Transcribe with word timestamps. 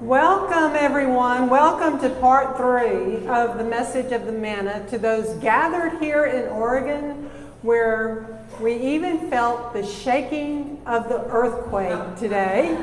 Welcome, 0.00 0.76
everyone. 0.76 1.50
Welcome 1.50 2.00
to 2.00 2.08
part 2.08 2.56
three 2.56 3.26
of 3.28 3.58
the 3.58 3.64
message 3.64 4.12
of 4.12 4.24
the 4.24 4.32
manna 4.32 4.82
to 4.88 4.96
those 4.96 5.34
gathered 5.42 6.00
here 6.00 6.24
in 6.24 6.48
Oregon, 6.48 7.28
where 7.60 8.42
we 8.62 8.76
even 8.76 9.28
felt 9.28 9.74
the 9.74 9.84
shaking 9.84 10.80
of 10.86 11.10
the 11.10 11.22
earthquake 11.26 12.16
today. 12.16 12.78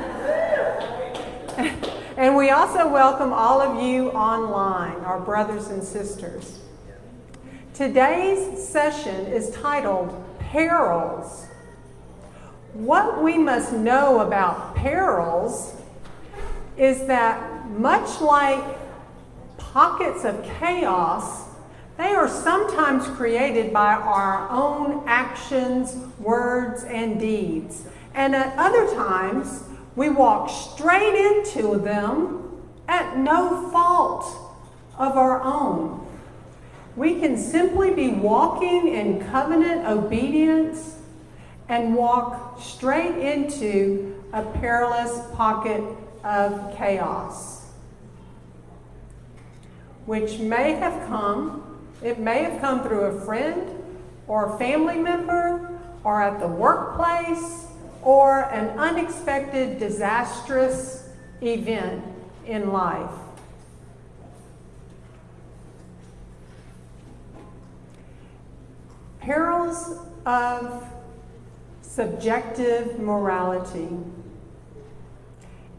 and 2.18 2.38
we 2.38 2.52
also 2.52 2.88
welcome 2.88 3.34
all 3.34 3.62
of 3.62 3.82
you 3.82 4.12
online, 4.12 4.98
our 4.98 5.20
brothers 5.20 5.70
and 5.70 5.84
sisters. 5.84 6.60
Today's 7.74 8.64
session 8.64 9.26
is 9.26 9.50
titled 9.50 10.14
Perils. 10.38 11.48
What 12.74 13.24
we 13.24 13.40
must 13.40 13.74
know 13.74 14.20
about 14.20 14.76
perils 14.76 15.77
is 16.78 17.08
that 17.08 17.70
much 17.72 18.22
like 18.22 18.64
pockets 19.58 20.24
of 20.24 20.44
chaos, 20.60 21.48
they 21.98 22.14
are 22.14 22.28
sometimes 22.28 23.08
created 23.18 23.74
by 23.74 23.94
our 23.94 24.50
own 24.50 25.04
actions, 25.08 25.96
words, 26.20 26.84
and 26.84 27.20
deeds. 27.20 27.84
And 28.14 28.36
at 28.36 28.58
other 28.58 28.94
times, 28.96 29.64
we 29.96 30.10
walk 30.10 30.50
straight 30.50 31.16
into 31.16 31.78
them 31.80 32.62
at 32.88 33.18
no 33.18 33.70
fault 33.72 34.26
of 34.98 35.18
our 35.18 35.42
own. 35.42 36.06
We 36.96 37.20
can 37.20 37.38
simply 37.38 37.94
be 37.94 38.10
walking 38.10 38.88
in 38.88 39.24
covenant 39.30 39.88
obedience 39.88 40.98
and 41.70 41.96
walk 41.96 42.60
straight 42.62 43.18
into 43.18 44.24
a 44.34 44.44
perilous 44.44 45.20
pocket 45.36 45.84
of 46.24 46.76
chaos, 46.76 47.66
which 50.06 50.40
may 50.40 50.74
have 50.74 51.08
come, 51.08 51.80
it 52.02 52.20
may 52.20 52.44
have 52.44 52.62
come 52.62 52.84
through 52.84 53.02
a 53.02 53.22
friend 53.26 53.84
or 54.28 54.54
a 54.56 54.58
family 54.58 54.98
member 54.98 55.80
or 56.04 56.22
at 56.22 56.40
the 56.40 56.48
workplace 56.48 57.66
or 58.02 58.44
an 58.52 58.78
unexpected 58.80 59.80
disastrous 59.80 61.10
event 61.42 62.04
in 62.46 62.72
life. 62.72 63.12
Perils 69.20 70.00
of 70.26 70.88
subjective 71.82 73.00
morality. 73.00 73.90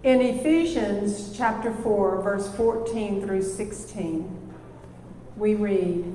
In 0.03 0.21
Ephesians 0.21 1.37
chapter 1.37 1.73
4, 1.73 2.23
verse 2.23 2.49
14 2.57 3.21
through 3.21 3.43
16, 3.43 4.53
we 5.37 5.55
read, 5.55 6.15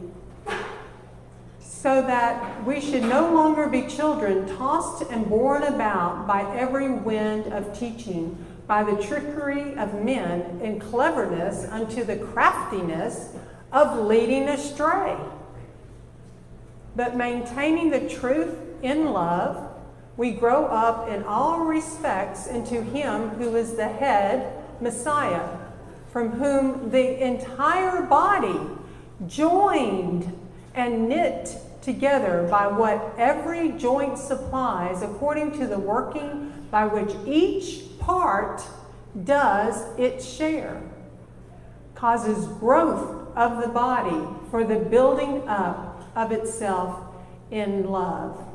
So 1.60 2.02
that 2.02 2.66
we 2.66 2.80
should 2.80 3.04
no 3.04 3.34
longer 3.34 3.68
be 3.68 3.88
children 3.88 4.48
tossed 4.56 5.04
and 5.12 5.28
borne 5.28 5.64
about 5.64 6.26
by 6.26 6.44
every 6.56 6.92
wind 6.92 7.52
of 7.52 7.78
teaching, 7.78 8.38
by 8.68 8.84
the 8.84 9.02
trickery 9.04 9.76
of 9.76 10.02
men 10.04 10.62
in 10.62 10.80
cleverness 10.80 11.66
unto 11.70 12.04
the 12.04 12.16
craftiness 12.16 13.36
of 13.72 14.06
leading 14.06 14.48
astray 14.48 15.18
but 16.96 17.16
maintaining 17.16 17.90
the 17.90 18.08
truth 18.08 18.56
in 18.82 19.12
love, 19.12 19.72
we 20.16 20.32
grow 20.32 20.66
up 20.66 21.10
in 21.10 21.24
all 21.24 21.62
respects 21.62 22.48
into 22.48 22.82
Him 22.82 23.30
who 23.30 23.56
is 23.56 23.76
the 23.76 23.88
head, 23.88 24.54
Messiah, 24.80 25.58
from 26.12 26.30
whom 26.30 26.92
the 26.92 27.24
entire 27.24 28.04
body, 28.04 28.60
joined 29.28 30.40
and 30.76 31.10
knit 31.10 31.56
together 31.82 32.48
by 32.50 32.68
what 32.68 33.14
every 33.18 33.72
joint 33.72 34.18
supplies, 34.18 35.02
according 35.02 35.52
to 35.60 35.68
the 35.68 35.80
working 35.80 36.68
by 36.70 36.86
which 36.86 37.16
each 37.28 38.00
part 38.00 38.64
does 39.24 39.98
its 40.00 40.26
share, 40.26 40.82
causes 41.96 42.48
growth 42.60 43.28
of 43.36 43.62
the 43.62 43.68
body 43.68 44.28
for 44.50 44.64
the 44.64 44.78
building 44.78 45.48
up 45.48 46.04
of 46.16 46.32
itself 46.32 47.00
in 47.52 47.90
love. 47.90 48.53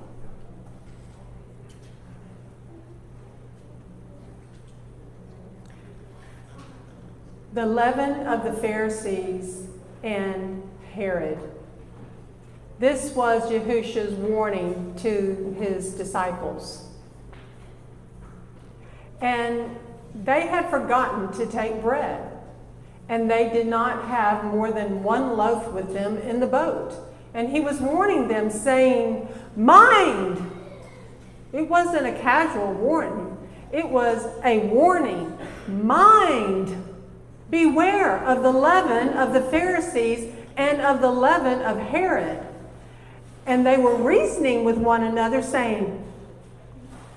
The 7.58 7.66
leaven 7.66 8.24
of 8.28 8.44
the 8.44 8.52
Pharisees 8.52 9.66
and 10.04 10.62
Herod. 10.94 11.40
This 12.78 13.10
was 13.16 13.50
Yahushua's 13.50 14.14
warning 14.14 14.94
to 14.98 15.56
his 15.58 15.94
disciples. 15.94 16.86
And 19.20 19.76
they 20.14 20.46
had 20.46 20.70
forgotten 20.70 21.32
to 21.32 21.50
take 21.50 21.82
bread, 21.82 22.30
and 23.08 23.28
they 23.28 23.48
did 23.48 23.66
not 23.66 24.04
have 24.04 24.44
more 24.44 24.70
than 24.70 25.02
one 25.02 25.36
loaf 25.36 25.72
with 25.72 25.92
them 25.92 26.16
in 26.18 26.38
the 26.38 26.46
boat. 26.46 26.94
And 27.34 27.48
he 27.48 27.58
was 27.58 27.80
warning 27.80 28.28
them, 28.28 28.50
saying, 28.50 29.26
Mind! 29.56 30.48
It 31.52 31.68
wasn't 31.68 32.06
a 32.06 32.12
casual 32.20 32.72
warning, 32.74 33.36
it 33.72 33.88
was 33.88 34.28
a 34.44 34.60
warning. 34.68 35.36
Mind! 35.66 36.87
Beware 37.50 38.18
of 38.24 38.42
the 38.42 38.52
leaven 38.52 39.16
of 39.16 39.32
the 39.32 39.40
Pharisees 39.40 40.34
and 40.56 40.80
of 40.80 41.00
the 41.00 41.10
leaven 41.10 41.62
of 41.62 41.78
Herod. 41.78 42.40
And 43.46 43.66
they 43.66 43.78
were 43.78 43.96
reasoning 43.96 44.64
with 44.64 44.76
one 44.76 45.02
another, 45.02 45.42
saying, 45.42 46.04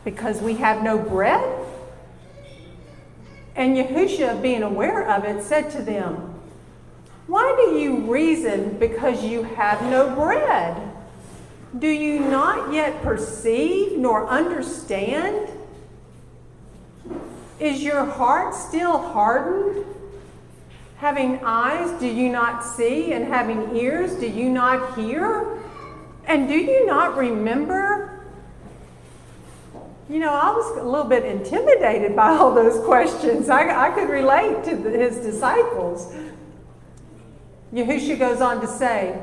Because 0.05 0.41
we 0.41 0.55
have 0.55 0.81
no 0.83 0.97
bread? 0.97 1.65
And 3.55 3.75
Yahushua, 3.75 4.41
being 4.41 4.63
aware 4.63 5.09
of 5.09 5.25
it, 5.25 5.43
said 5.43 5.69
to 5.71 5.81
them, 5.81 6.31
why 7.31 7.55
do 7.55 7.79
you 7.79 8.11
reason 8.11 8.77
because 8.77 9.23
you 9.23 9.43
have 9.43 9.81
no 9.83 10.13
bread? 10.13 10.75
Do 11.79 11.87
you 11.87 12.19
not 12.19 12.73
yet 12.73 13.01
perceive 13.03 13.97
nor 13.97 14.27
understand? 14.27 15.47
Is 17.57 17.81
your 17.81 18.03
heart 18.03 18.53
still 18.53 18.97
hardened? 18.97 19.85
Having 21.01 21.39
eyes, 21.43 21.99
do 21.99 22.05
you 22.05 22.29
not 22.29 22.63
see? 22.63 23.13
And 23.13 23.25
having 23.25 23.75
ears, 23.75 24.13
do 24.13 24.27
you 24.27 24.49
not 24.49 24.95
hear? 24.95 25.57
And 26.25 26.47
do 26.47 26.53
you 26.53 26.85
not 26.85 27.17
remember? 27.17 28.23
You 30.07 30.19
know, 30.19 30.31
I 30.31 30.51
was 30.51 30.77
a 30.77 30.83
little 30.83 31.07
bit 31.07 31.25
intimidated 31.25 32.15
by 32.15 32.29
all 32.29 32.53
those 32.53 32.85
questions. 32.85 33.49
I, 33.49 33.87
I 33.87 33.89
could 33.95 34.09
relate 34.11 34.63
to 34.65 34.75
the, 34.75 34.91
his 34.91 35.17
disciples. 35.17 36.13
Yahushua 37.73 38.19
goes 38.19 38.39
on 38.39 38.61
to 38.61 38.67
say, 38.67 39.19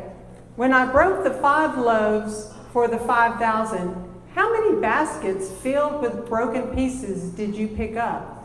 When 0.57 0.73
I 0.73 0.91
broke 0.91 1.23
the 1.23 1.35
five 1.35 1.79
loaves 1.79 2.53
for 2.73 2.89
the 2.89 2.99
5,000, 2.99 4.21
how 4.35 4.53
many 4.53 4.81
baskets 4.81 5.49
filled 5.49 6.03
with 6.03 6.29
broken 6.29 6.75
pieces 6.75 7.31
did 7.31 7.55
you 7.55 7.69
pick 7.69 7.95
up? 7.95 8.45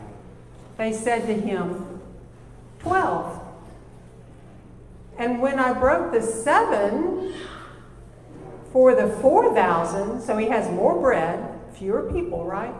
They 0.76 0.92
said 0.92 1.26
to 1.26 1.34
him, 1.34 1.93
Twelve. 2.84 3.40
And 5.18 5.40
when 5.40 5.58
I 5.58 5.72
broke 5.72 6.12
the 6.12 6.22
seven 6.22 7.34
for 8.72 8.94
the 8.94 9.08
4,000, 9.08 10.20
so 10.20 10.36
he 10.36 10.48
has 10.48 10.70
more 10.70 11.00
bread, 11.00 11.60
fewer 11.74 12.10
people, 12.12 12.44
right? 12.44 12.74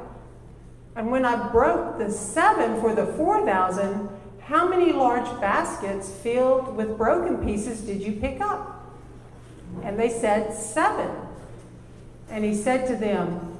And 0.96 1.10
when 1.10 1.24
I 1.24 1.48
broke 1.50 1.98
the 1.98 2.10
seven 2.10 2.80
for 2.80 2.94
the 2.94 3.06
4,000, 3.06 4.08
how 4.40 4.68
many 4.68 4.92
large 4.92 5.28
baskets 5.40 6.10
filled 6.10 6.76
with 6.76 6.98
broken 6.98 7.44
pieces 7.44 7.80
did 7.80 8.02
you 8.02 8.12
pick 8.12 8.40
up? 8.40 8.94
And 9.82 9.98
they 9.98 10.10
said, 10.10 10.52
Seven. 10.52 11.10
And 12.28 12.44
he 12.44 12.54
said 12.54 12.86
to 12.88 12.96
them, 12.96 13.56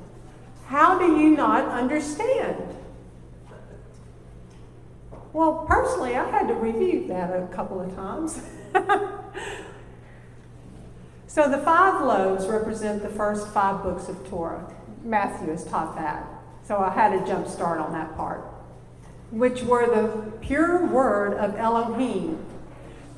How 0.66 0.98
do 0.98 1.16
you 1.18 1.30
not 1.30 1.66
understand? 1.68 2.62
Well, 5.34 5.66
personally, 5.68 6.16
I 6.16 6.26
had 6.30 6.48
to 6.48 6.54
review 6.54 7.06
that 7.08 7.30
a 7.30 7.46
couple 7.48 7.80
of 7.80 7.94
times. 7.94 8.40
so 11.26 11.50
the 11.50 11.58
five 11.58 12.02
loaves 12.02 12.46
represent 12.46 13.02
the 13.02 13.10
first 13.10 13.48
five 13.48 13.82
books 13.82 14.08
of 14.08 14.26
Torah. 14.26 14.72
Matthew 15.02 15.50
has 15.50 15.64
taught 15.64 15.96
that. 15.96 16.26
So 16.66 16.78
I 16.78 16.88
had 16.90 17.12
a 17.12 17.26
jump 17.26 17.46
start 17.46 17.78
on 17.78 17.92
that 17.92 18.16
part 18.16 18.54
which 19.34 19.62
were 19.62 19.86
the 19.86 20.30
pure 20.38 20.86
word 20.86 21.34
of 21.34 21.56
Elohim. 21.56 22.38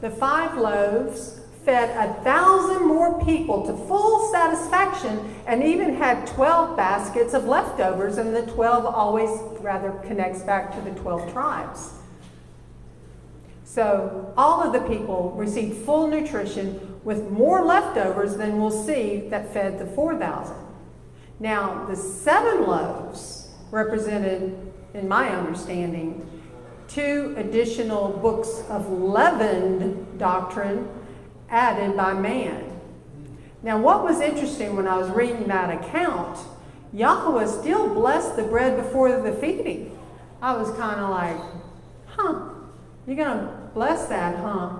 The 0.00 0.10
five 0.10 0.56
loaves 0.56 1.40
fed 1.64 1.90
a 1.90 2.22
thousand 2.22 2.86
more 2.86 3.22
people 3.24 3.66
to 3.66 3.76
full 3.86 4.32
satisfaction 4.32 5.34
and 5.46 5.62
even 5.62 5.94
had 5.94 6.26
12 6.26 6.76
baskets 6.76 7.34
of 7.34 7.44
leftovers, 7.44 8.18
and 8.18 8.34
the 8.34 8.46
12 8.46 8.86
always 8.86 9.30
rather 9.60 9.90
connects 10.04 10.42
back 10.42 10.72
to 10.74 10.80
the 10.80 10.98
12 10.98 11.32
tribes. 11.32 11.90
So 13.76 14.32
all 14.38 14.62
of 14.62 14.72
the 14.72 14.88
people 14.88 15.32
received 15.32 15.84
full 15.84 16.06
nutrition 16.06 16.98
with 17.04 17.30
more 17.30 17.62
leftovers 17.62 18.38
than 18.38 18.58
we'll 18.58 18.70
see 18.70 19.28
that 19.28 19.52
fed 19.52 19.78
the 19.78 19.84
4,000. 19.84 20.56
Now, 21.40 21.84
the 21.84 21.94
seven 21.94 22.66
loaves 22.66 23.50
represented, 23.70 24.72
in 24.94 25.06
my 25.06 25.28
understanding, 25.28 26.26
two 26.88 27.34
additional 27.36 28.08
books 28.08 28.62
of 28.70 28.88
leavened 28.90 30.18
doctrine 30.18 30.88
added 31.50 31.98
by 31.98 32.14
man. 32.14 32.80
Now, 33.62 33.78
what 33.78 34.02
was 34.02 34.22
interesting 34.22 34.74
when 34.74 34.88
I 34.88 34.96
was 34.96 35.10
reading 35.10 35.48
that 35.48 35.84
account, 35.84 36.38
Yahweh 36.94 37.44
still 37.44 37.92
blessed 37.92 38.36
the 38.36 38.44
bread 38.44 38.78
before 38.78 39.20
the 39.20 39.34
feeding. 39.34 39.98
I 40.40 40.56
was 40.56 40.70
kind 40.78 40.98
of 40.98 41.10
like, 41.10 41.36
huh, 42.06 42.54
you're 43.06 43.16
going 43.16 43.38
to 43.38 43.65
bless 43.76 44.06
that, 44.06 44.34
huh? 44.38 44.70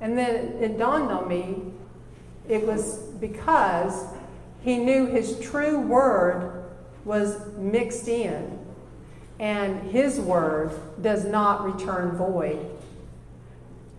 And 0.00 0.16
then 0.16 0.54
it 0.60 0.78
dawned 0.78 1.10
on 1.10 1.26
me 1.26 1.72
it 2.48 2.64
was 2.64 2.98
because 3.18 4.04
he 4.62 4.78
knew 4.78 5.06
his 5.06 5.40
true 5.40 5.80
word 5.80 6.64
was 7.04 7.44
mixed 7.56 8.06
in, 8.06 8.56
and 9.40 9.90
his 9.90 10.20
word 10.20 10.70
does 11.02 11.24
not 11.24 11.64
return 11.64 12.12
void. 12.12 12.70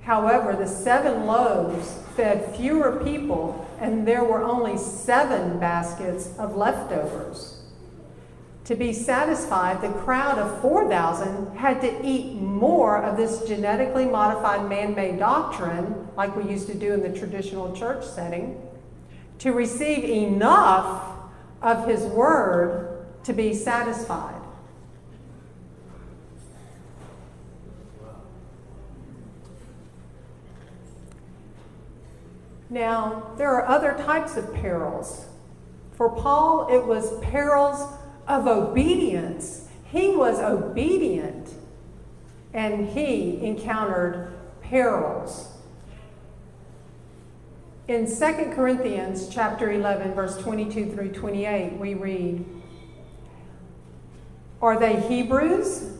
However, 0.03 0.55
the 0.55 0.65
seven 0.65 1.25
loaves 1.25 1.99
fed 2.15 2.55
fewer 2.55 3.03
people, 3.03 3.67
and 3.81 4.07
there 4.07 4.23
were 4.23 4.41
only 4.41 4.77
seven 4.77 5.59
baskets 5.59 6.29
of 6.39 6.55
leftovers. 6.55 7.56
To 8.67 8.75
be 8.75 8.91
satisfied, 8.91 9.79
the 9.79 9.93
crowd 10.01 10.37
of 10.37 10.61
4,000 10.61 11.55
had 11.55 11.79
to 11.79 12.05
eat 12.05 12.33
more 12.33 13.01
of 13.01 13.15
this 13.15 13.47
genetically 13.47 14.03
modified 14.03 14.67
man 14.67 14.93
made 14.93 15.19
doctrine, 15.19 16.09
like 16.17 16.35
we 16.35 16.51
used 16.51 16.67
to 16.67 16.73
do 16.73 16.93
in 16.93 17.01
the 17.01 17.17
traditional 17.17 17.73
church 17.73 18.03
setting, 18.05 18.61
to 19.39 19.53
receive 19.53 20.03
enough 20.03 21.17
of 21.61 21.87
his 21.87 22.01
word 22.07 23.05
to 23.23 23.31
be 23.31 23.53
satisfied. 23.53 24.35
Now, 32.69 33.31
there 33.37 33.51
are 33.51 33.65
other 33.65 33.93
types 33.93 34.35
of 34.35 34.53
perils. 34.55 35.25
For 35.93 36.09
Paul, 36.09 36.67
it 36.69 36.85
was 36.85 37.17
perils 37.21 37.97
of 38.27 38.47
obedience. 38.47 39.67
He 39.85 40.09
was 40.09 40.39
obedient 40.39 41.49
and 42.53 42.89
he 42.89 43.43
encountered 43.43 44.33
perils. 44.61 45.53
In 47.87 48.05
2 48.05 48.51
Corinthians 48.53 49.29
chapter 49.29 49.71
11 49.71 50.13
verse 50.13 50.37
22 50.37 50.91
through 50.91 51.13
28 51.13 51.73
we 51.77 51.93
read 51.93 52.43
Are 54.61 54.77
they 54.77 54.99
Hebrews? 55.07 55.93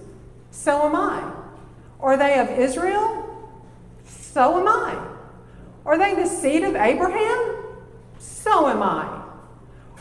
So 0.51 0.85
am 0.85 0.95
I. 0.95 1.33
Are 2.01 2.17
they 2.17 2.39
of 2.39 2.49
Israel? 2.49 3.23
So 4.05 4.59
am 4.59 4.67
I. 4.67 5.07
Are 5.85 5.97
they 5.97 6.15
the 6.15 6.27
seed 6.27 6.63
of 6.63 6.75
Abraham? 6.75 7.55
So 8.19 8.67
am 8.67 8.83
I. 8.83 9.23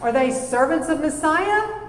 Are 0.00 0.12
they 0.12 0.32
servants 0.32 0.88
of 0.88 1.00
Messiah? 1.00 1.85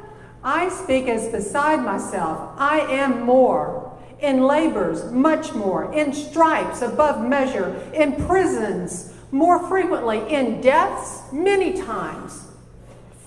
I 0.47 0.69
speak 0.69 1.09
as 1.09 1.27
beside 1.27 1.83
myself. 1.83 2.53
I 2.57 2.79
am 2.79 3.23
more. 3.23 3.91
In 4.21 4.47
labors, 4.47 5.11
much 5.11 5.53
more. 5.53 5.93
In 5.93 6.13
stripes, 6.13 6.81
above 6.81 7.21
measure. 7.21 7.75
In 7.93 8.15
prisons, 8.25 9.11
more 9.29 9.67
frequently. 9.67 10.19
In 10.33 10.61
deaths, 10.61 11.21
many 11.33 11.73
times. 11.73 12.47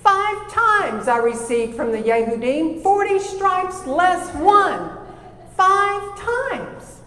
Five 0.03 0.51
times 0.51 1.07
I 1.07 1.17
received 1.17 1.75
from 1.75 1.91
the 1.91 1.99
Yehudim 1.99 2.81
40 2.81 3.19
stripes 3.19 3.85
less 3.85 4.33
one. 4.37 4.97
Five 5.55 6.17
times. 6.17 7.01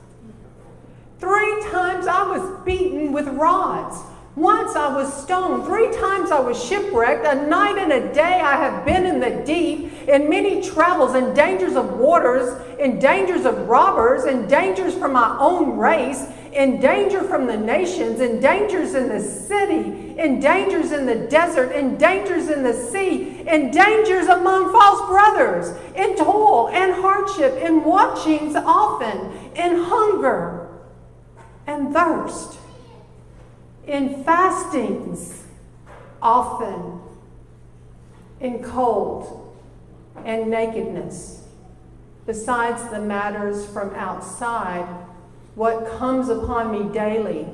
Three 1.18 1.60
times 1.72 2.06
I 2.06 2.22
was 2.22 2.64
beaten 2.64 3.12
with 3.12 3.26
rods. 3.26 3.96
Once 4.36 4.74
I 4.74 4.92
was 4.92 5.22
stoned. 5.22 5.64
Three 5.64 5.92
times 5.92 6.32
I 6.32 6.40
was 6.40 6.62
shipwrecked. 6.62 7.24
A 7.24 7.46
night 7.46 7.78
and 7.78 7.92
a 7.92 8.12
day 8.12 8.40
I 8.40 8.56
have 8.56 8.84
been 8.84 9.06
in 9.06 9.20
the 9.20 9.44
deep, 9.44 10.08
in 10.08 10.28
many 10.28 10.60
travels, 10.60 11.14
in 11.14 11.34
dangers 11.34 11.76
of 11.76 11.98
waters, 11.98 12.60
in 12.80 12.98
dangers 12.98 13.44
of 13.44 13.68
robbers, 13.68 14.24
in 14.24 14.48
dangers 14.48 14.94
from 14.94 15.12
my 15.12 15.36
own 15.38 15.78
race, 15.78 16.26
in 16.52 16.80
danger 16.80 17.22
from 17.22 17.46
the 17.46 17.56
nations, 17.56 18.20
in 18.20 18.40
dangers 18.40 18.94
in 18.94 19.08
the 19.08 19.20
city, 19.20 20.18
in 20.18 20.40
dangers 20.40 20.90
in 20.90 21.06
the 21.06 21.26
desert, 21.28 21.70
in 21.70 21.96
dangers 21.96 22.48
in 22.48 22.64
the 22.64 22.74
sea, 22.74 23.40
in 23.48 23.70
dangers 23.70 24.26
among 24.26 24.72
false 24.72 25.08
brothers, 25.08 25.76
in 25.94 26.16
toil 26.16 26.68
and 26.70 26.92
hardship, 26.94 27.54
in 27.62 27.84
watchings 27.84 28.56
often, 28.56 29.32
in 29.54 29.76
hunger 29.84 30.68
and 31.66 31.92
thirst, 31.94 32.58
in 33.86 34.24
fastings 34.24 35.44
often, 36.22 37.00
in 38.40 38.62
cold 38.62 39.56
and 40.24 40.50
nakedness, 40.50 41.46
besides 42.26 42.88
the 42.90 43.00
matters 43.00 43.66
from 43.66 43.94
outside, 43.94 44.86
what 45.54 45.86
comes 45.98 46.28
upon 46.28 46.72
me 46.72 46.92
daily, 46.92 47.46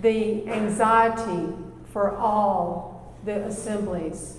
the 0.00 0.46
anxiety 0.48 1.52
for 1.92 2.14
all 2.16 3.16
the 3.24 3.44
assemblies. 3.44 4.38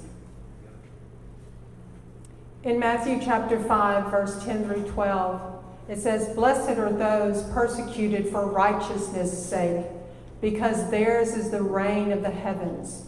In 2.64 2.80
Matthew 2.80 3.20
chapter 3.24 3.60
5, 3.60 4.12
verse 4.12 4.44
10 4.44 4.66
through 4.66 4.84
12, 4.92 5.42
it 5.90 6.00
says, 6.00 6.36
Blessed 6.36 6.78
are 6.78 6.92
those 6.92 7.44
persecuted 7.52 8.28
for 8.28 8.46
righteousness' 8.46 9.48
sake, 9.48 9.86
because 10.42 10.90
theirs 10.92 11.30
is 11.30 11.50
the 11.50 11.62
reign 11.62 12.12
of 12.12 12.22
the 12.22 12.30
heavens. 12.30 13.06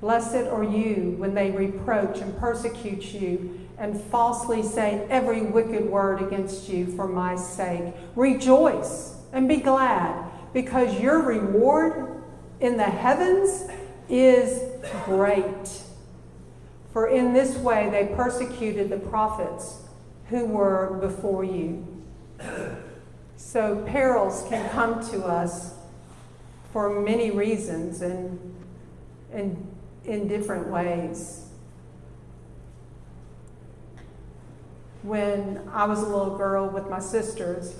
Blessed 0.00 0.46
are 0.46 0.64
you 0.64 1.14
when 1.18 1.34
they 1.34 1.50
reproach 1.50 2.18
and 2.20 2.36
persecute 2.38 3.12
you 3.12 3.68
and 3.78 4.00
falsely 4.04 4.62
say 4.62 5.06
every 5.10 5.42
wicked 5.42 5.84
word 5.84 6.22
against 6.22 6.68
you 6.68 6.86
for 6.86 7.06
my 7.06 7.36
sake. 7.36 7.94
Rejoice 8.16 9.16
and 9.32 9.46
be 9.46 9.56
glad, 9.56 10.24
because 10.52 11.00
your 11.00 11.22
reward 11.22 12.22
in 12.60 12.76
the 12.76 12.82
heavens 12.82 13.68
is 14.08 14.62
great. 15.04 15.82
For 16.92 17.08
in 17.08 17.32
this 17.32 17.56
way 17.58 17.88
they 17.90 18.14
persecuted 18.16 18.88
the 18.88 18.98
prophets 18.98 19.82
who 20.28 20.46
were 20.46 20.98
before 21.00 21.44
you. 21.44 21.86
So 23.36 23.84
perils 23.86 24.44
can 24.48 24.68
come 24.70 25.00
to 25.10 25.24
us 25.24 25.74
for 26.72 27.00
many 27.00 27.30
reasons 27.30 28.02
and, 28.02 28.38
and 29.32 29.66
in 30.04 30.28
different 30.28 30.68
ways. 30.68 31.46
When 35.02 35.68
I 35.72 35.86
was 35.86 36.00
a 36.00 36.06
little 36.06 36.36
girl 36.36 36.68
with 36.68 36.88
my 36.88 37.00
sisters, 37.00 37.74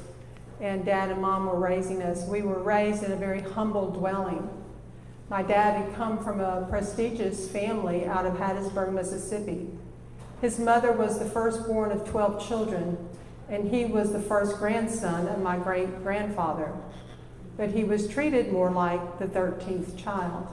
and 0.61 0.85
dad 0.85 1.11
and 1.11 1.20
mom 1.20 1.47
were 1.47 1.59
raising 1.59 2.02
us, 2.02 2.26
we 2.26 2.42
were 2.42 2.62
raised 2.62 3.02
in 3.02 3.12
a 3.12 3.16
very 3.16 3.40
humble 3.40 3.90
dwelling. 3.90 4.49
My 5.30 5.42
dad 5.42 5.82
had 5.82 5.94
come 5.94 6.23
from 6.23 6.40
a 6.40 6.66
prestigious 6.68 7.49
family 7.49 8.06
out 8.06 8.26
of 8.26 8.35
Hattiesburg, 8.35 8.92
Mississippi. 8.92 9.68
His 10.40 10.59
mother 10.59 10.92
was 10.92 11.18
the 11.18 11.25
firstborn 11.25 11.92
of 11.92 12.09
12 12.09 12.47
children, 12.47 13.09
and 13.49 13.68
he 13.68 13.85
was 13.85 14.12
the 14.12 14.20
first 14.20 14.59
grandson 14.59 15.28
of 15.28 15.40
my 15.40 15.56
great 15.56 16.02
grandfather. 16.02 16.73
But 17.61 17.73
he 17.73 17.85
was 17.85 18.09
treated 18.09 18.50
more 18.50 18.71
like 18.71 19.19
the 19.19 19.26
13th 19.26 20.02
child. 20.02 20.47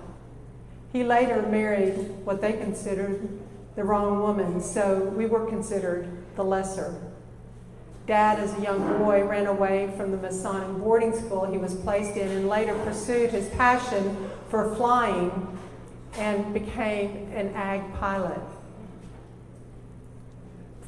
He 0.92 1.06
later 1.06 1.42
married 1.42 1.94
what 2.26 2.42
they 2.42 2.52
considered 2.52 3.30
the 3.78 3.86
wrong 3.86 4.22
woman, 4.22 4.60
so 4.60 5.00
we 5.16 5.26
were 5.26 5.46
considered 5.46 6.10
the 6.36 6.44
lesser. 6.44 7.00
Dad, 8.08 8.40
as 8.40 8.58
a 8.58 8.62
young 8.62 8.98
boy, 8.98 9.24
ran 9.24 9.46
away 9.46 9.90
from 9.96 10.12
the 10.12 10.18
Masonic 10.18 10.84
boarding 10.84 11.18
school 11.18 11.46
he 11.50 11.58
was 11.58 11.76
placed 11.76 12.18
in 12.18 12.28
and 12.28 12.50
later 12.50 12.74
pursued 12.84 13.30
his 13.30 13.48
passion 13.52 14.30
for 14.50 14.76
flying 14.76 15.58
and 16.18 16.54
became 16.54 17.32
an 17.34 17.54
ag 17.56 17.82
pilot 17.94 18.42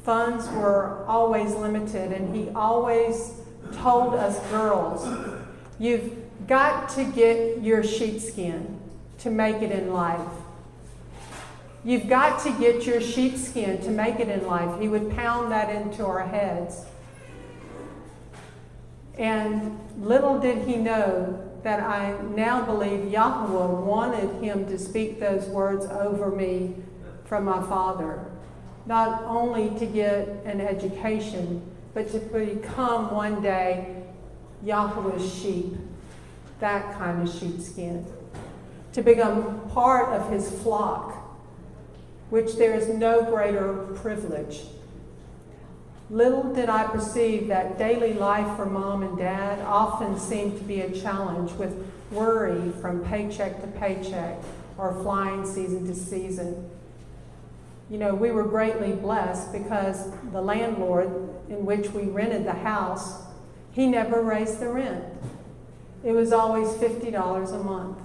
funds 0.02 0.48
were 0.48 1.04
always 1.06 1.54
limited, 1.54 2.10
and 2.10 2.34
he 2.34 2.48
always 2.50 3.34
told 3.74 4.14
us 4.14 4.40
girls, 4.50 5.06
you've 5.80 6.14
got 6.46 6.90
to 6.90 7.04
get 7.04 7.62
your 7.62 7.82
sheepskin 7.82 8.78
to 9.18 9.30
make 9.30 9.62
it 9.62 9.72
in 9.72 9.92
life. 9.92 10.20
You've 11.84 12.08
got 12.08 12.42
to 12.44 12.52
get 12.52 12.84
your 12.86 13.00
sheepskin 13.00 13.80
to 13.82 13.90
make 13.90 14.20
it 14.20 14.28
in 14.28 14.46
life. 14.46 14.78
He 14.78 14.88
would 14.88 15.10
pound 15.16 15.50
that 15.50 15.74
into 15.74 16.04
our 16.04 16.26
heads. 16.26 16.84
And 19.16 19.80
little 19.98 20.38
did 20.38 20.68
he 20.68 20.76
know 20.76 21.46
that 21.62 21.80
I 21.80 22.20
now 22.34 22.64
believe 22.64 23.10
Yahweh 23.10 23.80
wanted 23.82 24.42
him 24.42 24.66
to 24.66 24.78
speak 24.78 25.18
those 25.18 25.46
words 25.46 25.86
over 25.86 26.30
me 26.30 26.74
from 27.24 27.44
my 27.44 27.62
father, 27.62 28.24
not 28.86 29.22
only 29.24 29.70
to 29.78 29.86
get 29.86 30.28
an 30.44 30.60
education, 30.60 31.62
but 31.94 32.10
to 32.12 32.18
become 32.18 33.14
one 33.14 33.42
day 33.42 33.99
Yahweh's 34.64 35.34
sheep, 35.34 35.74
that 36.60 36.96
kind 36.98 37.26
of 37.26 37.34
sheepskin, 37.34 38.06
to 38.92 39.02
become 39.02 39.68
part 39.70 40.12
of 40.12 40.30
his 40.30 40.50
flock, 40.62 41.14
which 42.30 42.56
there 42.56 42.74
is 42.74 42.88
no 42.88 43.24
greater 43.24 43.74
privilege 43.96 44.62
Little 46.10 46.52
did 46.52 46.68
I 46.68 46.88
perceive 46.88 47.46
that 47.48 47.78
daily 47.78 48.14
life 48.14 48.56
for 48.56 48.66
mom 48.66 49.04
and 49.04 49.16
dad 49.16 49.60
often 49.60 50.18
seemed 50.18 50.58
to 50.58 50.64
be 50.64 50.80
a 50.80 50.90
challenge 50.90 51.52
with 51.52 51.86
worry 52.10 52.72
from 52.80 53.04
paycheck 53.04 53.60
to 53.60 53.68
paycheck 53.68 54.36
or 54.76 54.92
flying 55.04 55.46
season 55.46 55.86
to 55.86 55.94
season. 55.94 56.68
You 57.88 57.98
know, 57.98 58.12
we 58.12 58.32
were 58.32 58.42
greatly 58.42 58.92
blessed 58.92 59.52
because 59.52 60.10
the 60.32 60.40
landlord 60.40 61.06
in 61.48 61.64
which 61.64 61.90
we 61.90 62.02
rented 62.02 62.44
the 62.44 62.54
house, 62.54 63.22
he 63.72 63.86
never 63.86 64.22
raised 64.22 64.60
the 64.60 64.68
rent. 64.68 65.04
It 66.04 66.12
was 66.12 66.32
always 66.32 66.68
$50 66.68 67.52
a 67.52 67.62
month. 67.62 67.98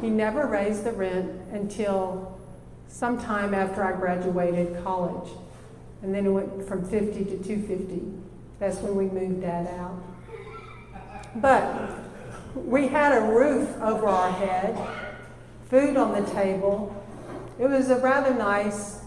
He 0.00 0.10
never 0.10 0.46
raised 0.46 0.84
the 0.84 0.92
rent 0.92 1.30
until 1.52 2.38
sometime 2.88 3.54
after 3.54 3.82
I 3.82 3.92
graduated 3.92 4.82
college 4.84 5.28
and 6.02 6.14
then 6.14 6.26
it 6.26 6.30
went 6.30 6.68
from 6.68 6.84
50 6.84 7.24
to 7.24 7.42
250. 7.42 8.02
That's 8.58 8.78
when 8.78 8.96
we 8.96 9.06
moved 9.06 9.42
that 9.42 9.66
out. 9.74 10.02
But 11.36 11.90
we 12.54 12.88
had 12.88 13.16
a 13.16 13.20
roof 13.20 13.68
over 13.80 14.06
our 14.06 14.30
head, 14.30 14.78
food 15.68 15.96
on 15.96 16.12
the 16.12 16.30
table. 16.30 16.94
It 17.58 17.68
was 17.68 17.90
a 17.90 17.98
rather 17.98 18.34
nice 18.34 19.00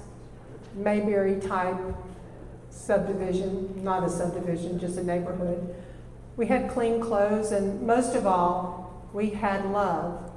Mayberry 0.76 1.40
type 1.40 1.78
subdivision, 2.70 3.84
not 3.84 4.04
a 4.04 4.10
subdivision, 4.10 4.80
just 4.80 4.98
a 4.98 5.04
neighborhood. 5.04 5.76
We 6.38 6.48
had 6.48 6.70
clean 6.70 7.02
clothes, 7.02 7.52
and 7.52 7.86
most 7.86 8.16
of 8.16 8.26
all, 8.26 9.08
we 9.14 9.32
had 9.32 9.66
love, 9.72 10.32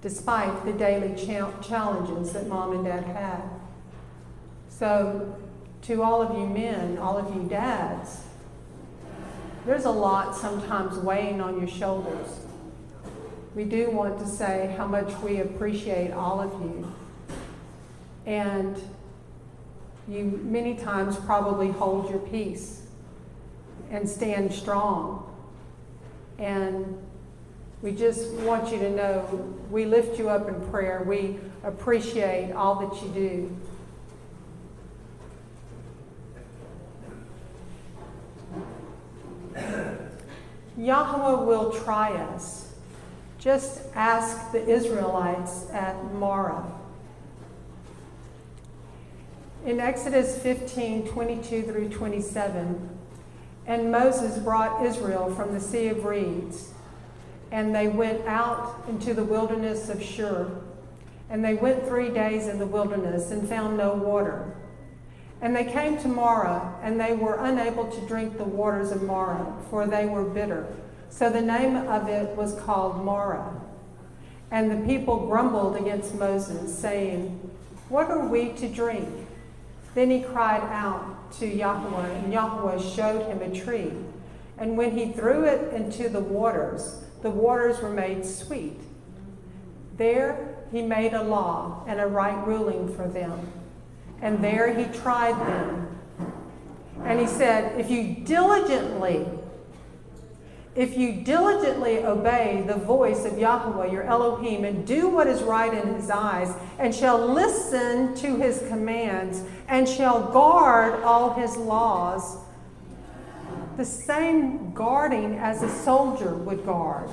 despite 0.00 0.64
the 0.64 0.72
daily 0.72 1.14
cha- 1.14 1.60
challenges 1.60 2.32
that 2.32 2.48
mom 2.48 2.72
and 2.72 2.84
dad 2.84 3.04
had. 3.04 3.42
So 4.68 5.36
to 5.82 6.02
all 6.02 6.22
of 6.22 6.36
you 6.36 6.46
men, 6.46 6.98
all 6.98 7.16
of 7.16 7.34
you 7.34 7.48
dads, 7.48 8.22
there's 9.66 9.84
a 9.84 9.90
lot 9.90 10.36
sometimes 10.36 10.98
weighing 10.98 11.40
on 11.40 11.58
your 11.58 11.68
shoulders. 11.68 12.40
We 13.54 13.64
do 13.64 13.90
want 13.90 14.18
to 14.18 14.26
say 14.26 14.74
how 14.76 14.86
much 14.86 15.16
we 15.22 15.40
appreciate 15.40 16.10
all 16.10 16.40
of 16.40 16.52
you. 16.60 16.92
And 18.26 18.76
you 20.08 20.24
many 20.44 20.74
times 20.74 21.16
probably 21.16 21.70
hold 21.70 22.10
your 22.10 22.18
peace 22.18 22.82
and 23.90 24.08
stand 24.08 24.52
strong. 24.52 25.30
And 26.38 26.98
we 27.82 27.92
just 27.92 28.30
want 28.40 28.72
you 28.72 28.78
to 28.78 28.90
know 28.90 29.54
we 29.70 29.84
lift 29.84 30.18
you 30.18 30.28
up 30.28 30.48
in 30.48 30.60
prayer. 30.70 31.04
We 31.06 31.38
appreciate 31.62 32.52
all 32.52 32.86
that 32.86 33.02
you 33.02 33.08
do. 33.14 33.56
Yahweh 40.76 41.44
will 41.44 41.72
try 41.72 42.12
us. 42.14 42.72
Just 43.38 43.82
ask 43.94 44.50
the 44.52 44.66
Israelites 44.66 45.70
at 45.70 46.12
Marah. 46.14 46.73
In 49.64 49.80
Exodus 49.80 50.38
15 50.40 51.08
22 51.08 51.62
through 51.62 51.88
27, 51.88 52.98
and 53.66 53.90
Moses 53.90 54.36
brought 54.36 54.84
Israel 54.84 55.34
from 55.34 55.54
the 55.54 55.60
Sea 55.60 55.88
of 55.88 56.04
Reeds, 56.04 56.74
and 57.50 57.74
they 57.74 57.88
went 57.88 58.26
out 58.26 58.84
into 58.90 59.14
the 59.14 59.24
wilderness 59.24 59.88
of 59.88 60.02
Shur. 60.02 60.50
And 61.30 61.42
they 61.42 61.54
went 61.54 61.86
three 61.86 62.10
days 62.10 62.46
in 62.46 62.58
the 62.58 62.66
wilderness 62.66 63.30
and 63.30 63.48
found 63.48 63.78
no 63.78 63.94
water. 63.94 64.54
And 65.40 65.56
they 65.56 65.64
came 65.64 65.96
to 66.00 66.08
Marah, 66.08 66.74
and 66.82 67.00
they 67.00 67.14
were 67.14 67.42
unable 67.42 67.90
to 67.90 68.06
drink 68.06 68.36
the 68.36 68.44
waters 68.44 68.92
of 68.92 69.02
Marah, 69.02 69.50
for 69.70 69.86
they 69.86 70.04
were 70.04 70.24
bitter. 70.24 70.66
So 71.08 71.30
the 71.30 71.40
name 71.40 71.74
of 71.74 72.06
it 72.10 72.36
was 72.36 72.54
called 72.60 73.02
Marah. 73.02 73.58
And 74.50 74.70
the 74.70 74.86
people 74.86 75.26
grumbled 75.26 75.76
against 75.76 76.14
Moses, 76.14 76.78
saying, 76.78 77.28
What 77.88 78.10
are 78.10 78.28
we 78.28 78.52
to 78.52 78.68
drink? 78.68 79.23
Then 79.94 80.10
he 80.10 80.22
cried 80.22 80.62
out 80.62 81.32
to 81.38 81.46
Yahweh, 81.46 82.08
and 82.08 82.32
Yahweh 82.32 82.78
showed 82.78 83.26
him 83.26 83.42
a 83.42 83.54
tree. 83.54 83.92
And 84.58 84.76
when 84.76 84.96
he 84.96 85.12
threw 85.12 85.44
it 85.44 85.72
into 85.72 86.08
the 86.08 86.20
waters, 86.20 87.04
the 87.22 87.30
waters 87.30 87.80
were 87.80 87.90
made 87.90 88.24
sweet. 88.24 88.80
There 89.96 90.56
he 90.72 90.82
made 90.82 91.14
a 91.14 91.22
law 91.22 91.84
and 91.86 92.00
a 92.00 92.06
right 92.06 92.46
ruling 92.46 92.94
for 92.94 93.06
them 93.06 93.52
and 94.24 94.42
there 94.42 94.72
he 94.72 94.84
tried 94.98 95.38
them. 95.46 95.98
And 97.04 97.20
he 97.20 97.26
said, 97.26 97.78
If 97.78 97.90
you 97.90 98.24
diligently, 98.24 99.26
if 100.74 100.96
you 100.96 101.12
diligently 101.12 102.04
obey 102.04 102.64
the 102.66 102.74
voice 102.74 103.24
of 103.24 103.38
Yahweh, 103.38 103.92
your 103.92 104.02
Elohim, 104.02 104.64
and 104.64 104.86
do 104.86 105.08
what 105.08 105.26
is 105.26 105.42
right 105.42 105.72
in 105.72 105.94
his 105.94 106.10
eyes, 106.10 106.52
and 106.78 106.94
shall 106.94 107.28
listen 107.28 108.14
to 108.16 108.36
his 108.36 108.64
commands, 108.68 109.42
and 109.68 109.88
shall 109.88 110.32
guard 110.32 111.02
all 111.04 111.34
his 111.34 111.56
laws, 111.56 112.38
the 113.76 113.84
same 113.84 114.72
guarding 114.72 115.36
as 115.38 115.62
a 115.62 115.68
soldier 115.68 116.34
would 116.34 116.64
guard, 116.64 117.08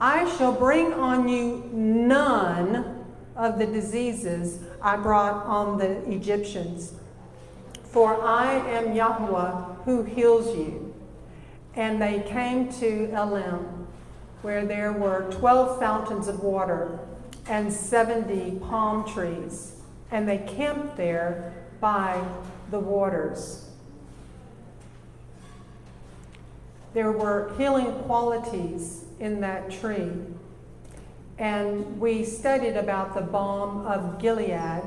I 0.00 0.28
shall 0.36 0.52
bring 0.52 0.92
on 0.92 1.28
you 1.28 1.68
none 1.72 3.04
of 3.34 3.58
the 3.58 3.66
diseases 3.66 4.60
I 4.82 4.96
brought 4.96 5.46
on 5.46 5.78
the 5.78 6.08
Egyptians. 6.10 6.92
For 7.84 8.22
I 8.22 8.52
am 8.68 8.94
Yahweh 8.94 9.74
who 9.84 10.02
heals 10.02 10.56
you. 10.56 10.85
And 11.76 12.00
they 12.00 12.24
came 12.26 12.72
to 12.74 13.10
Elim, 13.12 13.86
where 14.42 14.64
there 14.64 14.92
were 14.92 15.30
12 15.30 15.78
fountains 15.78 16.26
of 16.26 16.40
water 16.40 16.98
and 17.48 17.72
70 17.72 18.58
palm 18.60 19.06
trees. 19.06 19.76
And 20.10 20.28
they 20.28 20.38
camped 20.38 20.96
there 20.96 21.52
by 21.80 22.24
the 22.70 22.80
waters. 22.80 23.68
There 26.94 27.12
were 27.12 27.52
healing 27.58 27.92
qualities 28.04 29.04
in 29.20 29.40
that 29.42 29.70
tree 29.70 30.10
and 31.38 32.00
we 32.00 32.24
studied 32.24 32.76
about 32.76 33.14
the 33.14 33.20
balm 33.20 33.86
of 33.86 34.18
Gilead. 34.18 34.82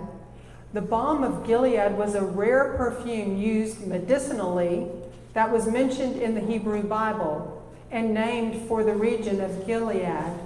The 0.73 0.81
balm 0.81 1.23
of 1.23 1.45
Gilead 1.45 1.93
was 1.93 2.15
a 2.15 2.23
rare 2.23 2.73
perfume 2.75 3.37
used 3.37 3.85
medicinally 3.85 4.87
that 5.33 5.51
was 5.51 5.67
mentioned 5.67 6.21
in 6.21 6.35
the 6.35 6.41
Hebrew 6.41 6.83
Bible 6.83 7.63
and 7.91 8.13
named 8.13 8.67
for 8.67 8.83
the 8.83 8.93
region 8.93 9.41
of 9.41 9.65
Gilead 9.65 10.39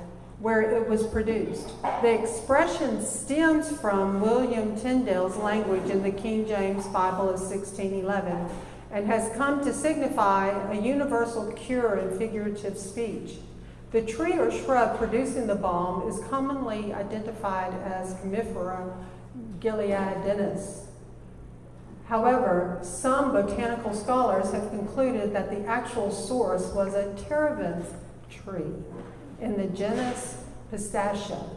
where 0.44 0.62
it 0.62 0.90
was 0.90 1.08
produced. 1.08 1.72
The 2.02 2.22
expression 2.22 3.02
stems 3.02 3.72
from 3.80 4.20
William 4.20 4.76
Tyndale's 4.76 5.38
language 5.38 5.90
in 5.90 6.04
the 6.04 6.12
King 6.12 6.46
James 6.46 6.86
Bible 6.88 7.30
of 7.30 7.40
1611 7.40 8.50
and 8.92 9.08
has 9.08 9.34
come 9.38 9.64
to 9.64 9.74
signify 9.74 10.50
a 10.70 10.76
universal 10.80 11.54
cure 11.54 11.96
in 11.96 12.18
figurative 12.18 12.78
speech. 12.78 13.36
The 13.92 14.02
tree 14.02 14.34
or 14.34 14.52
shrub 14.52 14.98
producing 14.98 15.48
the 15.48 15.56
balm 15.56 16.10
is 16.10 16.20
commonly 16.30 16.94
identified 16.94 17.74
as 17.82 18.14
Commiphora 18.16 18.94
gileadensis. 19.62 20.88
However, 22.08 22.80
some 22.82 23.32
botanical 23.32 23.94
scholars 23.94 24.52
have 24.52 24.70
concluded 24.70 25.34
that 25.34 25.50
the 25.50 25.66
actual 25.66 26.12
source 26.12 26.68
was 26.74 26.94
a 26.94 27.14
terebinth 27.28 27.94
tree 28.30 28.74
in 29.40 29.58
the 29.58 29.68
genus 29.68 30.44
Pistacia. 30.70 31.50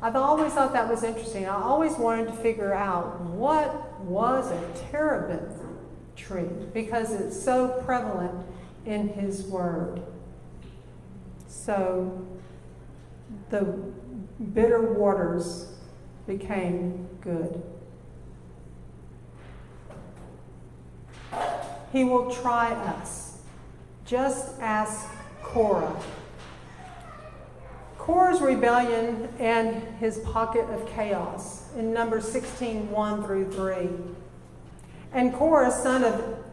I've 0.00 0.16
always 0.16 0.52
thought 0.52 0.72
that 0.72 0.88
was 0.88 1.02
interesting. 1.02 1.46
I 1.46 1.54
always 1.54 1.92
wanted 1.96 2.26
to 2.28 2.34
figure 2.34 2.74
out 2.74 3.20
what 3.20 4.00
was 4.00 4.50
a 4.50 4.90
terebinth 4.90 5.58
tree 6.16 6.48
because 6.72 7.12
it's 7.12 7.40
so 7.40 7.82
prevalent 7.84 8.46
in 8.86 9.08
his 9.08 9.44
word. 9.44 10.02
So 11.48 12.26
the 13.50 13.62
bitter 14.52 14.92
waters 14.92 15.72
became 16.26 17.08
good. 17.20 17.62
He 21.92 22.04
will 22.04 22.34
try 22.34 22.72
us. 22.72 23.38
Just 24.04 24.60
ask 24.60 25.08
Korah. 25.42 25.96
Korah's 27.98 28.42
rebellion 28.42 29.28
and 29.38 29.82
his 29.98 30.18
pocket 30.18 30.68
of 30.68 30.86
chaos 30.88 31.72
in 31.76 31.94
Numbers 31.94 32.30
16 32.30 32.90
1 32.90 33.24
through 33.24 33.50
3. 33.52 33.88
And 35.12 35.32
Korah, 35.32 35.70
son 35.70 36.04
of 36.04 36.44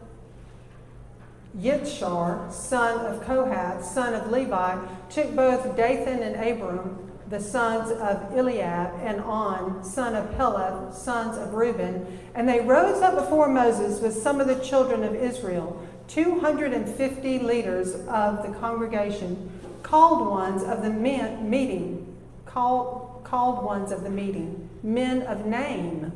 Yitshar, 1.58 2.50
son 2.50 3.04
of 3.04 3.22
Kohath, 3.24 3.84
son 3.84 4.14
of 4.14 4.30
Levi, 4.30 4.78
took 5.10 5.36
both 5.36 5.76
Dathan 5.76 6.22
and 6.22 6.36
Abiram, 6.36 7.11
the 7.32 7.40
sons 7.40 7.90
of 7.90 8.36
Eliab, 8.36 8.92
and 9.00 9.18
On, 9.22 9.82
son 9.82 10.14
of 10.14 10.36
Peleth, 10.36 10.94
sons 10.94 11.38
of 11.38 11.54
Reuben, 11.54 12.20
and 12.34 12.46
they 12.46 12.60
rose 12.60 13.00
up 13.00 13.14
before 13.14 13.48
Moses 13.48 14.02
with 14.02 14.22
some 14.22 14.38
of 14.38 14.46
the 14.46 14.56
children 14.56 15.02
of 15.02 15.14
Israel, 15.14 15.82
250 16.08 17.38
leaders 17.38 17.94
of 18.06 18.42
the 18.42 18.54
congregation, 18.60 19.50
called 19.82 20.28
ones 20.28 20.62
of 20.62 20.82
the 20.82 20.90
men, 20.90 21.48
meeting, 21.48 22.14
called, 22.44 23.22
called 23.24 23.64
ones 23.64 23.92
of 23.92 24.02
the 24.02 24.10
meeting, 24.10 24.68
men 24.82 25.22
of 25.22 25.46
name. 25.46 26.12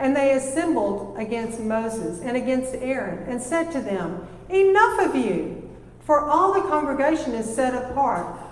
And 0.00 0.16
they 0.16 0.32
assembled 0.32 1.16
against 1.18 1.60
Moses 1.60 2.20
and 2.20 2.36
against 2.36 2.74
Aaron 2.74 3.30
and 3.30 3.40
said 3.40 3.70
to 3.70 3.80
them, 3.80 4.26
Enough 4.48 5.06
of 5.06 5.14
you, 5.14 5.70
for 6.00 6.28
all 6.28 6.52
the 6.52 6.68
congregation 6.68 7.32
is 7.32 7.54
set 7.54 7.76
apart, 7.76 8.51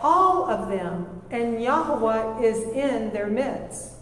all 0.00 0.48
of 0.48 0.68
them, 0.68 1.22
and 1.30 1.62
Yahweh 1.62 2.40
is 2.40 2.62
in 2.74 3.12
their 3.12 3.26
midst. 3.26 3.94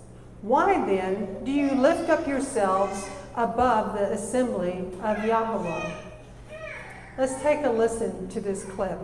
Why 0.43 0.85
then 0.87 1.45
do 1.45 1.51
you 1.51 1.71
lift 1.73 2.11
up 2.11 2.27
yourselves 2.27 3.09
above 3.35 3.95
the 3.99 4.13
assembly 4.13 4.87
of 5.03 5.25
Yahweh? 5.25 5.91
Let's 7.19 7.41
take 7.43 7.65
a 7.65 7.71
listen 7.71 8.29
to 8.29 8.41
this 8.41 8.65
clip. 8.65 8.99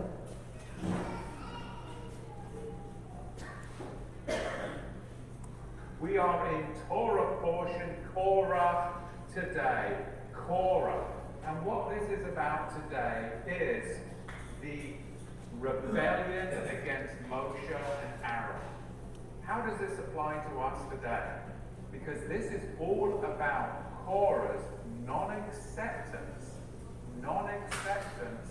We 5.99 6.17
are 6.17 6.55
in 6.55 6.65
Torah 6.87 7.41
portion 7.41 7.95
Korah 8.13 8.93
today. 9.33 9.97
Korah. 10.33 11.05
And 11.45 11.65
what 11.65 11.89
this 11.89 12.19
is 12.19 12.25
about 12.27 12.71
today 12.83 13.31
is 13.47 13.97
the 14.61 14.93
rebellion 15.63 16.47
against 16.67 17.13
Moshe 17.29 17.71
and 17.71 18.13
Aaron. 18.25 18.59
How 19.43 19.61
does 19.61 19.79
this 19.79 19.97
apply 19.97 20.43
to 20.51 20.59
us 20.59 20.77
today? 20.91 21.37
Because 21.89 22.19
this 22.27 22.51
is 22.51 22.61
all 22.81 23.23
about 23.23 24.05
Korah's 24.05 24.61
non-acceptance, 25.05 26.57
non-acceptance 27.21 28.49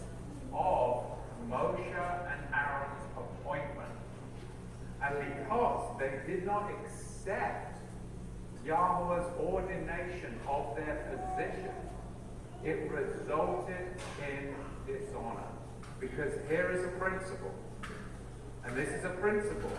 of 0.54 1.04
Moshe 1.50 1.78
and 1.78 2.40
Aaron's 2.54 3.04
appointment. 3.14 3.92
And 5.02 5.14
because 5.36 5.98
they 5.98 6.20
did 6.26 6.46
not 6.46 6.70
accept 6.70 7.78
Yahweh's 8.64 9.30
ordination 9.38 10.34
of 10.48 10.76
their 10.76 11.20
position, 11.36 11.74
it 12.64 12.90
resulted 12.90 14.00
in 14.30 14.54
dishonor. 14.86 15.52
Because 16.02 16.32
here 16.48 16.68
is 16.72 16.84
a 16.84 16.88
principle, 16.98 17.54
and 18.64 18.76
this 18.76 18.88
is 18.88 19.04
a 19.04 19.10
principle 19.20 19.70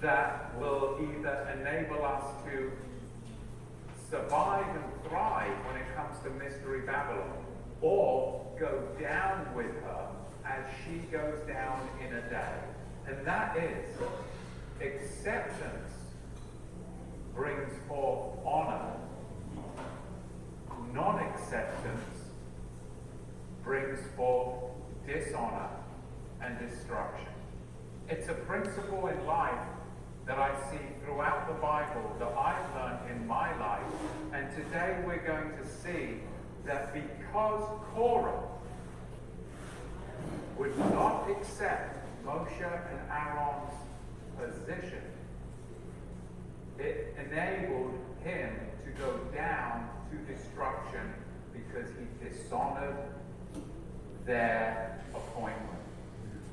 that 0.00 0.58
will 0.58 0.98
either 0.98 1.46
enable 1.60 2.02
us 2.06 2.24
to 2.46 2.72
survive 4.10 4.66
and 4.74 4.84
thrive 5.08 5.52
when 5.66 5.76
it 5.76 5.94
comes 5.94 6.18
to 6.24 6.30
Mystery 6.42 6.80
Babylon, 6.86 7.44
or 7.82 8.46
go 8.58 8.82
down 8.98 9.54
with 9.54 9.70
her 9.82 10.08
as 10.46 10.64
she 10.84 11.00
goes 11.08 11.38
down 11.46 11.86
in 12.00 12.16
a 12.16 12.22
day. 12.30 12.54
And 13.06 13.26
that 13.26 13.54
is 13.58 13.94
acceptance 14.80 15.92
brings 17.34 17.72
forth 17.88 18.38
honor 18.44 18.96
non-acceptance 20.94 22.00
brings 23.64 23.98
forth 24.16 24.71
dishonor 25.06 25.68
and 26.40 26.58
destruction. 26.58 27.28
It's 28.08 28.28
a 28.28 28.34
principle 28.34 29.08
in 29.08 29.26
life 29.26 29.66
that 30.26 30.38
I 30.38 30.54
see 30.70 30.78
throughout 31.04 31.48
the 31.48 31.54
Bible 31.54 32.14
that 32.18 32.32
I've 32.36 32.74
learned 32.76 33.10
in 33.10 33.26
my 33.26 33.56
life. 33.58 33.82
And 34.32 34.48
today 34.54 35.02
we're 35.06 35.24
going 35.26 35.52
to 35.58 35.66
see 35.66 36.20
that 36.64 36.94
because 36.94 37.62
Korah 37.92 38.42
would 40.58 40.78
not 40.78 41.28
accept 41.30 42.06
Moshe 42.24 42.62
and 42.62 43.00
Aaron's 43.10 43.72
position, 44.38 45.02
it 46.78 47.16
enabled 47.18 47.98
him 48.22 48.54
to 48.84 48.90
go 48.92 49.18
down 49.34 49.88
to 50.10 50.32
destruction 50.32 51.14
because 51.52 51.88
he 51.98 52.28
dishonored 52.28 52.96
their 54.26 55.00
appointment. 55.14 55.68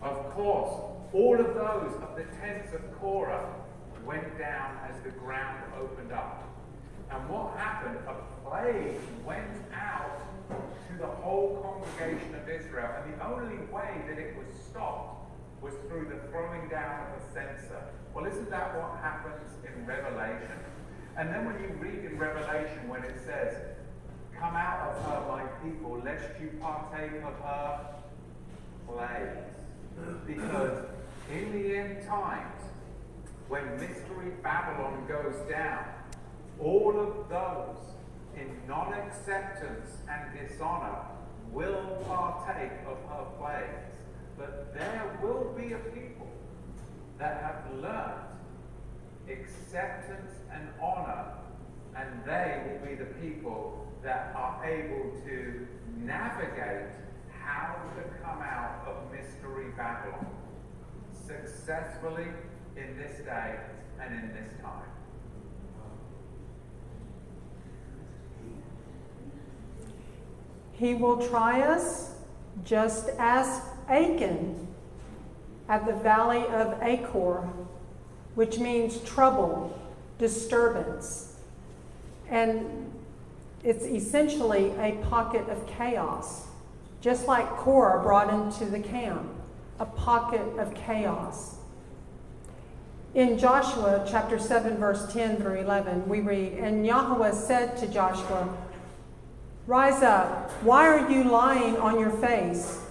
Of 0.01 0.32
course, 0.32 0.71
all 1.13 1.39
of 1.39 1.53
those 1.55 1.93
of 2.01 2.15
the 2.15 2.23
tents 2.39 2.73
of 2.73 2.82
Korah 2.99 3.53
went 4.05 4.38
down 4.39 4.77
as 4.89 5.01
the 5.03 5.12
ground 5.12 5.62
opened 5.79 6.12
up. 6.12 6.47
And 7.12 7.27
what 7.29 7.58
happened? 7.58 7.97
A 8.08 8.15
plague 8.47 8.99
went 9.25 9.58
out 9.73 10.21
to 10.49 10.97
the 10.97 11.08
whole 11.08 11.58
congregation 11.62 12.36
of 12.36 12.47
Israel. 12.49 12.89
And 12.97 13.13
the 13.13 13.25
only 13.25 13.58
way 13.71 14.01
that 14.08 14.17
it 14.17 14.36
was 14.38 14.47
stopped 14.69 15.32
was 15.62 15.73
through 15.88 16.05
the 16.05 16.27
throwing 16.29 16.69
down 16.69 17.08
of 17.08 17.21
a 17.21 17.34
censer. 17.34 17.82
Well, 18.13 18.25
isn't 18.25 18.49
that 18.49 18.75
what 18.77 18.99
happens 19.01 19.49
in 19.65 19.86
Revelation? 19.86 20.58
And 21.17 21.29
then 21.29 21.45
when 21.45 21.62
you 21.62 21.69
read 21.79 22.05
in 22.05 22.17
Revelation 22.17 22.88
when 22.88 23.03
it 23.03 23.19
says, 23.25 23.55
Come 24.39 24.56
out 24.56 24.89
of 24.89 25.06
her, 25.06 25.28
my 25.28 25.43
people, 25.63 26.02
lest 26.04 26.39
you 26.39 26.49
partake 26.62 27.21
of 27.23 27.34
her 27.43 27.95
plagues. 28.88 29.56
Because 30.25 30.86
in 31.32 31.52
the 31.52 31.75
end 31.78 32.08
times, 32.08 32.62
when 33.49 33.69
Mystery 33.80 34.32
Babylon 34.41 35.06
goes 35.08 35.36
down, 35.49 35.84
all 36.60 36.99
of 36.99 37.30
those 37.30 37.78
in 38.38 38.49
non 38.67 38.93
acceptance 38.93 39.89
and 40.10 40.39
dishonor 40.39 40.99
will 41.52 42.04
partake 42.08 42.80
of 42.88 42.97
her 43.10 43.25
plagues. 43.38 43.95
But 44.38 44.73
there 44.73 45.19
will 45.21 45.54
be 45.58 45.73
a 45.73 45.80
people 45.80 46.28
that 47.17 47.41
have 47.41 47.82
learned 47.82 48.30
acceptance 49.30 50.32
and 50.54 50.69
honor, 50.82 51.25
and 51.99 52.23
they 52.25 52.62
will 52.65 52.88
be 52.88 52.95
the 52.95 53.05
people 53.21 53.85
that 54.03 54.33
are 54.35 54.63
able 54.63 55.12
to 55.25 55.67
navigate 55.97 56.91
how 57.31 57.75
to 57.95 58.03
come 58.23 58.41
out 58.41 58.85
of 58.88 59.12
Mystery 59.12 59.71
Babylon 59.75 60.25
successfully 61.12 62.27
in 62.77 62.97
this 62.97 63.19
day 63.25 63.59
and 64.01 64.13
in 64.13 64.29
this 64.33 64.53
time. 64.62 64.83
He 70.71 70.93
will 70.93 71.27
try 71.27 71.62
us 71.62 72.15
just 72.63 73.09
as 73.19 73.62
Achan 73.89 74.67
at 75.67 75.85
the 75.85 75.93
valley 75.93 76.45
of 76.47 76.81
Achor 76.81 77.49
which 78.35 78.57
means 78.57 79.01
trouble, 79.01 79.77
disturbance. 80.17 81.28
And 82.29 82.91
it's 83.63 83.83
essentially 83.85 84.71
a 84.77 84.93
pocket 85.09 85.47
of 85.49 85.65
chaos, 85.67 86.47
just 87.01 87.27
like 87.27 87.47
Korah 87.57 88.01
brought 88.01 88.33
into 88.33 88.65
the 88.65 88.79
camp, 88.79 89.27
a 89.79 89.85
pocket 89.85 90.57
of 90.57 90.73
chaos. 90.75 91.55
In 93.15 93.37
Joshua 93.39 94.05
chapter 94.09 94.37
7, 94.37 94.77
verse 94.77 95.11
10 95.11 95.37
through 95.37 95.61
11, 95.61 96.07
we 96.07 96.21
read, 96.21 96.53
And 96.53 96.85
Yahweh 96.85 97.31
said 97.31 97.75
to 97.77 97.87
Joshua, 97.87 98.55
Rise 99.65 100.03
up, 100.03 100.51
why 100.63 100.87
are 100.87 101.09
you 101.11 101.23
lying 101.23 101.77
on 101.77 101.99
your 101.99 102.11
face? 102.11 102.81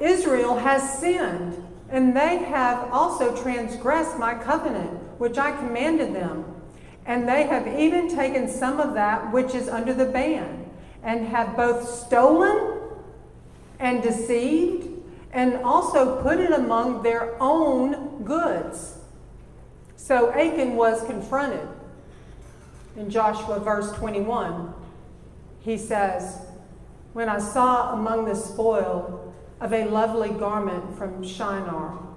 Israel 0.00 0.56
has 0.56 0.98
sinned 0.98 1.62
and 1.90 2.16
they 2.16 2.38
have 2.38 2.92
also 2.92 3.34
transgressed 3.42 4.18
my 4.18 4.34
covenant, 4.34 4.90
which 5.18 5.38
I 5.38 5.52
commanded 5.52 6.14
them. 6.14 6.47
And 7.08 7.26
they 7.26 7.44
have 7.44 7.66
even 7.66 8.14
taken 8.14 8.48
some 8.48 8.78
of 8.78 8.94
that 8.94 9.32
which 9.32 9.54
is 9.54 9.68
under 9.68 9.94
the 9.94 10.04
ban, 10.04 10.70
and 11.02 11.26
have 11.26 11.56
both 11.56 11.88
stolen 11.88 12.80
and 13.80 14.02
deceived, 14.02 14.88
and 15.32 15.54
also 15.64 16.22
put 16.22 16.38
it 16.38 16.52
among 16.52 17.02
their 17.02 17.42
own 17.42 18.22
goods. 18.24 18.98
So 19.96 20.30
Achan 20.32 20.76
was 20.76 21.02
confronted. 21.06 21.66
In 22.96 23.08
Joshua 23.08 23.58
verse 23.58 23.90
21, 23.92 24.74
he 25.60 25.78
says, 25.78 26.42
when 27.14 27.28
I 27.28 27.38
saw 27.38 27.94
among 27.94 28.26
the 28.26 28.34
spoil 28.34 29.34
of 29.60 29.72
a 29.72 29.86
lovely 29.86 30.30
garment 30.30 30.98
from 30.98 31.24
Shinar, 31.24 32.07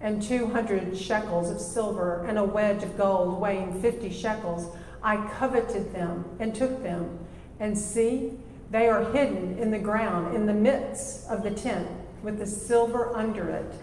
and 0.00 0.22
two 0.22 0.46
hundred 0.46 0.96
shekels 0.96 1.50
of 1.50 1.60
silver, 1.60 2.24
and 2.26 2.38
a 2.38 2.44
wedge 2.44 2.82
of 2.82 2.96
gold 2.96 3.40
weighing 3.40 3.80
fifty 3.80 4.10
shekels, 4.10 4.74
I 5.02 5.16
coveted 5.38 5.92
them 5.92 6.24
and 6.38 6.54
took 6.54 6.82
them. 6.82 7.18
And 7.60 7.76
see, 7.76 8.32
they 8.70 8.88
are 8.88 9.12
hidden 9.12 9.58
in 9.58 9.70
the 9.70 9.78
ground, 9.78 10.36
in 10.36 10.46
the 10.46 10.54
midst 10.54 11.28
of 11.28 11.42
the 11.42 11.50
tent, 11.50 11.88
with 12.22 12.38
the 12.38 12.46
silver 12.46 13.16
under 13.16 13.48
it. 13.48 13.74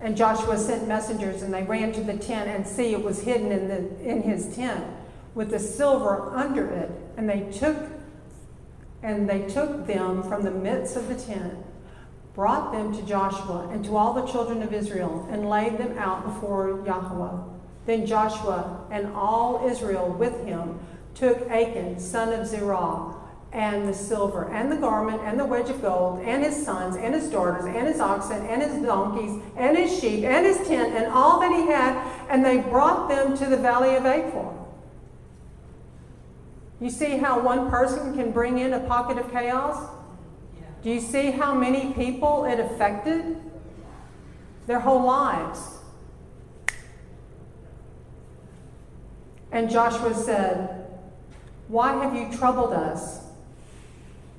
And 0.00 0.16
Joshua 0.16 0.58
sent 0.58 0.88
messengers, 0.88 1.42
and 1.42 1.54
they 1.54 1.62
ran 1.62 1.92
to 1.92 2.00
the 2.00 2.16
tent, 2.16 2.48
and 2.48 2.66
see, 2.66 2.92
it 2.92 3.02
was 3.02 3.22
hidden 3.22 3.52
in, 3.52 3.68
the, 3.68 4.04
in 4.04 4.22
his 4.22 4.54
tent, 4.56 4.84
with 5.34 5.50
the 5.50 5.60
silver 5.60 6.34
under 6.34 6.66
it. 6.66 6.90
And 7.16 7.28
they 7.28 7.50
took 7.52 7.76
and 9.02 9.28
they 9.28 9.42
took 9.48 9.86
them 9.86 10.22
from 10.22 10.44
the 10.44 10.50
midst 10.50 10.96
of 10.96 11.08
the 11.08 11.16
tent, 11.16 11.54
brought 12.34 12.72
them 12.72 12.94
to 12.94 13.02
Joshua 13.02 13.68
and 13.72 13.84
to 13.84 13.96
all 13.96 14.14
the 14.14 14.26
children 14.26 14.62
of 14.62 14.72
Israel, 14.72 15.28
and 15.30 15.48
laid 15.48 15.78
them 15.78 15.96
out 15.98 16.24
before 16.24 16.82
Yahweh. 16.86 17.38
Then 17.84 18.06
Joshua 18.06 18.86
and 18.90 19.08
all 19.14 19.68
Israel 19.68 20.10
with 20.10 20.44
him 20.46 20.78
took 21.14 21.48
Achan, 21.50 21.98
son 21.98 22.32
of 22.32 22.46
Zerah, 22.46 23.14
and 23.52 23.86
the 23.86 23.92
silver, 23.92 24.50
and 24.50 24.72
the 24.72 24.76
garment, 24.76 25.20
and 25.24 25.38
the 25.38 25.44
wedge 25.44 25.68
of 25.68 25.82
gold, 25.82 26.20
and 26.24 26.42
his 26.42 26.64
sons, 26.64 26.96
and 26.96 27.14
his 27.14 27.28
daughters, 27.28 27.66
and 27.66 27.86
his 27.86 28.00
oxen, 28.00 28.46
and 28.46 28.62
his 28.62 28.82
donkeys, 28.82 29.42
and 29.58 29.76
his 29.76 30.00
sheep, 30.00 30.24
and 30.24 30.46
his 30.46 30.66
tent, 30.66 30.94
and 30.94 31.12
all 31.12 31.38
that 31.38 31.52
he 31.52 31.66
had, 31.66 31.94
and 32.30 32.42
they 32.42 32.58
brought 32.58 33.10
them 33.10 33.36
to 33.36 33.44
the 33.44 33.58
valley 33.58 33.94
of 33.94 34.06
Achor. 34.06 34.48
You 36.80 36.88
see 36.88 37.18
how 37.18 37.40
one 37.40 37.68
person 37.68 38.14
can 38.14 38.32
bring 38.32 38.58
in 38.58 38.72
a 38.72 38.80
pocket 38.80 39.18
of 39.18 39.30
chaos? 39.30 39.86
Do 40.82 40.90
you 40.90 41.00
see 41.00 41.30
how 41.30 41.54
many 41.54 41.92
people 41.92 42.44
it 42.44 42.58
affected? 42.58 43.36
Their 44.66 44.80
whole 44.80 45.04
lives. 45.04 45.78
And 49.52 49.70
Joshua 49.70 50.14
said, 50.14 50.86
Why 51.68 51.92
have 52.02 52.14
you 52.14 52.36
troubled 52.36 52.72
us? 52.72 53.20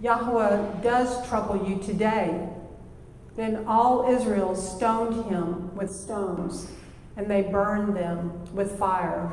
Yahweh 0.02 0.82
does 0.82 1.26
trouble 1.30 1.66
you 1.68 1.82
today. 1.82 2.50
Then 3.38 3.66
all 3.66 4.10
Israel 4.10 4.56
stoned 4.56 5.26
him 5.26 5.74
with 5.76 5.90
stones, 5.92 6.68
and 7.16 7.32
they 7.32 7.44
burned 7.44 7.96
them 7.96 8.44
with 8.54 8.78
fire 8.78 9.32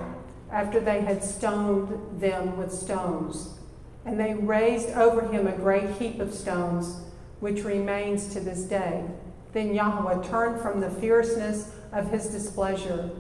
after 0.53 0.81
they 0.81 1.01
had 1.01 1.25
stoned 1.25 2.20
them 2.20 2.57
with 2.57 2.73
stones. 2.73 3.60
And 4.04 4.18
they 4.18 4.34
raised 4.34 4.90
over 4.90 5.28
him 5.28 5.46
a 5.46 5.52
great 5.52 5.90
heap 5.98 6.20
of 6.20 6.34
stones, 6.34 7.00
which 7.40 7.64
remains 7.64 8.32
to 8.32 8.40
this 8.40 8.62
day. 8.62 9.04
Then 9.52 9.74
Yahweh 9.74 10.28
turned 10.28 10.60
from 10.60 10.80
the 10.80 10.90
fierceness 10.90 11.72
of 11.92 12.10
his 12.10 12.28
displeasure. 12.28 13.10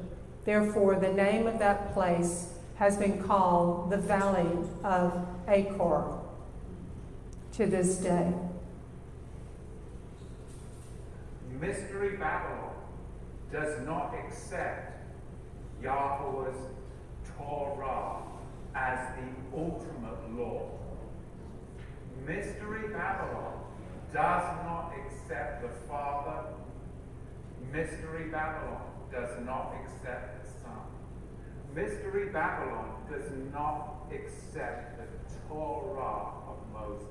Therefore, 0.44 0.96
the 0.96 1.12
name 1.12 1.46
of 1.46 1.58
that 1.58 1.92
place 1.92 2.54
has 2.76 2.96
been 2.96 3.22
called 3.22 3.90
the 3.90 3.98
Valley 3.98 4.48
of 4.82 5.26
Achor 5.48 6.18
to 7.52 7.66
this 7.66 7.96
day. 7.98 8.32
Mystery 11.60 12.16
Babylon 12.16 12.74
does 13.52 13.84
not 13.84 14.14
accept 14.14 14.98
Yahweh's 15.82 16.56
Torah 17.36 18.22
as 18.74 18.98
the 19.16 19.56
ultimate 19.56 20.38
law. 20.38 20.70
Mystery 22.26 22.88
Babylon 22.92 23.60
does 24.12 24.64
not 24.64 24.92
accept 24.98 25.62
the 25.62 25.68
Father. 25.88 26.48
Mystery 27.72 28.28
Babylon 28.30 28.82
does 29.12 29.30
not 29.44 29.74
accept 29.82 30.44
the 30.44 30.50
Son. 30.62 30.80
Mystery 31.74 32.28
Babylon 32.30 32.94
does 33.10 33.30
not 33.52 34.06
accept 34.12 34.98
the 34.98 35.06
Torah 35.48 36.32
of 36.48 36.58
Moses. 36.72 37.06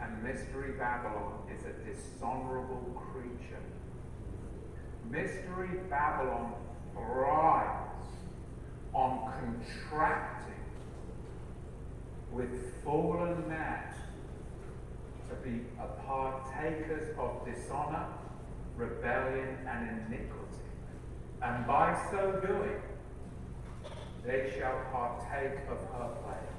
And 0.00 0.22
Mystery 0.22 0.72
Babylon 0.78 1.38
is 1.52 1.64
a 1.64 1.72
dishonorable 1.88 3.02
creature. 3.12 3.62
Mystery 5.08 5.78
Babylon 5.88 6.54
thrives 6.92 7.91
on 8.94 9.32
contracting 9.40 10.54
with 12.30 12.74
fallen 12.84 13.48
man 13.48 13.82
to 15.28 15.48
be 15.48 15.64
a 15.80 15.86
partakers 16.06 17.16
of 17.18 17.44
dishonor, 17.46 18.06
rebellion, 18.76 19.56
and 19.66 19.88
iniquity. 20.06 20.42
And 21.42 21.66
by 21.66 21.98
so 22.10 22.40
doing, 22.46 22.80
they 24.24 24.52
shall 24.58 24.78
partake 24.92 25.58
of 25.68 25.78
her 25.78 26.10
plague. 26.22 26.52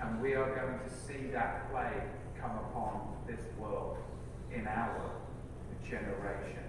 And 0.00 0.20
we 0.22 0.34
are 0.34 0.54
going 0.54 0.78
to 0.78 0.94
see 1.06 1.30
that 1.32 1.70
plague 1.70 2.08
come 2.40 2.52
upon 2.52 3.16
this 3.26 3.40
world 3.58 3.98
in 4.52 4.66
our 4.66 5.10
generation 5.88 6.64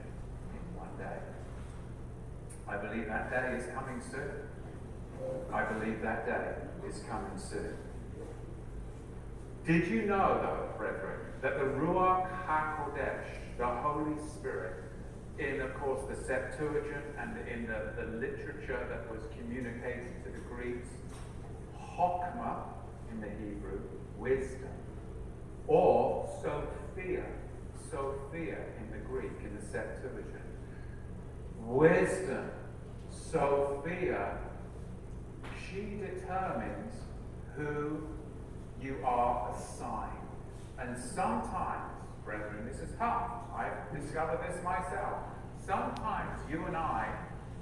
in 0.54 0.80
one 0.80 0.90
day. 0.98 1.31
I 2.72 2.78
believe 2.78 3.08
that 3.08 3.30
day 3.30 3.58
is 3.58 3.66
coming 3.74 4.02
soon. 4.02 4.32
I 5.54 5.64
believe 5.66 6.02
that 6.02 6.26
day 6.26 6.88
is 6.88 7.04
coming 7.10 7.38
soon. 7.38 7.76
Did 9.68 9.90
you 9.90 10.04
know, 10.04 10.40
though, 10.42 10.78
brethren, 10.78 11.20
that 11.42 11.60
the 11.60 11.66
Ruach 11.66 12.30
HaKodesh, 12.48 13.26
the 13.58 13.68
Holy 13.68 14.16
Spirit, 14.26 14.86
in, 15.38 15.60
of 15.60 15.74
course, 15.82 16.02
the 16.10 16.16
Septuagint 16.16 17.04
and 17.20 17.36
in 17.46 17.68
the, 17.68 17.92
the 18.02 18.18
literature 18.18 18.88
that 18.90 19.12
was 19.12 19.28
communicated 19.38 20.24
to 20.24 20.32
the 20.32 20.40
Greeks, 20.56 20.88
Chokmah 21.76 22.64
in 23.12 23.20
the 23.20 23.28
Hebrew, 23.28 23.82
wisdom, 24.18 24.70
or 25.68 26.30
Sophia, 26.42 27.26
Sophia 27.92 28.58
in 28.80 28.92
the 28.92 29.06
Greek, 29.10 29.32
in 29.44 29.58
the 29.60 29.66
Septuagint, 29.72 30.26
wisdom 31.60 32.50
Sophia, 33.32 34.38
she 35.56 35.98
determines 36.02 36.96
who 37.56 38.02
you 38.82 38.98
are 39.06 39.56
assigned. 39.56 40.17
And 40.78 40.98
sometimes, 40.98 41.94
brethren, 42.26 42.67
this 42.70 42.82
is 42.82 42.94
tough. 43.00 43.32
I've 43.56 43.98
discovered 43.98 44.39
this 44.46 44.62
myself. 44.65 45.20
Sometimes 45.65 46.41
you 46.50 46.65
and 46.65 46.76
I 46.76 47.08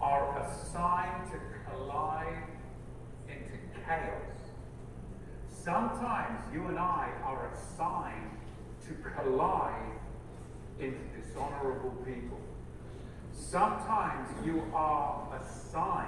are 0.01 0.41
assigned 0.41 1.29
to 1.31 1.39
collide 1.69 2.45
into 3.27 3.59
chaos. 3.85 4.39
Sometimes 5.49 6.39
you 6.51 6.65
and 6.65 6.79
I 6.79 7.11
are 7.23 7.51
assigned 7.53 8.39
to 8.87 8.93
collide 9.11 9.99
into 10.79 10.97
dishonorable 11.15 11.91
people. 12.03 12.39
Sometimes 13.39 14.29
you 14.45 14.63
are 14.75 15.27
assigned 15.41 16.07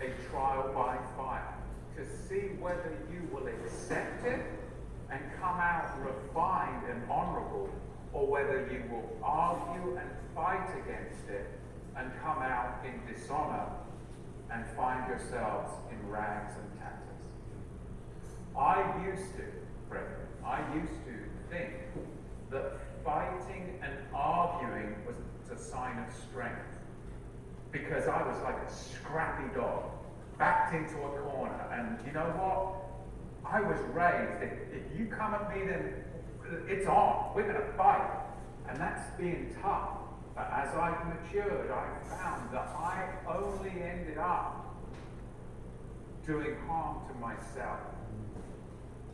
a 0.00 0.30
trial 0.30 0.72
by 0.74 0.96
fire 1.16 1.54
to 1.96 2.06
see 2.26 2.56
whether 2.58 2.96
you 3.12 3.28
will 3.32 3.46
accept 3.46 4.24
it 4.24 4.46
and 5.10 5.20
come 5.40 5.58
out 5.60 5.90
refined 6.02 6.84
and 6.90 7.02
honorable, 7.10 7.68
or 8.12 8.26
whether 8.26 8.66
you 8.72 8.82
will 8.90 9.16
argue 9.22 9.98
and 9.98 10.08
fight 10.34 10.68
against 10.70 11.28
it 11.28 11.46
and 11.96 12.10
come 12.22 12.38
out 12.38 12.82
in 12.84 13.12
dishonor 13.12 13.66
and 14.50 14.64
find 14.76 15.06
yourselves 15.08 15.72
in 15.90 16.08
rags 16.08 16.54
and 16.56 16.80
tatters. 16.80 17.20
I 18.56 19.06
used 19.06 19.36
to, 19.36 19.44
brethren, 19.88 20.28
I 20.44 20.60
used 20.74 21.04
to 21.04 21.54
think 21.54 21.74
that 22.50 22.78
fighting 23.04 23.78
and 23.82 23.92
arguing 24.14 24.94
was 25.06 25.16
a 25.50 25.58
sign 25.58 25.98
of 25.98 26.12
strength. 26.14 26.78
Because 27.72 28.06
I 28.06 28.22
was 28.22 28.40
like 28.42 28.56
a 28.56 28.72
scrappy 28.72 29.52
dog, 29.54 29.90
backed 30.38 30.74
into 30.74 30.96
a 31.02 31.20
corner. 31.22 31.66
And 31.72 31.98
you 32.06 32.12
know 32.12 32.30
what? 32.38 32.84
I 33.44 33.60
was 33.60 33.78
raised, 33.92 34.42
if, 34.42 34.52
if 34.72 34.98
you 34.98 35.06
come 35.06 35.34
at 35.34 35.54
me, 35.54 35.66
then 35.66 36.04
it's 36.68 36.86
on. 36.86 37.34
We're 37.34 37.50
going 37.50 37.54
to 37.56 37.72
fight. 37.76 38.10
And 38.68 38.80
that's 38.80 39.04
being 39.18 39.54
tough. 39.60 39.98
But 40.34 40.50
as 40.52 40.74
I've 40.74 41.06
matured, 41.06 41.70
I've 41.70 42.18
found 42.18 42.52
that 42.52 42.68
I 42.76 43.08
only 43.28 43.82
ended 43.82 44.18
up 44.18 44.74
doing 46.26 46.56
harm 46.66 47.06
to 47.08 47.14
myself. 47.20 47.80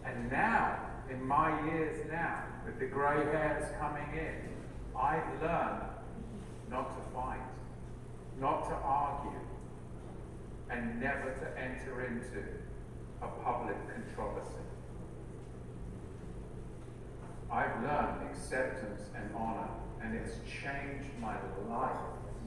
And 0.04 0.30
now, 0.30 0.78
in 1.10 1.22
my 1.26 1.62
years 1.66 2.06
now, 2.10 2.44
with 2.64 2.78
the 2.78 2.86
grey 2.86 3.22
hairs 3.32 3.68
coming 3.80 4.08
in, 4.14 4.48
I've 4.98 5.42
learned 5.42 5.82
not 6.70 6.90
to 6.90 7.10
fight, 7.12 7.40
not 8.40 8.68
to 8.68 8.74
argue, 8.74 9.40
and 10.70 11.00
never 11.00 11.32
to 11.32 11.60
enter 11.60 12.06
into 12.06 12.44
a 13.22 13.26
public 13.42 13.76
controversy. 13.92 14.62
I've 17.50 17.82
learned 17.82 18.30
acceptance 18.30 19.02
and 19.16 19.34
honor, 19.34 19.68
and 20.00 20.14
it's 20.14 20.36
changed 20.44 21.10
my 21.20 21.34
life. 21.68 21.96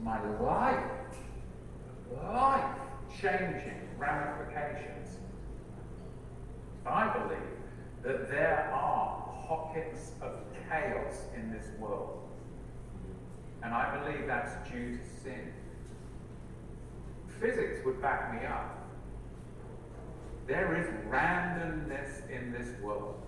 My 0.02 0.24
life. 0.40 0.90
Life 2.22 2.78
changing 3.20 3.88
ramifications. 3.98 5.18
I 6.86 7.12
believe 7.18 7.38
that 8.02 8.30
there 8.30 8.70
are 8.72 9.24
pockets 9.46 10.12
of 10.22 10.32
chaos 10.68 11.22
in 11.36 11.52
this 11.52 11.66
world. 11.78 12.23
And 13.64 13.72
I 13.72 13.96
believe 13.98 14.26
that's 14.26 14.52
due 14.70 14.98
to 14.98 15.02
sin. 15.22 15.52
Physics 17.40 17.80
would 17.84 18.00
back 18.00 18.34
me 18.34 18.46
up. 18.46 18.78
There 20.46 20.76
is 20.76 20.86
randomness 21.10 22.28
in 22.30 22.52
this 22.52 22.68
world. 22.82 23.20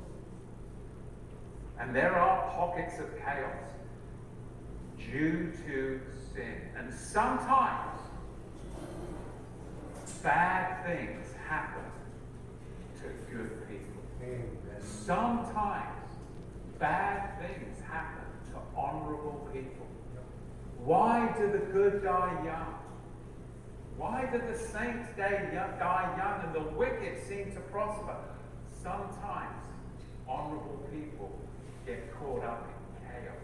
And 1.81 1.94
there 1.94 2.14
are 2.14 2.51
pockets 2.53 2.99
of 2.99 3.07
chaos 3.18 3.64
due 4.99 5.53
to 5.66 6.01
sin. 6.35 6.61
And 6.77 6.92
sometimes 6.92 8.01
bad 10.22 10.85
things 10.85 11.27
happen 11.49 11.85
to 12.96 13.35
good 13.35 13.68
people. 13.68 14.03
Amen. 14.22 14.51
Sometimes 14.81 16.09
bad 16.79 17.38
things 17.40 17.79
happen 17.88 18.25
to 18.53 18.79
honorable 18.79 19.49
people. 19.53 19.86
Why 20.87 21.35
do 21.37 21.51
the 21.51 21.66
good 21.72 22.05
die 22.05 22.42
young? 22.44 22.79
Why 23.96 24.29
do 24.31 24.38
the 24.38 24.57
saints 24.57 25.09
die 25.16 26.14
young 26.16 26.44
and 26.44 26.55
the 26.55 26.70
wicked 26.79 27.27
seem 27.27 27.51
to 27.55 27.61
prosper? 27.72 28.14
Sometimes 28.85 29.64
honorable 30.29 30.88
people 30.92 31.37
get 31.85 32.14
caught 32.16 32.44
up 32.44 32.68
in 32.68 33.09
chaos. 33.09 33.35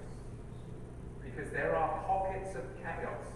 Because 1.21 1.51
there 1.51 1.75
are 1.75 2.05
pockets 2.07 2.55
of 2.55 2.63
chaos 2.81 3.27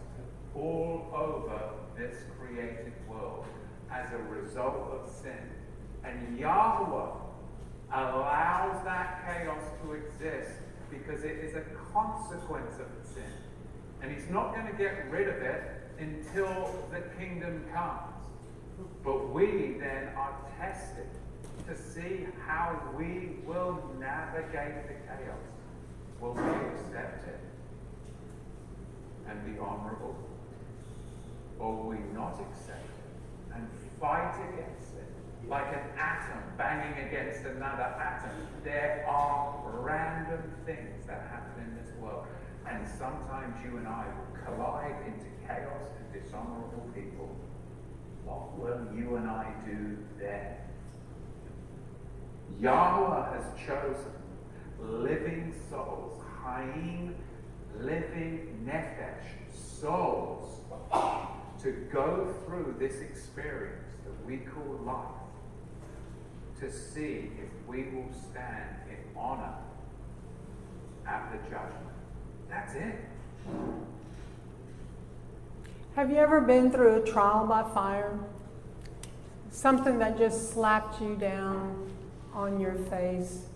all 0.55 1.11
over 1.13 1.71
this 1.99 2.15
created 2.39 2.93
world 3.09 3.45
as 3.91 4.07
a 4.13 4.19
result 4.19 4.89
of 4.93 5.11
sin. 5.11 5.51
And 6.05 6.39
Yahweh 6.39 7.11
allows 7.93 8.85
that 8.85 9.25
chaos 9.27 9.65
to 9.83 9.95
exist 9.95 10.61
because 10.93 11.25
it 11.25 11.39
is 11.39 11.57
a 11.57 11.65
consequence 11.93 12.79
of 12.79 12.87
sin. 13.05 13.25
And 14.03 14.13
he's 14.13 14.29
not 14.31 14.55
going 14.55 14.67
to 14.67 14.73
get 14.73 15.11
rid 15.11 15.29
of 15.29 15.37
it 15.37 15.63
until 15.99 16.89
the 16.93 17.01
kingdom 17.19 17.65
comes. 17.73 18.13
But 19.03 19.31
we 19.33 19.77
then 19.79 20.09
are 20.17 20.37
tested 20.59 21.09
to 21.67 21.77
see 21.77 22.27
how 22.47 22.79
we 22.97 23.37
will 23.47 23.83
navigate 23.99 24.87
the 24.89 24.95
chaos. 25.07 25.39
Will 26.21 26.35
we 26.35 26.43
accept 26.43 27.27
it 27.27 27.41
and 29.29 29.45
be 29.45 29.59
honorable? 29.59 30.17
Or 31.59 31.75
will 31.75 31.89
we 31.89 31.99
not 32.15 32.39
accept 32.41 32.85
it 32.85 33.55
and 33.55 33.69
fight 34.01 34.35
against 34.53 34.95
it 34.95 35.49
like 35.49 35.69
an 35.69 35.99
atom 35.99 36.43
banging 36.59 37.07
against 37.07 37.45
another 37.45 37.83
atom? 37.83 38.31
There 38.63 39.05
are 39.09 39.63
random 39.81 40.43
things 40.65 41.07
that 41.07 41.29
happen 41.31 41.65
in 41.65 41.77
this 41.83 41.95
world. 42.01 42.27
And 42.69 42.87
sometimes 42.99 43.55
you 43.65 43.77
and 43.79 43.87
I 43.87 44.07
will 44.07 44.45
collide 44.45 44.97
into 45.07 45.27
chaos 45.47 45.89
and 45.99 46.23
dishonorable 46.23 46.91
people. 46.95 47.37
What 48.25 48.59
will 48.59 48.95
you 48.97 49.17
and 49.17 49.31
I 49.31 49.53
do 49.65 49.99
then? 50.19 50.57
Yahweh 52.61 53.35
has 53.35 53.45
chosen 53.67 54.13
living 54.81 55.55
souls, 55.71 56.23
Chaim, 56.43 57.15
living 57.81 58.65
Nefesh, 58.67 59.55
souls, 59.55 60.61
to 61.63 61.73
go 61.93 62.35
through 62.45 62.77
this 62.79 63.01
experience 63.01 63.89
that 64.05 64.27
we 64.27 64.39
call 64.39 64.81
life, 64.85 66.61
to 66.61 66.73
see 66.73 67.31
if 67.43 67.69
we 67.69 67.85
will 67.85 68.13
stand 68.13 68.77
in 68.89 69.19
honor 69.19 69.55
at 71.07 71.31
the 71.33 71.39
judgment. 71.51 71.96
That's 72.49 72.75
it. 72.75 72.95
Have 75.95 76.11
you 76.11 76.17
ever 76.17 76.41
been 76.41 76.71
through 76.71 77.03
a 77.03 77.07
trial 77.07 77.47
by 77.47 77.63
fire? 77.73 78.19
Something 79.51 79.99
that 79.99 80.19
just 80.19 80.51
slapped 80.51 81.01
you 81.01 81.17
down 81.17 81.91
on 82.35 82.61
your 82.61 82.75
face, 82.75 83.47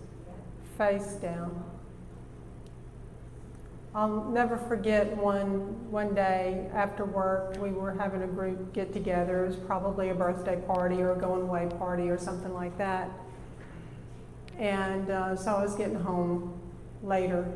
face 0.77 1.13
down. 1.13 1.63
I'll 3.93 4.23
never 4.31 4.55
forget 4.55 5.17
one 5.17 5.91
one 5.91 6.15
day 6.15 6.69
after 6.73 7.03
work 7.03 7.57
we 7.61 7.71
were 7.71 7.91
having 7.91 8.23
a 8.23 8.27
group 8.27 8.73
get 8.73 8.93
together. 8.93 9.43
It 9.43 9.47
was 9.47 9.57
probably 9.57 10.09
a 10.09 10.15
birthday 10.15 10.61
party 10.61 11.01
or 11.01 11.11
a 11.11 11.19
going 11.19 11.41
away 11.41 11.67
party 11.77 12.09
or 12.09 12.17
something 12.17 12.53
like 12.53 12.77
that. 12.77 13.11
And 14.57 15.09
uh, 15.09 15.35
so 15.35 15.51
I 15.51 15.61
was 15.61 15.75
getting 15.75 15.99
home 15.99 16.57
later, 17.03 17.51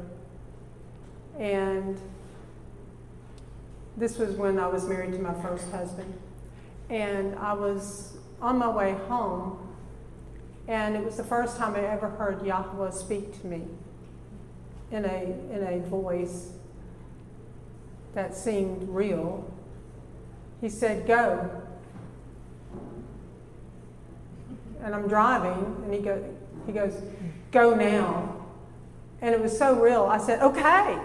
and 1.39 1.99
this 3.97 4.17
was 4.17 4.35
when 4.35 4.59
I 4.59 4.67
was 4.67 4.85
married 4.85 5.13
to 5.13 5.19
my 5.19 5.33
first 5.41 5.69
husband, 5.71 6.13
and 6.89 7.35
I 7.35 7.53
was 7.53 8.17
on 8.41 8.57
my 8.57 8.69
way 8.69 8.93
home, 9.07 9.57
and 10.67 10.95
it 10.95 11.03
was 11.03 11.17
the 11.17 11.23
first 11.23 11.57
time 11.57 11.75
I 11.75 11.81
ever 11.81 12.09
heard 12.09 12.45
Yahweh 12.45 12.91
speak 12.91 13.39
to 13.41 13.47
me 13.47 13.63
in 14.91 15.05
a, 15.05 15.23
in 15.53 15.63
a 15.63 15.79
voice 15.87 16.51
that 18.13 18.35
seemed 18.35 18.87
real. 18.89 19.49
He 20.61 20.69
said, 20.69 21.05
Go. 21.05 21.63
And 24.81 24.93
I'm 24.93 25.07
driving, 25.07 25.81
and 25.83 25.93
he, 25.93 25.99
go, 25.99 26.23
he 26.65 26.71
goes, 26.71 27.01
Go 27.51 27.75
now. 27.75 28.45
And 29.21 29.33
it 29.33 29.41
was 29.41 29.57
so 29.57 29.79
real. 29.79 30.03
I 30.03 30.17
said, 30.17 30.41
Okay. 30.41 30.99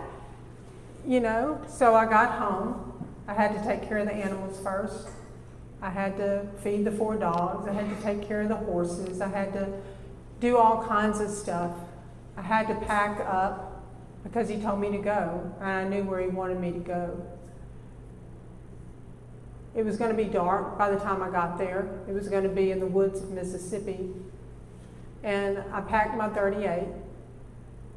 You 1.06 1.20
know, 1.20 1.60
so 1.66 1.94
I 1.94 2.04
got 2.04 2.38
home. 2.38 3.06
I 3.26 3.34
had 3.34 3.54
to 3.54 3.64
take 3.64 3.88
care 3.88 3.98
of 3.98 4.06
the 4.06 4.12
animals 4.12 4.60
first. 4.62 5.08
I 5.82 5.88
had 5.88 6.16
to 6.18 6.46
feed 6.62 6.84
the 6.84 6.92
four 6.92 7.16
dogs. 7.16 7.66
I 7.66 7.72
had 7.72 7.88
to 7.88 8.02
take 8.02 8.26
care 8.26 8.42
of 8.42 8.48
the 8.48 8.56
horses. 8.56 9.20
I 9.20 9.28
had 9.28 9.52
to 9.54 9.68
do 10.40 10.56
all 10.56 10.84
kinds 10.86 11.20
of 11.20 11.30
stuff. 11.30 11.72
I 12.36 12.42
had 12.42 12.68
to 12.68 12.74
pack 12.86 13.20
up 13.20 13.82
because 14.22 14.48
he 14.48 14.60
told 14.60 14.80
me 14.80 14.90
to 14.90 14.98
go, 14.98 15.52
and 15.60 15.68
I 15.68 15.88
knew 15.88 16.04
where 16.04 16.20
he 16.20 16.28
wanted 16.28 16.60
me 16.60 16.72
to 16.72 16.78
go. 16.78 17.26
It 19.74 19.84
was 19.84 19.96
going 19.96 20.10
to 20.10 20.16
be 20.16 20.28
dark 20.28 20.76
by 20.76 20.90
the 20.90 20.98
time 20.98 21.22
I 21.22 21.30
got 21.30 21.56
there. 21.56 21.88
It 22.08 22.12
was 22.12 22.28
going 22.28 22.42
to 22.42 22.48
be 22.48 22.72
in 22.72 22.80
the 22.80 22.86
woods 22.86 23.22
of 23.22 23.30
Mississippi. 23.30 24.10
And 25.22 25.62
I 25.72 25.80
packed 25.80 26.16
my 26.16 26.28
38, 26.28 26.88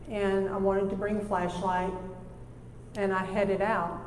and 0.09 0.49
I 0.49 0.57
wanted 0.57 0.89
to 0.91 0.95
bring 0.95 1.17
a 1.17 1.25
flashlight, 1.25 1.91
and 2.95 3.13
I 3.13 3.25
headed 3.25 3.61
out. 3.61 4.01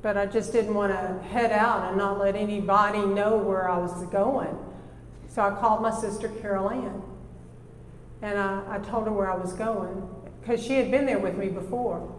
But 0.00 0.16
I 0.16 0.26
just 0.26 0.52
didn't 0.52 0.74
want 0.74 0.92
to 0.92 1.28
head 1.28 1.52
out 1.52 1.88
and 1.88 1.98
not 1.98 2.18
let 2.18 2.34
anybody 2.34 3.04
know 3.04 3.36
where 3.36 3.70
I 3.70 3.78
was 3.78 4.04
going. 4.06 4.56
So 5.28 5.42
I 5.42 5.50
called 5.50 5.80
my 5.80 5.92
sister 5.92 6.28
Carol 6.28 6.70
Ann, 6.70 7.02
and 8.20 8.38
I, 8.38 8.62
I 8.68 8.78
told 8.78 9.06
her 9.06 9.12
where 9.12 9.30
I 9.30 9.36
was 9.36 9.52
going 9.54 10.08
because 10.40 10.62
she 10.62 10.74
had 10.74 10.90
been 10.90 11.06
there 11.06 11.18
with 11.18 11.38
me 11.38 11.48
before. 11.48 12.12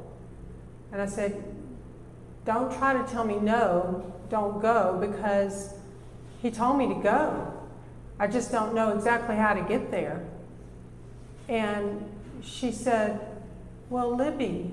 And 0.91 1.01
I 1.01 1.05
said, 1.05 1.43
Don't 2.45 2.75
try 2.75 2.93
to 2.93 3.11
tell 3.11 3.23
me 3.23 3.35
no, 3.35 4.13
don't 4.29 4.61
go, 4.61 4.97
because 4.99 5.73
he 6.41 6.49
told 6.49 6.77
me 6.77 6.87
to 6.87 6.95
go. 7.01 7.53
I 8.19 8.27
just 8.27 8.51
don't 8.51 8.73
know 8.73 8.95
exactly 8.95 9.35
how 9.35 9.53
to 9.53 9.61
get 9.61 9.91
there. 9.91 10.25
And 11.49 12.09
she 12.41 12.71
said, 12.71 13.19
Well, 13.89 14.15
Libby, 14.15 14.71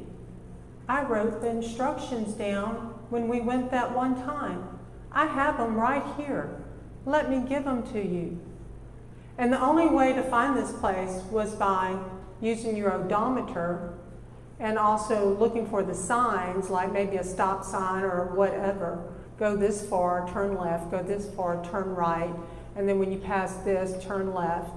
I 0.90 1.04
wrote 1.04 1.40
the 1.40 1.48
instructions 1.48 2.32
down 2.32 2.94
when 3.10 3.28
we 3.28 3.40
went 3.40 3.70
that 3.70 3.94
one 3.94 4.16
time. 4.24 4.80
I 5.12 5.24
have 5.24 5.56
them 5.56 5.76
right 5.76 6.02
here. 6.16 6.64
Let 7.06 7.30
me 7.30 7.48
give 7.48 7.62
them 7.62 7.84
to 7.92 8.04
you. 8.04 8.40
And 9.38 9.52
the 9.52 9.60
only 9.60 9.86
way 9.86 10.12
to 10.12 10.22
find 10.24 10.56
this 10.56 10.72
place 10.72 11.22
was 11.30 11.54
by 11.54 11.96
using 12.40 12.76
your 12.76 12.92
odometer 12.92 13.94
and 14.58 14.76
also 14.76 15.32
looking 15.36 15.64
for 15.64 15.84
the 15.84 15.94
signs, 15.94 16.70
like 16.70 16.92
maybe 16.92 17.18
a 17.18 17.24
stop 17.24 17.64
sign 17.64 18.02
or 18.02 18.34
whatever. 18.34 19.12
Go 19.38 19.54
this 19.54 19.86
far, 19.86 20.28
turn 20.32 20.58
left, 20.58 20.90
go 20.90 21.04
this 21.04 21.30
far, 21.36 21.64
turn 21.66 21.94
right, 21.94 22.34
and 22.74 22.88
then 22.88 22.98
when 22.98 23.12
you 23.12 23.18
pass 23.18 23.54
this, 23.58 24.04
turn 24.04 24.34
left. 24.34 24.76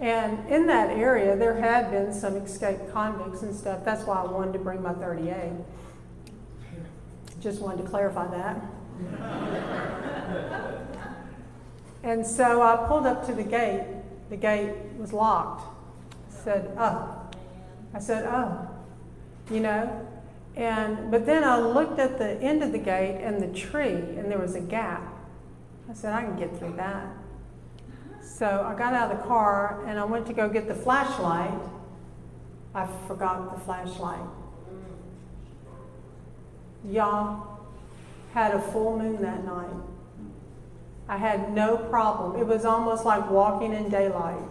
And 0.00 0.48
in 0.48 0.66
that 0.68 0.90
area, 0.90 1.36
there 1.36 1.56
had 1.56 1.90
been 1.90 2.12
some 2.12 2.36
escaped 2.36 2.92
convicts 2.92 3.42
and 3.42 3.54
stuff. 3.54 3.84
That's 3.84 4.04
why 4.04 4.22
I 4.22 4.26
wanted 4.26 4.52
to 4.52 4.58
bring 4.60 4.80
my 4.82 4.92
38. 4.94 5.52
Just 7.40 7.60
wanted 7.60 7.82
to 7.82 7.88
clarify 7.88 8.26
that. 8.28 8.62
And 12.02 12.24
so 12.24 12.62
I 12.62 12.86
pulled 12.86 13.06
up 13.06 13.26
to 13.26 13.34
the 13.34 13.42
gate. 13.42 13.84
The 14.30 14.36
gate 14.36 14.74
was 14.98 15.12
locked. 15.12 15.66
I 16.30 16.44
said, 16.44 16.76
oh. 16.78 17.20
I 17.92 17.98
said, 17.98 18.24
oh. 18.26 18.68
You 19.50 19.60
know? 19.60 20.08
And 20.56 21.10
but 21.10 21.24
then 21.26 21.44
I 21.44 21.58
looked 21.58 21.98
at 21.98 22.18
the 22.18 22.32
end 22.40 22.62
of 22.62 22.72
the 22.72 22.78
gate 22.78 23.20
and 23.22 23.40
the 23.40 23.46
tree, 23.56 23.92
and 23.92 24.30
there 24.30 24.38
was 24.38 24.54
a 24.54 24.60
gap. 24.60 25.02
I 25.88 25.94
said, 25.94 26.12
I 26.12 26.22
can 26.22 26.36
get 26.36 26.58
through 26.58 26.74
that. 26.76 27.06
So 28.28 28.64
I 28.64 28.78
got 28.78 28.92
out 28.92 29.10
of 29.10 29.18
the 29.18 29.24
car 29.24 29.84
and 29.88 29.98
I 29.98 30.04
went 30.04 30.26
to 30.26 30.32
go 30.32 30.48
get 30.48 30.68
the 30.68 30.74
flashlight. 30.74 31.58
I 32.74 32.86
forgot 33.08 33.52
the 33.54 33.60
flashlight. 33.64 34.20
Y'all 36.88 37.58
had 38.34 38.54
a 38.54 38.60
full 38.60 38.98
moon 38.98 39.20
that 39.22 39.44
night. 39.44 39.74
I 41.08 41.16
had 41.16 41.52
no 41.52 41.78
problem. 41.78 42.40
It 42.40 42.46
was 42.46 42.64
almost 42.64 43.04
like 43.04 43.28
walking 43.30 43.72
in 43.72 43.88
daylight. 43.88 44.44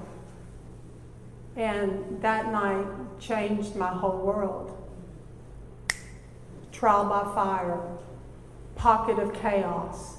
And 1.55 2.21
that 2.21 2.51
night 2.51 2.87
changed 3.19 3.75
my 3.75 3.89
whole 3.89 4.17
world. 4.17 4.75
Trial 6.71 7.05
by 7.05 7.23
fire, 7.33 7.79
pocket 8.75 9.19
of 9.19 9.33
chaos, 9.33 10.17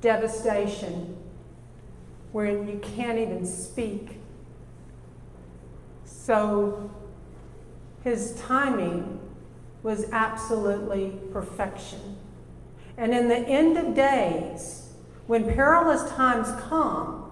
devastation, 0.00 1.16
where 2.36 2.50
you 2.50 2.78
can't 2.82 3.18
even 3.18 3.46
speak. 3.46 4.18
So 6.04 6.90
his 8.04 8.34
timing 8.34 9.18
was 9.82 10.04
absolutely 10.12 11.14
perfection. 11.32 12.18
And 12.98 13.14
in 13.14 13.28
the 13.28 13.38
end 13.38 13.78
of 13.78 13.94
days, 13.94 14.92
when 15.26 15.44
perilous 15.44 16.10
times 16.10 16.48
come, 16.68 17.30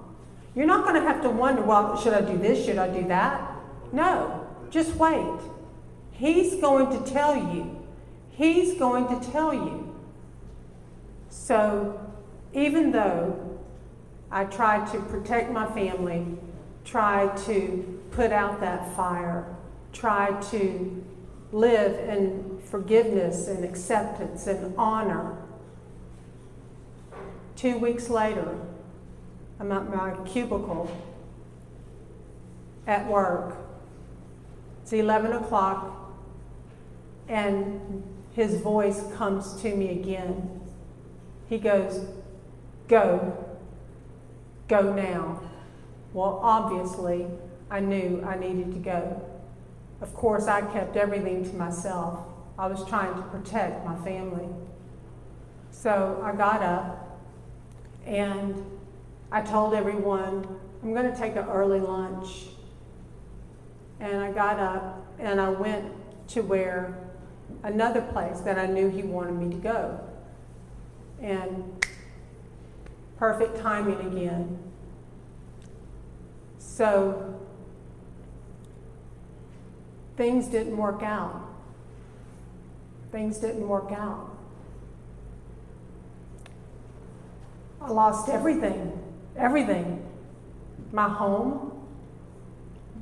you're 0.54 0.64
not 0.64 0.84
going 0.86 0.94
to 0.94 1.06
have 1.06 1.20
to 1.20 1.28
wonder, 1.28 1.60
well, 1.60 2.00
should 2.00 2.14
I 2.14 2.22
do 2.22 2.38
this? 2.38 2.64
Should 2.64 2.78
I 2.78 2.88
do 2.88 3.06
that? 3.08 3.58
No, 3.92 4.48
just 4.70 4.94
wait. 4.94 5.38
He's 6.12 6.54
going 6.62 6.88
to 6.98 7.12
tell 7.12 7.36
you. 7.36 7.78
He's 8.30 8.78
going 8.78 9.08
to 9.08 9.30
tell 9.30 9.52
you. 9.52 9.94
So, 11.28 12.00
even 12.54 12.90
though 12.90 13.43
I 14.34 14.42
tried 14.46 14.90
to 14.90 14.98
protect 14.98 15.52
my 15.52 15.64
family, 15.64 16.26
tried 16.84 17.36
to 17.46 18.00
put 18.10 18.32
out 18.32 18.58
that 18.62 18.96
fire, 18.96 19.46
tried 19.92 20.42
to 20.50 21.04
live 21.52 22.08
in 22.08 22.58
forgiveness 22.68 23.46
and 23.46 23.64
acceptance 23.64 24.48
and 24.48 24.74
honor. 24.76 25.36
Two 27.54 27.78
weeks 27.78 28.10
later, 28.10 28.58
I'm 29.60 29.70
at 29.70 29.88
my 29.88 30.16
cubicle 30.26 30.90
at 32.88 33.06
work. 33.06 33.56
It's 34.82 34.92
11 34.92 35.32
o'clock, 35.32 36.12
and 37.28 38.02
his 38.32 38.60
voice 38.60 39.00
comes 39.14 39.62
to 39.62 39.76
me 39.76 39.90
again. 39.90 40.60
He 41.48 41.58
goes, 41.58 42.04
Go, 42.88 43.53
go 44.68 44.92
now. 44.92 45.40
Well, 46.12 46.40
obviously, 46.42 47.26
I 47.70 47.80
knew 47.80 48.22
I 48.26 48.38
needed 48.38 48.72
to 48.74 48.78
go. 48.78 49.22
Of 50.00 50.14
course, 50.14 50.46
I 50.46 50.62
kept 50.62 50.96
everything 50.96 51.44
to 51.50 51.56
myself. 51.56 52.20
I 52.58 52.66
was 52.66 52.84
trying 52.86 53.14
to 53.14 53.22
protect 53.22 53.84
my 53.84 53.96
family. 54.04 54.48
So 55.70 56.22
I 56.24 56.32
got 56.36 56.62
up 56.62 57.20
and 58.06 58.64
I 59.32 59.40
told 59.42 59.74
everyone, 59.74 60.46
I'm 60.82 60.94
going 60.94 61.10
to 61.10 61.18
take 61.18 61.36
an 61.36 61.46
early 61.48 61.80
lunch. 61.80 62.46
And 63.98 64.20
I 64.20 64.30
got 64.30 64.60
up 64.60 65.06
and 65.18 65.40
I 65.40 65.48
went 65.48 65.92
to 66.28 66.42
where 66.42 66.96
another 67.62 68.02
place 68.02 68.40
that 68.40 68.58
I 68.58 68.66
knew 68.66 68.88
he 68.88 69.02
wanted 69.02 69.34
me 69.34 69.50
to 69.50 69.56
go. 69.56 70.00
And 71.20 71.83
perfect 73.24 73.58
timing 73.62 73.98
again. 74.12 74.58
So 76.58 77.40
things 80.18 80.46
didn't 80.48 80.76
work 80.76 81.02
out. 81.02 81.40
Things 83.10 83.38
didn't 83.38 83.66
work 83.66 83.92
out. 83.92 84.36
I 87.80 87.88
lost 87.88 88.28
everything, 88.28 88.92
everything. 89.38 90.06
My 90.92 91.08
home, 91.08 91.72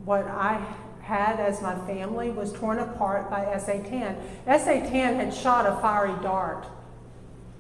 what 0.05 0.29
I 0.29 0.65
had 1.01 1.41
as 1.41 1.61
my 1.61 1.75
family 1.85 2.31
was 2.31 2.53
torn 2.53 2.79
apart 2.79 3.29
by 3.29 3.59
Satan. 3.59 4.15
Satan 4.47 5.17
had 5.17 5.35
shot 5.35 5.67
a 5.67 5.81
fiery 5.81 6.15
dart 6.23 6.69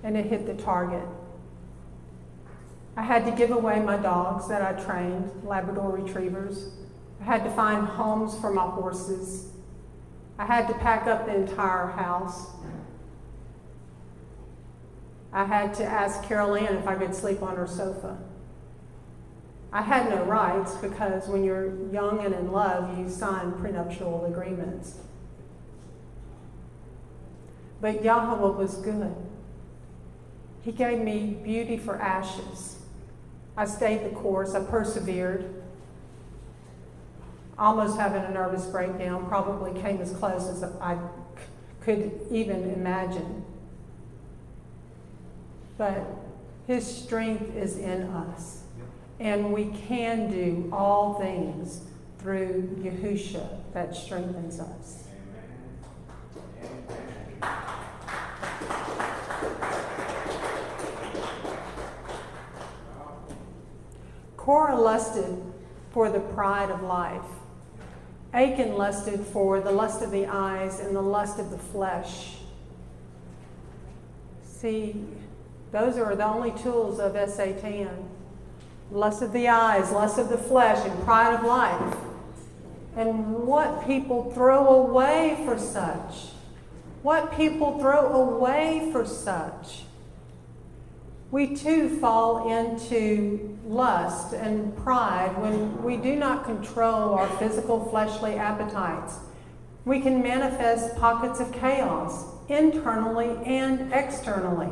and 0.05 0.17
it 0.17 0.27
hit 0.27 0.47
the 0.47 0.55
target. 0.55 1.09
I 2.97 3.03
had 3.03 3.25
to 3.25 3.31
give 3.33 3.51
away 3.51 3.81
my 3.81 3.97
dogs 3.97 4.49
that 4.49 4.61
I 4.63 4.81
trained, 4.83 5.31
Labrador 5.45 5.91
retrievers. 5.91 6.71
I 7.21 7.25
had 7.25 7.45
to 7.45 7.51
find 7.51 7.87
homes 7.87 8.39
for 8.39 8.53
my 8.53 8.67
horses. 8.67 9.49
I 10.39 10.45
had 10.45 10.69
to 10.69 10.75
pack 10.75 11.07
up 11.07 11.27
the 11.27 11.35
entire 11.35 11.87
house. 11.87 12.51
I 15.33 15.45
had 15.45 15.73
to 15.75 15.85
ask 15.85 16.23
Carol 16.25 16.55
Ann 16.55 16.77
if 16.77 16.87
I 16.87 16.95
could 16.97 17.15
sleep 17.15 17.43
on 17.43 17.57
her 17.57 17.67
sofa. 17.67 18.19
I 19.73 19.81
had 19.81 20.11
no 20.11 20.25
rights 20.25 20.75
because 20.75 21.29
when 21.29 21.43
you're 21.43 21.91
young 21.91 22.23
and 22.23 22.35
in 22.35 22.53
love, 22.53 22.99
you 22.99 23.09
sign 23.09 23.53
prenuptial 23.53 24.27
agreements. 24.27 24.99
But 27.81 28.05
Yahweh 28.05 28.59
was 28.59 28.77
good. 28.77 29.15
He 30.61 30.73
gave 30.73 31.01
me 31.01 31.39
beauty 31.43 31.79
for 31.79 31.97
ashes. 31.97 32.82
I 33.57 33.67
stayed 33.67 34.05
the 34.05 34.15
course, 34.17 34.55
I 34.55 34.61
persevered. 34.61 35.63
Almost 37.59 37.99
having 37.99 38.23
a 38.23 38.31
nervous 38.31 38.67
breakdown, 38.67 39.27
probably 39.29 39.79
came 39.81 40.01
as 40.01 40.13
close 40.13 40.49
as 40.49 40.63
I 40.81 40.99
could 41.83 42.21
even 42.31 42.71
imagine. 42.71 43.45
But 45.77 46.07
His 46.67 46.87
strength 46.87 47.55
is 47.55 47.77
in 47.77 48.05
us. 48.05 48.63
And 49.21 49.53
we 49.53 49.67
can 49.67 50.31
do 50.31 50.69
all 50.73 51.15
things 51.15 51.83
through 52.19 52.77
Yahusha 52.83 53.61
that 53.75 53.95
strengthens 53.95 54.59
us. 54.59 55.02
Korah 64.43 64.77
lusted 64.77 65.41
for 65.93 66.11
the 66.11 66.19
pride 66.19 66.69
of 66.69 66.83
life. 66.83 67.23
Achan 68.35 68.75
lusted 68.75 69.21
for 69.21 69.61
the 69.61 69.71
lust 69.71 70.03
of 70.03 70.11
the 70.11 70.27
eyes 70.27 70.81
and 70.81 70.97
the 70.97 71.01
lust 71.01 71.39
of 71.39 71.51
the 71.51 71.59
flesh. 71.59 72.39
See, 74.43 75.07
those 75.71 75.97
are 75.97 76.17
the 76.17 76.27
only 76.27 76.51
tools 76.51 76.99
of 76.99 77.17
Satan. 77.31 78.09
Lust 78.91 79.23
of 79.23 79.33
the 79.33 79.47
eyes, 79.47 79.93
lust 79.93 80.19
of 80.19 80.29
the 80.29 80.39
flesh, 80.39 80.85
and 80.85 81.05
pride 81.05 81.35
of 81.35 81.45
life. 81.45 81.97
And 82.97 83.47
what 83.47 83.87
people 83.87 84.33
throw 84.33 84.67
away 84.67 85.41
for 85.45 85.57
such. 85.57 86.33
What 87.03 87.37
people 87.37 87.79
throw 87.79 88.13
away 88.13 88.91
for 88.91 89.07
such 89.07 89.85
we 91.33 91.57
too 91.57 91.99
fall 91.99 92.53
into 92.53 93.52
lust 93.65 94.33
and 94.33 94.77
pride 94.79 95.37
when 95.39 95.83
we 95.83 95.97
do 95.97 96.17
not 96.17 96.45
control 96.45 97.15
our 97.15 97.29
physical 97.39 97.85
fleshly 97.91 98.35
appetites. 98.35 99.19
We 99.85 100.01
can 100.01 100.23
manifest 100.23 100.97
pockets 100.97 101.41
of 101.41 101.53
chaos 101.53 102.25
internally 102.49 103.37
and 103.45 103.93
externally. 103.93 104.71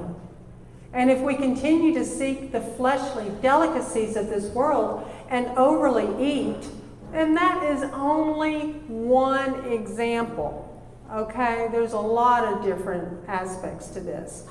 And 0.92 1.10
if 1.10 1.20
we 1.20 1.36
continue 1.36 1.94
to 1.94 2.04
seek 2.04 2.52
the 2.52 2.60
fleshly 2.60 3.30
delicacies 3.40 4.16
of 4.16 4.28
this 4.28 4.46
world 4.46 5.08
and 5.28 5.46
overly 5.56 6.08
eat, 6.24 6.68
and 7.12 7.36
that 7.36 7.62
is 7.64 7.82
only 7.92 8.72
one 8.88 9.64
example. 9.66 10.66
Okay? 11.12 11.68
There's 11.70 11.92
a 11.92 12.00
lot 12.00 12.44
of 12.44 12.64
different 12.64 13.28
aspects 13.28 13.88
to 13.88 14.00
this 14.00 14.44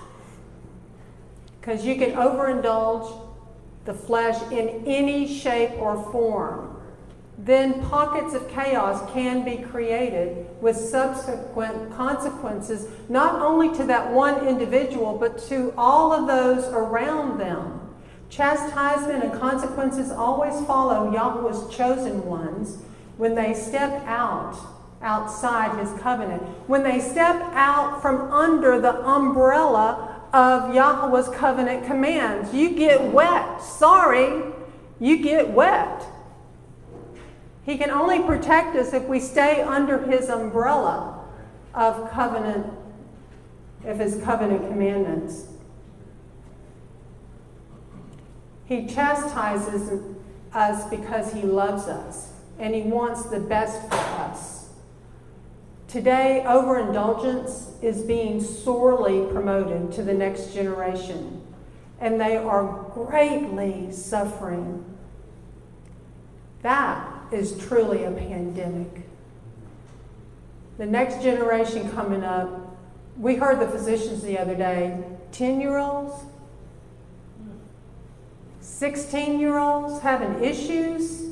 because 1.60 1.86
you 1.86 1.96
can 1.96 2.12
overindulge 2.12 3.29
the 3.86 3.94
flesh 3.94 4.40
in 4.52 4.84
any 4.86 5.28
shape 5.28 5.72
or 5.80 6.12
form. 6.12 6.76
Then 7.38 7.82
pockets 7.86 8.34
of 8.34 8.50
chaos 8.50 9.10
can 9.14 9.46
be 9.46 9.64
created 9.64 10.46
with 10.62 10.76
subsequent 10.76 11.96
consequences, 11.96 12.88
not 13.08 13.42
only 13.42 13.74
to 13.78 13.86
that 13.86 14.12
one 14.12 14.46
individual, 14.46 15.18
but 15.18 15.38
to 15.48 15.74
all 15.78 16.12
of 16.12 16.28
those 16.28 16.66
around 16.66 17.40
them. 17.40 17.80
Chastisement 18.30 19.24
and 19.24 19.40
consequences 19.40 20.12
always 20.12 20.54
follow 20.66 21.12
Yahweh's 21.12 21.74
chosen 21.74 22.26
ones 22.26 22.80
when 23.18 23.36
they 23.36 23.54
step 23.54 24.04
out 24.06 24.58
outside 25.02 25.80
his 25.80 25.98
covenant, 26.02 26.44
when 26.68 26.84
they 26.84 27.00
step 27.00 27.42
out 27.54 28.02
from 28.02 28.32
under 28.32 28.80
the 28.82 28.96
umbrella 29.08 30.09
of 30.34 30.74
Yahweh's 30.74 31.30
covenant 31.30 31.86
commands. 31.86 32.54
You 32.54 32.72
get 32.72 33.12
wet. 33.12 33.62
Sorry, 33.62 34.44
you 35.00 35.24
get 35.24 35.50
wet. 35.50 36.06
He 37.66 37.78
can 37.78 37.92
only 37.92 38.20
protect 38.22 38.76
us 38.76 38.94
if 38.94 39.04
we 39.04 39.20
stay 39.20 39.62
under 39.62 40.00
his 40.06 40.30
umbrella 40.30 41.24
of 41.74 42.10
covenant, 42.12 42.66
of 43.86 44.00
his 44.00 44.22
covenant 44.24 44.68
commandments. 44.68 45.46
He 48.66 48.86
chastises 48.86 49.92
us 50.54 50.90
because 50.90 51.34
he 51.34 51.42
loves 51.42 51.84
us 51.88 52.34
and 52.60 52.76
he 52.76 52.82
wants 52.82 53.24
the 53.24 53.40
best 53.40 53.82
for 53.90 53.96
us. 53.96 54.59
Today, 55.90 56.46
overindulgence 56.46 57.72
is 57.82 58.04
being 58.04 58.40
sorely 58.40 59.26
promoted 59.34 59.92
to 59.94 60.04
the 60.04 60.14
next 60.14 60.54
generation, 60.54 61.42
and 62.00 62.22
they 62.22 62.38
are 62.38 62.86
greatly 62.94 63.92
suffering. 63.92 64.86
That 66.62 67.12
is 67.32 67.58
truly 67.58 68.04
a 68.04 68.12
pandemic. 68.12 69.02
The 70.78 70.86
next 70.86 71.24
generation 71.24 71.90
coming 71.90 72.24
up, 72.24 72.78
we 73.18 73.38
heard 73.38 73.60
the 73.60 73.68
physicians 73.68 74.22
the 74.22 74.38
other 74.38 74.56
day 74.56 75.04
10 75.32 75.60
year 75.60 75.80
olds, 75.80 76.24
16 78.62 79.40
year 79.40 79.58
olds 79.58 80.04
having 80.04 80.44
issues. 80.44 81.30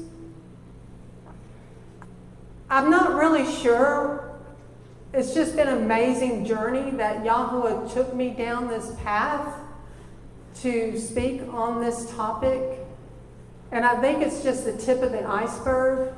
I'm 2.71 2.89
not 2.89 3.13
really 3.13 3.45
sure. 3.45 4.26
It's 5.13 5.33
just 5.33 5.55
been 5.55 5.69
an 5.69 5.83
amazing 5.83 6.45
journey 6.45 6.91
that 6.91 7.23
Yahweh 7.23 7.87
took 7.93 8.13
me 8.13 8.31
down 8.31 8.67
this 8.67 8.93
path 9.03 9.53
to 10.61 10.99
speak 10.99 11.41
on 11.53 11.81
this 11.81 12.11
topic. 12.11 12.79
And 13.71 13.85
I 13.85 13.99
think 14.01 14.21
it's 14.21 14.43
just 14.43 14.65
the 14.65 14.75
tip 14.77 15.01
of 15.01 15.13
the 15.13 15.25
iceberg. 15.25 16.13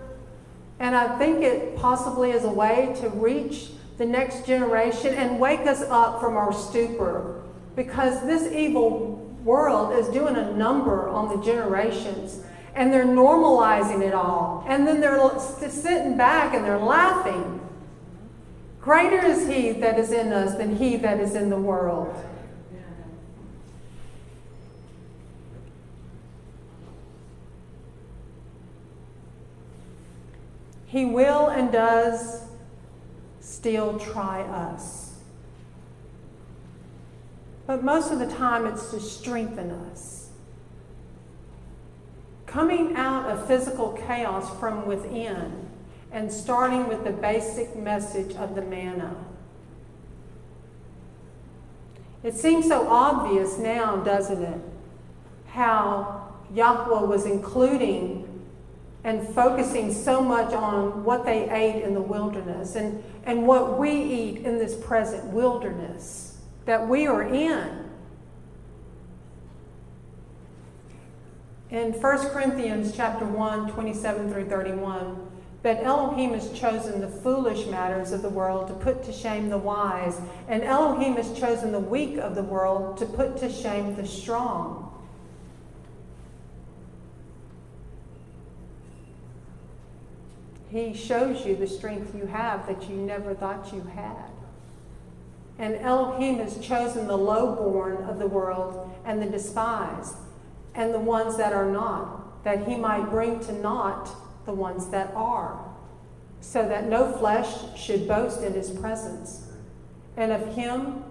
And 0.80 0.96
I 0.96 1.20
think 1.20 1.44
it 1.44 1.76
possibly 1.78 2.32
is 2.32 2.46
a 2.46 2.50
way 2.50 2.96
to 3.02 3.10
reach 3.10 3.70
the 3.98 4.06
next 4.06 4.48
generation 4.48 5.14
and 5.14 5.40
wake 5.40 5.68
us 5.68 5.84
up 5.84 6.20
from 6.20 6.36
our 6.36 6.52
stupor. 6.52 7.44
Because 7.76 8.22
this 8.26 8.52
evil 8.52 9.18
world 9.44 9.98
is 10.00 10.08
doing 10.08 10.36
a 10.36 10.52
number 10.54 11.08
on 11.10 11.30
the 11.30 11.44
generations. 11.46 12.42
And 12.74 12.92
they're 12.92 13.06
normalizing 13.06 14.02
it 14.02 14.16
all. 14.16 14.66
And 14.68 14.88
then 14.88 15.00
they're 15.00 15.40
sitting 15.40 16.18
back 16.18 16.56
and 16.56 16.66
they're 16.66 16.80
laughing. 16.80 17.60
Greater 18.90 19.24
is 19.24 19.48
he 19.48 19.72
that 19.74 20.00
is 20.00 20.12
in 20.12 20.34
us 20.34 20.56
than 20.56 20.76
he 20.76 20.96
that 20.96 21.20
is 21.20 21.36
in 21.36 21.52
the 21.52 21.60
world. 21.60 22.12
He 30.88 31.06
will 31.06 31.50
and 31.50 31.72
does 31.72 32.48
still 33.40 34.00
try 34.00 34.42
us. 34.42 35.20
But 37.68 37.84
most 37.84 38.12
of 38.12 38.18
the 38.18 38.26
time, 38.26 38.66
it's 38.66 38.90
to 38.90 39.00
strengthen 39.00 39.70
us. 39.70 40.30
Coming 42.48 42.96
out 42.96 43.30
of 43.30 43.46
physical 43.46 43.92
chaos 44.08 44.60
from 44.60 44.88
within 44.88 45.69
and 46.12 46.32
starting 46.32 46.88
with 46.88 47.04
the 47.04 47.12
basic 47.12 47.76
message 47.76 48.36
of 48.36 48.56
the 48.56 48.62
manna. 48.62 49.16
It 52.24 52.36
seems 52.36 52.68
so 52.68 52.88
obvious 52.90 53.58
now, 53.58 53.98
doesn't 53.98 54.42
it? 54.42 54.60
How 55.48 56.34
Yahweh 56.54 57.06
was 57.06 57.26
including 57.26 58.26
and 59.04 59.26
focusing 59.30 59.94
so 59.94 60.22
much 60.22 60.54
on 60.54 61.04
what 61.04 61.24
they 61.26 61.50
ate 61.50 61.84
in 61.84 61.94
the 61.94 62.02
wilderness 62.02 62.76
and, 62.76 63.02
and 63.24 63.48
what 63.48 63.80
we 63.80 63.92
eat 63.92 64.38
in 64.40 64.58
this 64.58 64.76
present 64.76 65.26
wilderness 65.26 66.42
that 66.66 66.88
we 66.88 67.08
are 67.08 67.24
in. 67.24 67.86
In 71.70 71.94
1 71.94 72.18
Corinthians 72.30 72.94
chapter 72.96 73.26
1, 73.26 73.72
27 73.72 74.34
through 74.34 74.50
31, 74.50 75.29
that 75.62 75.84
Elohim 75.84 76.34
has 76.34 76.52
chosen 76.58 77.02
the 77.02 77.08
foolish 77.08 77.68
matters 77.68 78.12
of 78.12 78.22
the 78.22 78.30
world 78.30 78.68
to 78.68 78.74
put 78.74 79.04
to 79.04 79.12
shame 79.12 79.50
the 79.50 79.58
wise, 79.58 80.20
and 80.48 80.64
Elohim 80.64 81.16
has 81.16 81.38
chosen 81.38 81.72
the 81.72 81.80
weak 81.80 82.18
of 82.18 82.36
the 82.36 82.44
world 82.44 82.98
to 82.98 83.06
put 83.06 83.38
to 83.38 83.52
shame 83.52 83.96
the 83.96 84.08
strong. 84.08 84.86
He 90.70 90.94
shows 90.94 91.46
you 91.46 91.56
the 91.56 91.68
strength 91.68 92.16
you 92.16 92.28
have 92.28 92.68
that 92.68 92.90
you 92.90 92.96
never 92.96 93.34
thought 93.34 93.74
you 93.74 93.82
had. 93.96 94.30
And 95.58 95.76
Elohim 95.76 96.38
has 96.38 96.58
chosen 96.60 97.08
the 97.08 97.18
lowborn 97.18 98.06
of 98.06 98.18
the 98.18 98.28
world 98.28 98.90
and 99.04 99.22
the 99.22 99.26
despised 99.26 100.16
and 100.76 100.94
the 100.94 101.00
ones 101.00 101.36
that 101.38 101.52
are 101.52 101.70
not, 101.70 102.44
that 102.46 102.66
he 102.66 102.78
might 102.78 103.10
bring 103.10 103.40
to 103.42 103.52
naught 103.52 104.16
the 104.50 104.56
ones 104.56 104.90
that 104.90 105.14
are, 105.16 105.64
so 106.42 106.68
that 106.68 106.88
no 106.90 107.12
flesh 107.12 107.48
should 107.78 108.08
boast 108.08 108.42
in 108.42 108.52
his 108.54 108.72
presence. 108.72 109.48
And 110.18 110.32
of 110.32 110.56
him 110.56 111.04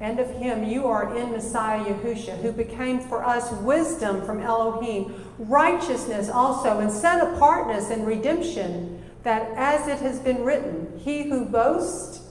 and 0.00 0.18
of 0.18 0.28
him 0.28 0.64
you 0.64 0.88
are 0.88 1.16
in 1.16 1.30
Messiah 1.30 1.84
Yahusha, 1.84 2.42
who 2.42 2.50
became 2.50 2.98
for 2.98 3.24
us 3.24 3.52
wisdom 3.62 4.26
from 4.26 4.40
Elohim, 4.40 5.14
righteousness 5.38 6.28
also, 6.28 6.80
and 6.80 6.90
set 6.90 7.22
apartness 7.22 7.90
and 7.90 8.04
redemption, 8.04 9.04
that 9.22 9.48
as 9.56 9.86
it 9.86 10.00
has 10.00 10.18
been 10.18 10.42
written, 10.42 10.98
he 10.98 11.28
who 11.28 11.44
boasts, 11.44 12.28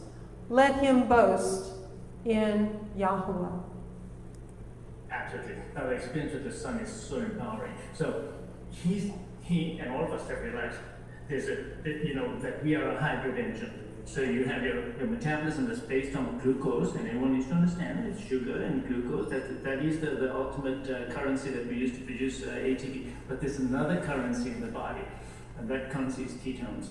let 0.50 0.76
him 0.82 1.08
boast 1.08 1.72
in 2.26 2.78
Yahweh. 2.98 3.48
Absolutely. 5.10 5.56
Our 5.78 5.94
experience 5.94 6.34
with 6.34 6.44
the 6.44 6.52
Son 6.52 6.80
is 6.80 6.92
so 6.92 7.16
empowering. 7.16 7.72
So 7.94 8.35
he's, 8.84 9.12
he 9.42 9.80
and 9.80 9.92
all 9.92 10.04
of 10.04 10.12
us 10.12 10.28
have 10.30 10.42
realized 10.42 10.78
there's 11.30 11.48
a, 11.48 12.08
you 12.08 12.14
know, 12.14 12.38
that 12.40 12.64
we 12.64 12.76
are 12.76 12.90
a 12.92 13.00
hybrid 13.00 13.38
engine 13.38 13.86
so 14.06 14.22
you 14.22 14.46
have 14.46 14.64
your, 14.64 14.96
your 14.98 15.08
metabolism 15.08 15.68
that's 15.68 15.80
based 15.80 16.16
on 16.16 16.38
glucose, 16.38 16.94
and 16.94 17.08
everyone 17.08 17.34
needs 17.34 17.48
to 17.48 17.56
understand 17.56 18.06
it's 18.06 18.24
sugar 18.26 18.62
and 18.62 18.88
glucose. 18.88 19.32
That, 19.32 19.64
that 19.64 19.80
is 19.80 20.00
the, 20.00 20.12
the 20.12 20.34
ultimate 20.34 20.90
uh, 20.90 21.12
currency 21.12 21.50
that 21.50 21.68
we 21.68 21.76
use 21.76 21.92
to 21.94 22.04
produce 22.06 22.44
uh, 22.44 22.50
ATP. 22.50 23.12
But 23.28 23.42
there's 23.42 23.58
another 23.58 24.02
currency 24.02 24.52
in 24.52 24.62
the 24.62 24.68
body, 24.68 25.02
and 25.58 25.68
that 25.70 25.90
currency 25.90 26.24
is 26.24 26.34
ketones. 26.34 26.90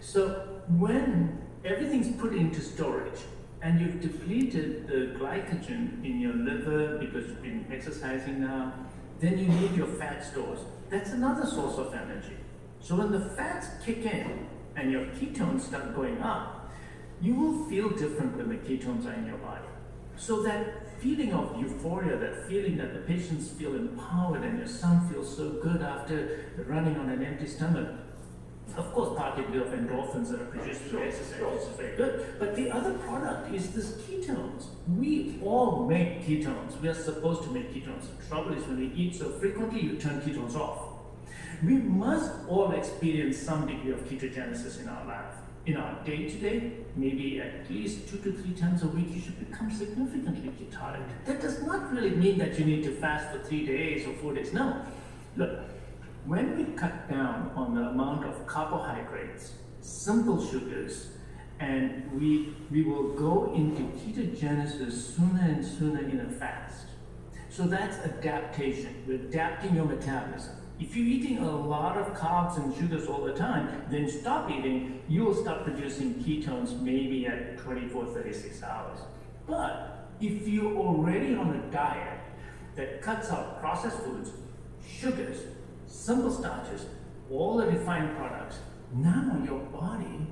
So 0.00 0.60
when 0.68 1.40
everything's 1.64 2.14
put 2.20 2.34
into 2.34 2.60
storage, 2.60 3.20
and 3.62 3.80
you've 3.80 4.00
depleted 4.00 4.88
the 4.88 5.16
glycogen 5.18 6.04
in 6.04 6.20
your 6.20 6.34
liver 6.34 6.98
because 6.98 7.28
you've 7.28 7.42
been 7.42 7.64
exercising 7.72 8.40
now, 8.40 8.74
then 9.20 9.38
you 9.38 9.46
need 9.46 9.74
your 9.74 9.86
fat 9.86 10.22
stores. 10.24 10.58
That's 10.92 11.12
another 11.12 11.46
source 11.46 11.78
of 11.78 11.94
energy. 11.94 12.36
So 12.80 12.96
when 12.96 13.12
the 13.12 13.20
fats 13.30 13.68
kick 13.82 14.04
in, 14.04 14.46
and 14.76 14.92
your 14.92 15.06
ketones 15.06 15.62
start 15.62 15.94
going 15.94 16.20
up, 16.20 16.70
you 17.20 17.34
will 17.34 17.64
feel 17.64 17.88
different 17.88 18.36
when 18.36 18.50
the 18.50 18.56
ketones 18.56 19.06
are 19.06 19.14
in 19.14 19.26
your 19.26 19.38
body. 19.38 19.64
So 20.16 20.42
that 20.42 21.00
feeling 21.00 21.32
of 21.32 21.58
euphoria, 21.58 22.18
that 22.18 22.46
feeling 22.46 22.76
that 22.76 22.92
the 22.92 23.00
patients 23.00 23.48
feel 23.48 23.74
empowered 23.74 24.42
and 24.42 24.58
your 24.58 24.66
son 24.66 25.08
feels 25.08 25.34
so 25.34 25.52
good 25.62 25.80
after 25.80 26.44
running 26.66 26.96
on 26.98 27.08
an 27.08 27.24
empty 27.24 27.46
stomach, 27.46 27.88
of 28.76 28.92
course, 28.92 29.18
partly 29.18 29.44
of 29.44 29.66
endorphins 29.66 30.30
that 30.30 30.40
are 30.40 30.46
produced 30.46 30.82
through 30.82 31.02
exercise, 31.02 31.40
which 31.40 31.62
is 31.62 31.76
very 31.76 31.96
good. 31.96 32.34
But 32.38 32.56
the 32.56 32.70
other 32.70 32.94
product 32.94 33.54
is 33.54 33.70
this 33.72 33.92
ketones. 34.02 34.66
We 34.88 35.38
all 35.42 35.86
make 35.86 36.26
ketones. 36.26 36.80
We 36.80 36.88
are 36.88 36.94
supposed 36.94 37.42
to 37.44 37.50
make 37.50 37.74
ketones. 37.74 38.06
The 38.18 38.26
trouble 38.28 38.54
is 38.54 38.66
when 38.66 38.78
we 38.78 38.86
eat 38.94 39.16
so 39.16 39.30
frequently, 39.30 39.82
you 39.82 39.96
turn 39.96 40.22
ketones 40.22 40.54
off 40.54 40.92
we 41.62 41.74
must 41.74 42.32
all 42.48 42.72
experience 42.72 43.38
some 43.38 43.66
degree 43.66 43.92
of 43.92 44.00
ketogenesis 44.08 44.80
in 44.80 44.88
our 44.88 45.04
life. 45.06 45.34
In 45.64 45.76
our 45.76 46.02
day 46.04 46.28
to 46.28 46.36
day, 46.38 46.72
maybe 46.96 47.40
at 47.40 47.70
least 47.70 48.08
two 48.08 48.18
to 48.18 48.32
three 48.32 48.52
times 48.54 48.82
a 48.82 48.88
week, 48.88 49.06
you 49.10 49.20
should 49.20 49.38
become 49.38 49.70
significantly 49.70 50.50
ketonic. 50.58 51.04
That 51.24 51.40
does 51.40 51.62
not 51.62 51.92
really 51.92 52.10
mean 52.10 52.38
that 52.38 52.58
you 52.58 52.64
need 52.64 52.82
to 52.84 52.90
fast 52.96 53.30
for 53.30 53.38
three 53.44 53.64
days 53.64 54.06
or 54.08 54.12
four 54.14 54.34
days. 54.34 54.52
No. 54.52 54.84
Look, 55.36 55.60
when 56.26 56.56
we 56.56 56.64
cut 56.76 57.08
down 57.10 57.50
on 57.56 57.74
the 57.74 57.82
amount 57.82 58.24
of 58.24 58.46
carbohydrates, 58.46 59.54
simple 59.80 60.44
sugars, 60.44 61.08
and 61.58 62.10
we, 62.12 62.54
we 62.70 62.82
will 62.82 63.14
go 63.14 63.52
into 63.54 63.82
ketogenesis 63.98 64.92
sooner 64.92 65.42
and 65.42 65.64
sooner 65.64 66.00
in 66.00 66.20
a 66.20 66.30
fast. 66.30 66.86
So 67.50 67.64
that's 67.64 67.96
adaptation. 67.98 69.02
You're 69.06 69.16
adapting 69.16 69.74
your 69.74 69.84
metabolism. 69.84 70.56
If 70.80 70.96
you're 70.96 71.06
eating 71.06 71.38
a 71.38 71.56
lot 71.56 71.96
of 71.96 72.14
carbs 72.14 72.56
and 72.56 72.74
sugars 72.74 73.06
all 73.06 73.22
the 73.22 73.34
time, 73.34 73.84
then 73.90 74.08
stop 74.08 74.50
eating. 74.50 75.02
You 75.08 75.24
will 75.24 75.34
start 75.34 75.64
producing 75.64 76.14
ketones 76.14 76.80
maybe 76.80 77.26
at 77.26 77.58
24, 77.58 78.06
36 78.06 78.62
hours. 78.62 78.98
But 79.46 80.08
if 80.20 80.48
you're 80.48 80.76
already 80.76 81.34
on 81.34 81.54
a 81.54 81.70
diet 81.72 82.20
that 82.76 83.02
cuts 83.02 83.30
out 83.30 83.60
processed 83.60 83.98
foods, 83.98 84.30
sugars, 84.88 85.38
simple 85.92 86.30
starches, 86.30 86.86
all 87.30 87.58
the 87.58 87.66
refined 87.66 88.16
products, 88.16 88.58
now 88.94 89.40
your 89.44 89.60
body 89.60 90.26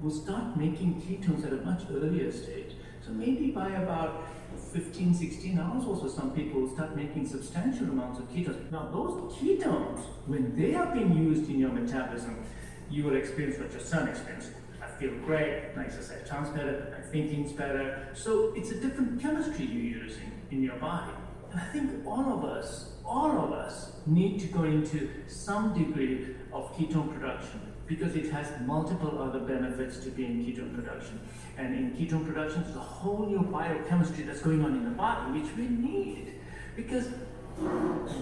will 0.00 0.10
start 0.10 0.56
making 0.56 1.00
ketones 1.02 1.46
at 1.46 1.52
a 1.52 1.62
much 1.64 1.82
earlier 1.92 2.32
stage. 2.32 2.72
So 3.04 3.12
maybe 3.12 3.50
by 3.50 3.68
about 3.70 4.24
15, 4.72 5.14
16 5.14 5.58
hours 5.58 5.84
or 5.84 5.96
so, 5.96 6.08
some 6.08 6.32
people 6.32 6.68
start 6.68 6.96
making 6.96 7.26
substantial 7.26 7.86
amounts 7.86 8.18
of 8.18 8.28
ketones. 8.30 8.70
Now, 8.70 8.88
those 8.92 9.32
ketones, 9.34 10.00
when 10.26 10.56
they 10.56 10.74
are 10.74 10.92
being 10.94 11.16
used 11.16 11.48
in 11.48 11.58
your 11.58 11.70
metabolism, 11.70 12.44
you 12.90 13.04
will 13.04 13.16
experience 13.16 13.58
what 13.58 13.70
your 13.70 13.80
son 13.80 14.08
experienced. 14.08 14.50
I 14.82 14.86
feel 14.98 15.12
great, 15.24 15.76
my 15.76 15.84
exercise 15.84 16.28
sounds 16.28 16.48
better, 16.50 16.94
my 16.96 17.06
thinking's 17.10 17.52
better. 17.52 18.08
So 18.14 18.52
it's 18.56 18.70
a 18.70 18.80
different 18.80 19.20
chemistry 19.20 19.66
you're 19.66 20.02
using 20.04 20.32
in 20.50 20.62
your 20.62 20.76
body. 20.76 21.12
And 21.50 21.60
I 21.60 21.64
think 21.66 22.06
all 22.06 22.32
of 22.32 22.44
us, 22.44 22.91
all 23.04 23.30
of 23.44 23.52
us 23.52 23.92
need 24.06 24.40
to 24.40 24.46
go 24.46 24.64
into 24.64 25.10
some 25.26 25.74
degree 25.74 26.34
of 26.52 26.74
ketone 26.76 27.12
production 27.12 27.60
because 27.86 28.14
it 28.16 28.30
has 28.30 28.48
multiple 28.64 29.20
other 29.20 29.40
benefits 29.40 29.98
to 29.98 30.10
being 30.10 30.44
ketone 30.44 30.74
production. 30.74 31.20
And 31.58 31.74
in 31.74 31.90
ketone 31.92 32.26
production, 32.26 32.62
there's 32.62 32.76
a 32.76 32.80
whole 32.80 33.26
new 33.26 33.40
biochemistry 33.40 34.24
that's 34.24 34.40
going 34.40 34.64
on 34.64 34.74
in 34.74 34.84
the 34.84 34.90
body, 34.90 35.40
which 35.40 35.54
we 35.56 35.68
need. 35.68 36.34
Because 36.76 37.08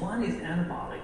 one 0.00 0.24
is 0.24 0.34
anabolic, 0.36 1.02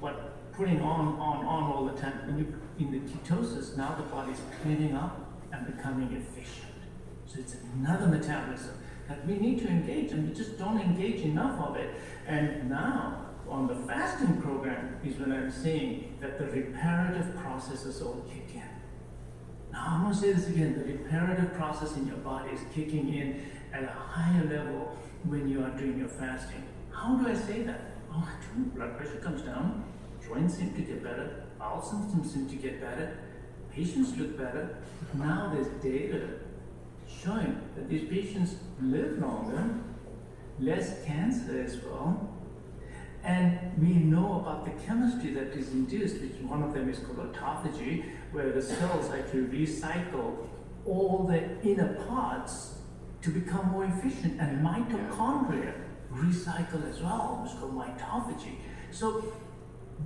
what 0.00 0.52
putting 0.52 0.80
on, 0.80 1.14
on, 1.20 1.44
on 1.44 1.72
all 1.72 1.84
the 1.84 2.00
time. 2.00 2.26
When 2.26 2.38
you 2.38 2.60
in 2.80 2.92
the 2.92 2.98
ketosis, 3.10 3.76
now 3.76 3.94
the 3.94 4.02
body's 4.04 4.40
cleaning 4.62 4.94
up 4.94 5.20
and 5.52 5.66
becoming 5.66 6.12
efficient. 6.12 6.72
So 7.26 7.38
it's 7.38 7.56
another 7.74 8.06
metabolism 8.06 8.74
that 9.10 9.26
we 9.26 9.34
need 9.34 9.58
to 9.58 9.66
engage, 9.66 10.12
and 10.12 10.28
we 10.28 10.34
just 10.34 10.56
don't 10.56 10.80
engage 10.80 11.22
enough 11.22 11.60
of 11.60 11.76
it. 11.76 11.90
And 12.28 12.70
now, 12.70 13.26
on 13.48 13.66
the 13.66 13.74
fasting 13.74 14.40
program, 14.40 15.00
is 15.04 15.18
when 15.18 15.32
I'm 15.32 15.50
seeing 15.50 16.16
that 16.20 16.38
the 16.38 16.46
reparative 16.46 17.36
processes 17.36 18.00
all 18.00 18.24
kick 18.32 18.54
in. 18.54 18.62
Now, 19.72 19.84
I'm 19.88 20.02
going 20.02 20.14
to 20.14 20.20
say 20.20 20.32
this 20.32 20.48
again 20.48 20.78
the 20.78 20.84
reparative 20.92 21.52
process 21.54 21.96
in 21.96 22.06
your 22.06 22.18
body 22.18 22.50
is 22.50 22.60
kicking 22.72 23.12
in 23.12 23.42
at 23.72 23.82
a 23.82 23.88
higher 23.88 24.44
level 24.44 24.96
when 25.24 25.48
you 25.48 25.64
are 25.64 25.70
doing 25.70 25.98
your 25.98 26.08
fasting. 26.08 26.62
How 26.92 27.16
do 27.16 27.28
I 27.28 27.34
say 27.34 27.62
that? 27.64 27.80
Oh. 28.12 28.28
Blood 28.76 28.96
pressure 28.96 29.18
comes 29.18 29.42
down, 29.42 29.84
joints 30.26 30.54
seem 30.54 30.74
to 30.74 30.82
get 30.82 31.02
better, 31.02 31.44
bowel 31.58 31.82
symptoms 31.82 32.32
seem 32.32 32.48
to 32.48 32.56
get 32.56 32.80
better, 32.80 33.18
patients 33.72 34.16
look 34.16 34.36
better. 34.36 34.76
Now 35.14 35.52
there's 35.54 35.68
data 35.82 36.39
showing 37.22 37.60
that 37.76 37.88
these 37.88 38.08
patients 38.08 38.56
live 38.80 39.18
longer, 39.18 39.74
less 40.58 41.04
cancer 41.04 41.60
as 41.60 41.78
well, 41.84 42.28
and 43.22 43.58
we 43.78 43.94
know 43.94 44.40
about 44.40 44.64
the 44.64 44.70
chemistry 44.84 45.34
that 45.34 45.48
is 45.48 45.70
induced, 45.72 46.20
which 46.20 46.32
one 46.42 46.62
of 46.62 46.72
them 46.72 46.88
is 46.88 46.98
called 46.98 47.18
autophagy, 47.18 48.04
where 48.32 48.52
the 48.52 48.62
cells 48.62 49.10
actually 49.10 49.64
recycle 49.64 50.48
all 50.86 51.26
the 51.28 51.60
inner 51.62 51.94
parts 52.08 52.78
to 53.22 53.30
become 53.30 53.66
more 53.72 53.84
efficient, 53.84 54.40
and 54.40 54.64
mitochondria 54.64 55.74
recycle 56.12 56.88
as 56.88 57.00
well, 57.02 57.42
it's 57.44 57.54
called 57.54 57.76
mitophagy. 57.76 58.56
So 58.90 59.32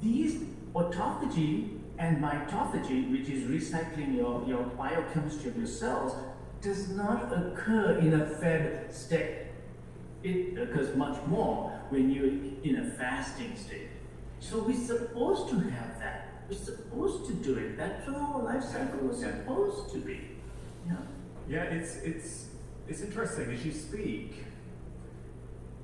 these 0.02 0.42
autophagy 0.74 1.78
and 1.98 2.22
mitophagy, 2.22 3.10
which 3.12 3.28
is 3.28 3.44
recycling 3.44 4.16
your, 4.16 4.44
your 4.46 4.64
biochemistry 4.64 5.50
of 5.50 5.56
your 5.56 5.66
cells, 5.66 6.14
does 6.64 6.88
not 6.88 7.30
occur 7.30 7.98
in 7.98 8.14
a 8.14 8.26
fed 8.26 8.92
state. 8.92 9.46
It 10.22 10.58
occurs 10.58 10.96
much 10.96 11.22
more 11.26 11.70
when 11.90 12.10
you're 12.10 12.24
in 12.64 12.86
a 12.86 12.90
fasting 12.96 13.54
state. 13.54 13.90
So 14.40 14.62
we're 14.62 14.74
supposed 14.74 15.50
to 15.50 15.56
have 15.56 15.98
that. 16.00 16.28
We're 16.48 16.56
supposed 16.56 17.26
to 17.26 17.34
do 17.34 17.58
it. 17.58 17.76
That's 17.76 18.06
what 18.08 18.16
our 18.16 18.42
life 18.42 18.64
cycle 18.64 19.06
was 19.06 19.20
supposed 19.20 19.92
to 19.92 19.98
be. 19.98 20.20
Yeah. 20.86 20.96
Yeah, 21.48 21.62
it's 21.64 21.96
it's 21.96 22.46
it's 22.88 23.02
interesting 23.02 23.50
as 23.52 23.64
you 23.64 23.72
speak. 23.72 24.44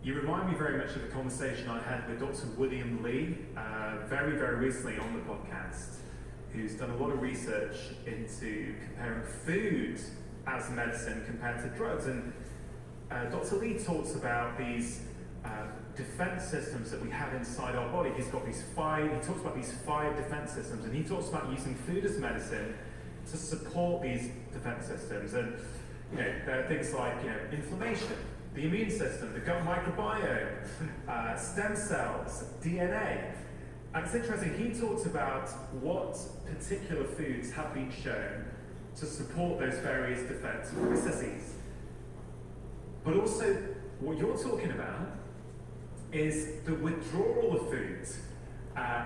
You 0.03 0.15
remind 0.15 0.51
me 0.51 0.57
very 0.57 0.79
much 0.79 0.97
of 0.97 1.05
a 1.05 1.09
conversation 1.09 1.69
I 1.69 1.81
had 1.83 2.09
with 2.09 2.21
Dr. 2.21 2.47
William 2.57 3.03
Lee 3.03 3.37
uh, 3.55 4.07
very 4.07 4.39
very 4.39 4.57
recently 4.57 4.99
on 4.99 5.13
the 5.13 5.21
podcast, 5.21 5.97
who's 6.53 6.75
done 6.75 6.91
a 6.91 6.97
lot 6.97 7.11
of 7.11 7.21
research 7.21 7.77
into 8.07 8.75
comparing 8.83 9.23
food 9.45 10.01
as 10.47 10.71
medicine 10.71 11.23
compared 11.27 11.63
to 11.63 11.69
drugs. 11.77 12.07
And 12.07 12.33
uh, 13.11 13.25
Dr. 13.27 13.57
Lee 13.57 13.79
talks 13.79 14.15
about 14.15 14.57
these 14.59 15.01
uh, 15.45 15.67
defense 15.97 16.45
systems 16.45 16.91
that 16.91 17.03
we 17.03 17.11
have 17.11 17.35
inside 17.35 17.75
our 17.77 17.89
body. 17.91 18.11
He's 18.17 18.29
got 18.29 18.45
these 18.47 18.63
five. 18.75 19.05
He 19.05 19.27
talks 19.27 19.41
about 19.41 19.57
these 19.57 19.73
five 19.87 20.17
defense 20.17 20.53
systems, 20.53 20.85
and 20.85 20.95
he 20.95 21.03
talks 21.03 21.29
about 21.29 21.51
using 21.51 21.75
food 21.75 22.05
as 22.05 22.19
medicine 22.19 22.75
to 23.31 23.37
support 23.37 24.03
these 24.03 24.31
defense 24.53 24.87
systems. 24.87 25.35
And 25.35 25.57
you 26.13 26.19
know, 26.19 26.33
there 26.47 26.65
are 26.65 26.69
things 26.69 26.93
like 26.93 27.15
you 27.23 27.31
know, 27.31 27.39
inflammation, 27.53 28.17
the 28.55 28.65
immune 28.65 28.91
system, 28.91 29.33
the 29.33 29.41
gut 29.41 29.65
microbiome, 29.65 30.49
uh, 31.09 31.37
stem 31.37 31.77
cells, 31.77 32.45
DNA. 32.63 33.33
And 33.93 34.05
it's 34.05 34.15
interesting. 34.15 34.57
He 34.57 34.79
talks 34.79 35.07
about 35.07 35.49
what 35.83 36.17
particular 36.47 37.05
foods 37.05 37.51
have 37.53 37.75
been 37.75 37.91
shown 37.91 38.45
to 38.97 39.07
support 39.07 39.59
those 39.59 39.79
various 39.79 40.23
defense 40.23 40.71
processes. 40.75 41.55
But 43.05 43.17
also, 43.17 43.55
what 44.01 44.19
you're 44.19 44.37
talking 44.37 44.71
about 44.73 45.09
is 46.13 46.61
the 46.65 46.75
withdrawal 46.75 47.57
of 47.57 47.71
foods 47.71 48.19
uh, 48.77 49.05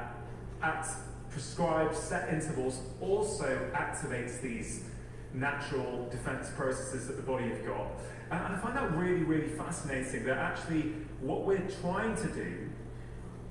at 0.62 0.88
prescribed 1.30 1.96
set 1.96 2.32
intervals 2.32 2.80
also 3.00 3.70
activates 3.74 4.40
these 4.40 4.84
natural 5.32 6.08
defense 6.10 6.48
processes 6.56 7.08
that 7.08 7.16
the 7.16 7.22
body 7.22 7.48
has 7.48 7.58
got. 7.58 7.88
And 8.30 8.54
I 8.54 8.58
find 8.58 8.76
that 8.76 8.96
really, 8.96 9.22
really 9.22 9.48
fascinating 9.48 10.24
that 10.24 10.38
actually 10.38 10.92
what 11.20 11.44
we're 11.44 11.68
trying 11.82 12.16
to 12.16 12.28
do 12.28 12.70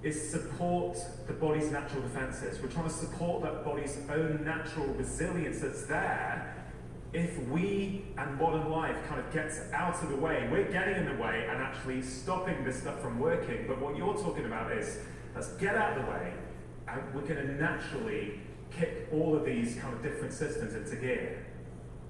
is 0.04 0.30
support 0.30 0.98
the 1.28 1.34
body's 1.34 1.72
natural 1.72 2.02
defenses. 2.02 2.62
We're 2.62 2.70
trying 2.70 2.90
to 2.90 2.94
support 2.94 3.42
that 3.44 3.64
body's 3.64 3.98
own 4.10 4.44
natural 4.44 4.88
resilience 4.88 5.62
that's 5.62 5.86
there 5.86 6.54
if 7.14 7.48
we 7.50 8.06
and 8.18 8.38
modern 8.40 8.72
life 8.72 8.98
kind 9.08 9.20
of 9.20 9.32
gets 9.32 9.60
out 9.72 10.02
of 10.02 10.10
the 10.10 10.16
way, 10.16 10.48
we're 10.52 10.72
getting 10.72 10.96
in 10.96 11.06
the 11.06 11.22
way 11.22 11.48
and 11.50 11.62
actually 11.62 12.02
stopping 12.02 12.64
this 12.64 12.82
stuff 12.82 13.00
from 13.02 13.20
working. 13.20 13.66
But 13.68 13.80
what 13.80 13.96
you're 13.96 14.16
talking 14.16 14.46
about 14.46 14.72
is 14.72 15.00
let's 15.36 15.50
get 15.54 15.76
out 15.76 15.98
of 15.98 16.06
the 16.06 16.12
way 16.12 16.34
and 16.88 17.02
we're 17.14 17.22
going 17.22 17.48
to 17.48 17.54
naturally 17.54 18.40
kick 18.72 19.08
all 19.14 19.36
of 19.36 19.46
these 19.46 19.76
kind 19.76 19.94
of 19.94 20.02
different 20.02 20.34
systems 20.34 20.74
into 20.74 20.96
gear. 20.96 21.46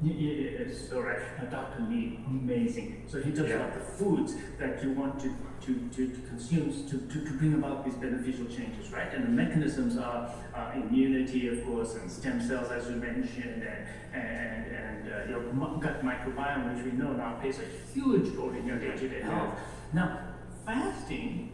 It's 0.05 0.91
all 0.91 1.01
right. 1.01 1.19
Now, 1.41 1.49
Dr. 1.49 1.83
Lee, 1.89 2.19
amazing. 2.27 3.03
So 3.07 3.21
he 3.21 3.31
talks 3.31 3.49
Yeah. 3.49 3.55
about 3.55 3.73
the 3.73 3.79
foods 3.79 4.35
that 4.59 4.83
you 4.83 4.91
want 4.91 5.19
to, 5.21 5.29
to, 5.65 5.89
to, 5.95 6.07
to 6.09 6.21
consume 6.27 6.71
to, 6.89 6.97
to, 6.97 7.25
to 7.25 7.31
bring 7.37 7.53
about 7.53 7.85
these 7.85 7.95
beneficial 7.95 8.45
changes, 8.45 8.91
right? 8.91 9.13
And 9.13 9.23
the 9.25 9.29
mechanisms 9.29 9.97
are 9.97 10.29
uh, 10.53 10.71
immunity, 10.75 11.47
of 11.47 11.65
course, 11.65 11.95
and 11.95 12.11
stem 12.11 12.41
cells, 12.41 12.71
as 12.71 12.89
you 12.89 12.95
mentioned, 12.97 13.63
and, 13.63 13.87
and, 14.13 14.75
and 14.75 15.13
uh, 15.13 15.29
your 15.29 15.41
gut 15.79 16.03
microbiome, 16.03 16.75
which 16.75 16.85
we 16.85 16.91
know 16.97 17.13
now 17.13 17.33
plays 17.39 17.59
a 17.59 17.93
huge 17.93 18.29
role 18.35 18.51
in 18.51 18.65
your 18.65 18.77
day-to-day 18.79 19.19
Yeah. 19.19 19.29
health. 19.47 19.59
Now, 19.93 20.19
fasting 20.65 21.51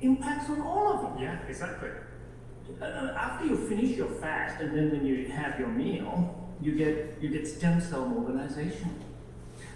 impacts 0.00 0.48
on 0.50 0.60
all 0.62 0.92
of 0.94 1.02
them. 1.02 1.22
Yeah, 1.22 1.38
exactly. 1.48 1.90
Uh, 2.80 2.84
after 3.16 3.46
you 3.46 3.56
finish 3.68 3.96
your 3.96 4.08
fast 4.08 4.60
and 4.60 4.76
then 4.76 4.90
when 4.90 5.06
you 5.06 5.26
have 5.28 5.58
your 5.58 5.68
meal, 5.68 6.42
you 6.60 6.72
get 6.72 7.18
you 7.20 7.28
get 7.28 7.46
stem 7.46 7.80
cell 7.80 8.06
mobilization. 8.06 9.02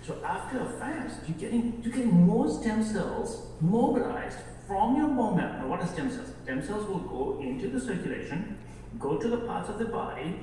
So 0.07 0.17
after 0.25 0.61
a 0.61 0.67
fast, 0.79 1.21
you're 1.29 1.39
getting 1.39 1.81
you're 1.83 1.93
getting 1.93 2.13
more 2.13 2.49
stem 2.49 2.83
cells 2.83 3.47
mobilized 3.61 4.39
from 4.67 4.97
your 4.97 5.09
bone 5.09 5.37
marrow. 5.37 5.59
Now, 5.61 5.69
what 5.69 5.81
are 5.81 5.87
stem 5.87 6.11
cells? 6.11 6.33
Stem 6.45 6.65
cells 6.65 6.89
will 6.89 7.01
go 7.01 7.41
into 7.41 7.69
the 7.69 7.81
circulation, 7.81 8.59
go 8.99 9.19
to 9.19 9.29
the 9.29 9.39
parts 9.39 9.69
of 9.69 9.79
the 9.79 9.87
body, 9.87 10.41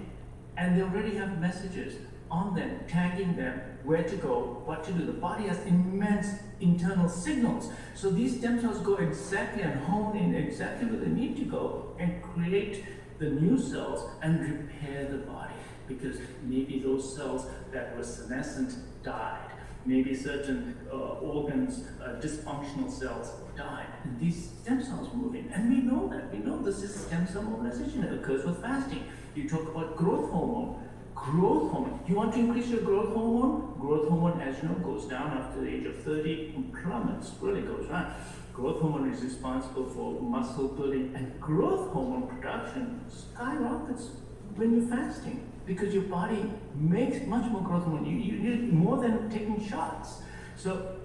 and 0.57 0.77
they 0.77 0.83
already 0.83 1.15
have 1.15 1.39
messages 1.39 1.95
on 2.29 2.53
them, 2.53 2.81
tagging 2.87 3.37
them 3.37 3.61
where 3.83 4.03
to 4.03 4.15
go, 4.17 4.61
what 4.65 4.83
to 4.83 4.91
do. 4.91 5.05
The 5.05 5.13
body 5.13 5.47
has 5.47 5.65
immense 5.65 6.27
internal 6.59 7.07
signals. 7.07 7.69
So 7.95 8.09
these 8.09 8.37
stem 8.37 8.59
cells 8.59 8.79
go 8.79 8.95
exactly 8.95 9.63
and 9.63 9.79
hone 9.85 10.17
in 10.17 10.35
exactly 10.35 10.89
where 10.89 10.99
they 10.99 11.11
need 11.11 11.37
to 11.37 11.45
go 11.45 11.95
and 11.99 12.21
create 12.21 12.83
the 13.17 13.29
new 13.29 13.57
cells 13.57 14.09
and 14.21 14.41
repair 14.41 15.05
the 15.05 15.17
body 15.19 15.46
because 15.87 16.17
maybe 16.43 16.79
those 16.79 17.15
cells 17.15 17.47
that 17.71 17.95
were 17.95 18.03
senescent 18.03 18.75
died. 19.03 19.47
maybe 19.87 20.13
certain 20.13 20.75
uh, 20.91 20.95
organs, 21.33 21.85
uh, 22.03 22.19
dysfunctional 22.19 22.91
cells 22.91 23.31
died, 23.55 23.87
and 24.03 24.19
these 24.19 24.49
stem 24.61 24.83
cells 24.83 25.07
moving. 25.13 25.49
And 25.53 25.69
we 25.69 25.81
know 25.81 26.09
that. 26.09 26.31
We 26.31 26.39
know 26.39 26.61
this 26.61 26.83
is 26.83 26.93
stem 27.05 27.25
cell 27.25 27.43
mobilization 27.43 28.01
that 28.01 28.13
occurs 28.13 28.43
with 28.45 28.61
fasting. 28.61 29.05
You 29.33 29.47
talk 29.47 29.65
about 29.73 29.95
growth 29.95 30.29
hormone. 30.29 30.83
Growth 31.15 31.71
hormone. 31.71 31.99
You 32.07 32.15
want 32.15 32.33
to 32.33 32.39
increase 32.39 32.67
your 32.67 32.81
growth 32.81 33.13
hormone? 33.13 33.79
Growth 33.79 34.09
hormone, 34.09 34.41
as 34.41 34.61
you 34.61 34.69
know, 34.69 34.75
goes 34.75 35.05
down 35.05 35.37
after 35.37 35.61
the 35.61 35.69
age 35.69 35.85
of 35.85 35.95
30 36.03 36.53
and 36.55 36.73
plummets, 36.73 37.31
really 37.41 37.61
goes 37.61 37.87
down. 37.87 38.13
Growth 38.53 38.81
hormone 38.81 39.09
is 39.11 39.23
responsible 39.23 39.85
for 39.85 40.21
muscle 40.21 40.67
building, 40.67 41.13
and 41.15 41.39
growth 41.39 41.91
hormone 41.93 42.27
production 42.27 43.01
skyrockets 43.09 44.09
when 44.55 44.75
you're 44.75 44.89
fasting 44.89 45.51
because 45.67 45.93
your 45.93 46.03
body 46.03 46.49
makes 46.75 47.25
much 47.27 47.45
more 47.51 47.61
growth 47.61 47.83
hormone. 47.83 48.05
You, 48.05 48.17
you 48.17 48.39
need 48.39 48.73
more 48.73 48.97
than 48.97 49.29
taking 49.29 49.67
shots. 49.67 50.21
So 50.55 50.95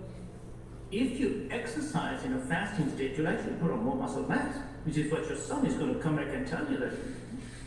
if 0.93 1.19
you 1.19 1.49
exercise 1.51 2.25
in 2.25 2.35
a 2.35 2.39
fasting 2.39 2.91
state, 2.95 3.17
you'll 3.17 3.27
actually 3.29 3.55
put 3.55 3.73
on 3.73 3.83
more 3.83 3.97
muscle 3.97 4.27
mass, 4.29 4.57
which 4.85 4.97
is 4.97 5.11
what 5.11 5.27
your 5.29 5.37
son 5.37 5.67
is 5.67 5.75
going 5.75 5.93
to 5.93 6.01
come 6.01 6.17
back 6.17 6.29
and 6.33 6.47
tell 6.47 6.65
you 6.71 6.79
that, 6.79 6.93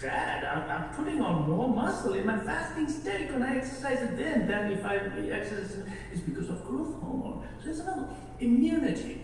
Dad, 0.02 0.44
I'm, 0.46 0.70
I'm 0.70 0.90
putting 0.96 1.22
on 1.22 1.50
more 1.50 1.68
muscle 1.68 2.14
in 2.14 2.26
my 2.26 2.38
fasting 2.40 2.88
state 2.88 3.32
when 3.32 3.44
I 3.44 3.58
exercise 3.58 4.02
it 4.02 4.18
then 4.18 4.48
than 4.48 4.72
if 4.72 4.86
I 4.86 4.98
exercise 4.98 5.78
It's 6.12 6.22
because 6.22 6.50
of 6.50 6.66
growth 6.66 6.96
hormone. 7.02 7.48
So 7.64 7.70
it's 7.70 7.80
another 7.80 8.08
immunity. 8.40 9.22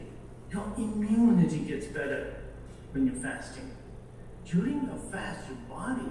Your 0.52 0.66
immunity 0.78 1.60
gets 1.60 1.86
better 1.88 2.34
when 2.92 3.06
you're 3.06 3.16
fasting. 3.16 3.72
During 4.46 4.90
a 4.90 4.98
fast, 5.12 5.48
your 5.48 5.58
body 5.70 6.10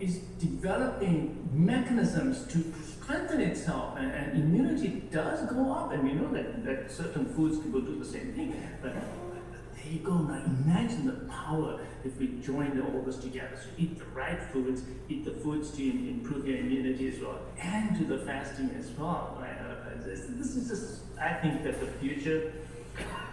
is 0.00 0.18
developing 0.38 1.48
mechanisms 1.52 2.46
to 2.52 2.72
strengthen 2.84 3.40
itself, 3.40 3.96
and, 3.98 4.10
and, 4.12 4.38
immunity 4.38 5.02
does 5.10 5.50
go 5.50 5.72
up. 5.72 5.92
And 5.92 6.04
we 6.04 6.12
know 6.12 6.30
that, 6.32 6.64
that 6.64 6.90
certain 6.90 7.26
foods 7.26 7.58
will 7.58 7.80
do 7.80 7.98
the 7.98 8.04
same 8.04 8.32
thing. 8.32 8.54
But 8.82 8.94
there 8.94 9.92
you 9.92 10.00
go. 10.00 10.18
Now 10.18 10.42
imagine 10.44 11.06
the 11.06 11.32
power 11.32 11.80
if 12.04 12.18
we 12.18 12.28
join 12.42 12.76
the 12.76 12.84
organs 12.84 13.18
together. 13.18 13.56
So 13.56 13.70
eat 13.78 13.98
the 13.98 14.04
right 14.06 14.40
foods, 14.52 14.82
eat 15.08 15.24
the 15.24 15.32
foods 15.32 15.70
to 15.72 15.82
improve 15.82 16.46
your 16.46 16.58
immunity 16.58 17.08
as 17.08 17.20
well, 17.20 17.38
and 17.60 17.98
do 17.98 18.04
the 18.04 18.24
fasting 18.24 18.70
as 18.78 18.90
well. 18.92 19.38
Right? 19.40 19.56
Uh, 19.58 20.04
this, 20.04 20.56
is 20.56 20.68
just, 20.68 21.02
I 21.20 21.34
think 21.34 21.62
that 21.64 21.80
the 21.80 21.86
future 21.86 22.52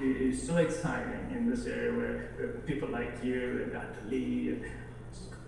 is 0.02 0.46
so 0.46 0.58
exciting 0.58 1.32
in 1.36 1.50
this 1.50 1.66
area 1.66 1.92
where, 1.92 2.30
where 2.38 2.48
people 2.66 2.90
like 2.90 3.24
you 3.24 3.62
and 3.64 3.72
Dr. 3.72 4.10
Lee 4.10 4.62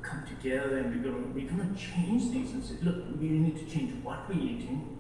come 0.07 0.23
together 0.25 0.77
and 0.77 0.95
we're 0.95 1.11
going 1.11 1.33
we're 1.33 1.63
to 1.63 1.75
change 1.75 2.31
things 2.31 2.51
and 2.51 2.63
say, 2.63 2.75
look, 2.81 3.03
we 3.19 3.27
need 3.27 3.57
to 3.57 3.65
change 3.65 3.93
what 4.03 4.27
we're 4.29 4.35
eating. 4.35 4.97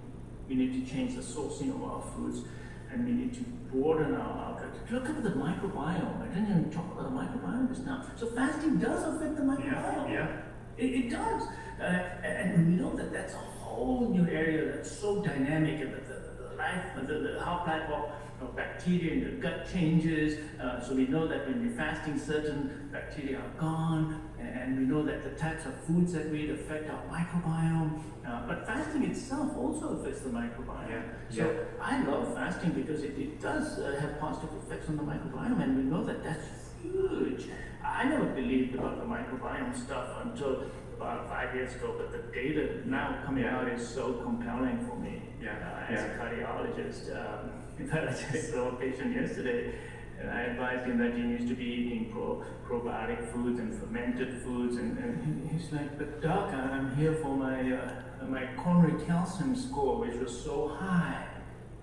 We 0.49 0.55
need 0.55 0.85
to 0.85 0.91
change 0.91 1.15
the 1.15 1.21
sourcing 1.21 1.75
of 1.75 1.83
our 1.83 2.01
foods, 2.15 2.47
and 2.91 3.05
we 3.05 3.11
need 3.11 3.33
to 3.33 3.41
broaden 3.71 4.15
our 4.15 4.45
outlook. 4.45 4.73
Look 4.89 5.09
at 5.09 5.23
the 5.23 5.31
microbiome. 5.31 6.21
I 6.21 6.27
didn't 6.27 6.49
even 6.49 6.71
talk 6.71 6.85
about 6.93 7.11
the 7.11 7.17
microbiome 7.17 7.67
just 7.67 7.85
now. 7.85 8.05
So 8.15 8.27
fasting 8.27 8.77
does 8.77 9.15
affect 9.15 9.35
the 9.35 9.43
microbiome. 9.43 10.09
Yeah. 10.09 10.11
yeah. 10.11 10.41
It, 10.77 11.05
it 11.05 11.09
does, 11.09 11.43
uh, 11.81 11.83
and 11.83 12.67
we 12.67 12.81
know 12.81 12.95
that 12.95 13.11
that's 13.11 13.33
a 13.33 13.37
whole 13.37 14.09
new 14.09 14.27
area 14.29 14.71
that's 14.71 14.91
so 14.91 15.21
dynamic, 15.21 15.81
and 15.81 15.93
the, 15.93 16.01
the, 16.01 16.49
the 16.49 16.55
life, 16.55 16.85
the, 16.95 17.13
the 17.13 17.41
how 17.43 17.57
platform 17.65 18.11
of 18.39 18.55
bacteria 18.55 19.13
in 19.13 19.23
the 19.23 19.31
gut 19.41 19.67
changes. 19.73 20.39
Uh, 20.61 20.79
so 20.79 20.93
we 20.95 21.07
know 21.07 21.27
that 21.27 21.47
when 21.47 21.67
we're 21.67 21.75
fasting, 21.75 22.17
certain 22.19 22.89
bacteria 22.91 23.39
are 23.39 23.59
gone, 23.59 24.26
and 24.55 24.77
we 24.77 24.85
know 24.85 25.03
that 25.03 25.23
the 25.23 25.31
types 25.31 25.65
of 25.65 25.73
foods 25.85 26.13
that 26.13 26.29
we 26.29 26.43
eat 26.43 26.49
affect 26.49 26.89
our 26.89 27.03
microbiome. 27.11 28.01
Uh, 28.25 28.45
but 28.45 28.67
fasting 28.67 29.03
itself 29.03 29.55
also 29.57 29.99
affects 29.99 30.21
the 30.21 30.29
microbiome. 30.29 30.89
Yeah. 30.89 31.01
So 31.29 31.51
yeah. 31.51 31.83
I 31.83 32.03
love 32.03 32.33
fasting 32.33 32.71
because 32.71 33.03
it, 33.03 33.17
it 33.17 33.41
does 33.41 33.79
uh, 33.79 33.97
have 33.99 34.19
positive 34.19 34.49
effects 34.65 34.89
on 34.89 34.97
the 34.97 35.03
microbiome, 35.03 35.61
and 35.63 35.77
we 35.77 35.83
know 35.83 36.03
that 36.03 36.23
that's 36.23 36.45
huge. 36.81 37.45
I 37.83 38.03
never 38.03 38.25
believed 38.25 38.75
about 38.75 38.97
the 38.99 39.05
microbiome 39.05 39.75
stuff 39.75 40.09
until 40.23 40.65
about 40.97 41.29
five 41.29 41.55
years 41.55 41.75
ago, 41.75 41.95
but 41.97 42.11
the 42.11 42.31
data 42.33 42.81
now 42.85 43.19
coming 43.25 43.43
yeah. 43.43 43.57
out 43.57 43.67
is 43.69 43.87
so 43.87 44.13
compelling 44.13 44.85
for 44.87 44.97
me. 44.97 45.21
Yeah. 45.41 45.51
Uh, 45.51 45.93
as 45.93 46.03
a 46.03 46.09
cardiologist, 46.17 47.15
um, 47.15 47.51
in 47.79 47.87
fact, 47.87 48.07
I 48.07 48.31
just 48.33 48.51
saw 48.51 48.69
a 48.69 48.75
patient 48.75 49.15
yesterday, 49.15 49.75
and 50.19 50.29
I 50.29 50.41
advised 50.41 50.85
him 50.85 50.97
that 50.97 51.13
he 51.13 51.21
needs 51.21 51.47
to 51.49 51.55
be 51.55 51.65
eating 51.65 52.11
pro, 52.11 52.43
probiotic 52.67 53.31
foods 53.31 53.59
and 53.59 53.73
fermented 53.79 54.41
foods, 54.41 54.77
and, 54.77 54.97
and 54.97 55.49
he's 55.49 55.71
like, 55.71 55.97
"But 55.97 56.21
doc, 56.21 56.53
I'm 56.53 56.95
here 56.95 57.13
for 57.13 57.35
my 57.35 57.71
uh, 57.71 58.25
my 58.27 58.47
coronary 58.57 59.03
calcium 59.05 59.55
score, 59.55 59.99
which 59.99 60.15
was 60.15 60.43
so 60.43 60.69
high." 60.69 61.27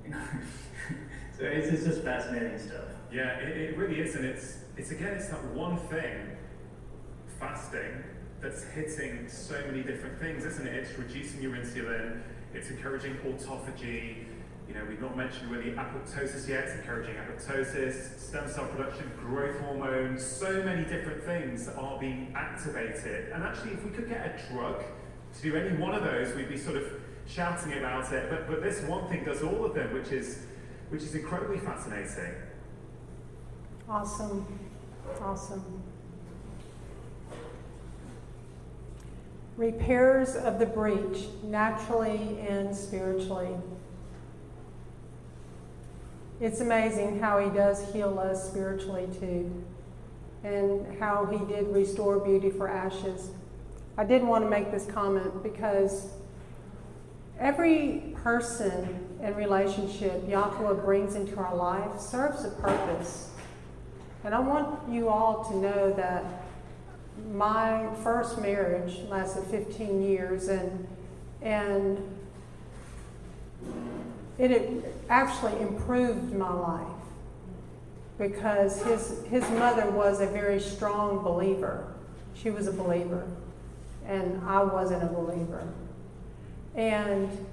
so 0.11 1.45
it's, 1.45 1.68
it's 1.68 1.85
just 1.85 2.03
fascinating 2.03 2.59
stuff. 2.59 2.89
Yeah, 3.12 3.39
it, 3.39 3.57
it 3.57 3.78
really 3.78 4.01
is, 4.01 4.16
and 4.16 4.24
it's 4.24 4.59
it's 4.76 4.91
again, 4.91 5.14
it's 5.14 5.28
that 5.28 5.45
one 5.55 5.78
thing, 5.89 6.37
fasting, 7.39 8.03
that's 8.41 8.64
hitting 8.64 9.28
so 9.28 9.62
many 9.66 9.82
different 9.82 10.18
things, 10.18 10.45
isn't 10.45 10.66
it? 10.66 10.74
It's 10.74 10.99
reducing 10.99 11.41
your 11.41 11.53
insulin, 11.53 12.20
it's 12.53 12.70
encouraging 12.70 13.14
autophagy 13.18 14.26
you 14.68 14.74
know, 14.74 14.84
we've 14.88 15.00
not 15.00 15.16
mentioned 15.16 15.50
really 15.50 15.72
apoptosis 15.72 16.48
yet, 16.48 16.68
encouraging 16.70 17.16
apoptosis, 17.16 18.18
stem 18.18 18.48
cell 18.48 18.66
production, 18.66 19.10
growth 19.20 19.60
hormones, 19.60 20.24
so 20.24 20.62
many 20.62 20.84
different 20.84 21.22
things 21.22 21.68
are 21.68 21.98
being 21.98 22.32
activated. 22.34 23.30
And 23.32 23.42
actually, 23.42 23.72
if 23.72 23.84
we 23.84 23.90
could 23.90 24.08
get 24.08 24.26
a 24.26 24.52
drug 24.52 24.82
to 25.36 25.42
do 25.42 25.56
any 25.56 25.76
one 25.76 25.94
of 25.94 26.02
those, 26.02 26.34
we'd 26.34 26.48
be 26.48 26.56
sort 26.56 26.76
of 26.76 26.84
shouting 27.26 27.74
about 27.74 28.12
it. 28.12 28.30
But, 28.30 28.48
but 28.48 28.62
this 28.62 28.82
one 28.82 29.06
thing 29.08 29.24
does 29.24 29.42
all 29.42 29.64
of 29.64 29.74
them, 29.74 29.92
which 29.92 30.12
is, 30.12 30.46
which 30.88 31.02
is 31.02 31.14
incredibly 31.14 31.58
fascinating. 31.58 32.34
Awesome. 33.88 34.46
Awesome. 35.20 35.82
Repairs 39.56 40.34
of 40.34 40.58
the 40.58 40.66
breach, 40.66 41.26
naturally 41.44 42.40
and 42.48 42.74
spiritually. 42.74 43.50
It's 46.45 46.61
amazing 46.61 47.20
how 47.20 47.38
He 47.38 47.49
does 47.49 47.90
heal 47.90 48.18
us 48.18 48.51
spiritually 48.51 49.09
too, 49.18 49.64
and 50.42 51.01
how 51.01 51.24
He 51.24 51.38
did 51.51 51.68
restore 51.68 52.18
beauty 52.18 52.51
for 52.51 52.68
ashes. 52.68 53.30
I 53.97 54.05
did 54.05 54.22
want 54.22 54.45
to 54.45 54.51
make 54.51 54.70
this 54.70 54.84
comment 54.84 55.42
because 55.42 56.09
every 57.40 58.14
person 58.22 59.16
and 59.22 59.34
relationship 59.38 60.28
Yahweh 60.28 60.74
brings 60.82 61.14
into 61.14 61.38
our 61.38 61.57
life 61.57 61.99
serves 61.99 62.45
a 62.45 62.51
purpose. 62.51 63.30
And 64.22 64.34
I 64.34 64.40
want 64.40 64.86
you 64.86 65.09
all 65.09 65.47
to 65.47 65.57
know 65.57 65.95
that 65.95 66.26
my 67.32 67.88
first 68.03 68.38
marriage 68.38 68.99
lasted 69.09 69.45
15 69.45 70.03
years 70.03 70.49
and 70.49 70.86
and 71.40 72.03
it 74.39 74.85
actually 75.09 75.61
improved 75.61 76.32
my 76.32 76.53
life 76.53 76.87
because 78.18 78.82
his, 78.82 79.24
his 79.28 79.49
mother 79.51 79.91
was 79.91 80.20
a 80.20 80.26
very 80.26 80.61
strong 80.61 81.22
believer. 81.22 81.93
She 82.35 82.51
was 82.51 82.66
a 82.66 82.72
believer, 82.72 83.26
and 84.07 84.41
I 84.45 84.62
wasn't 84.62 85.03
a 85.03 85.07
believer. 85.07 85.66
And 86.74 87.47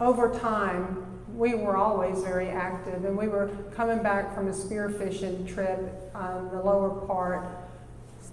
over 0.00 0.36
time, 0.38 1.04
we 1.34 1.54
were 1.54 1.76
always 1.76 2.22
very 2.22 2.48
active, 2.48 3.04
and 3.04 3.16
we 3.16 3.28
were 3.28 3.48
coming 3.74 4.02
back 4.02 4.34
from 4.34 4.48
a 4.48 4.52
spearfishing 4.52 5.46
trip 5.52 6.10
on 6.14 6.50
the 6.50 6.60
lower 6.60 7.06
part, 7.06 7.46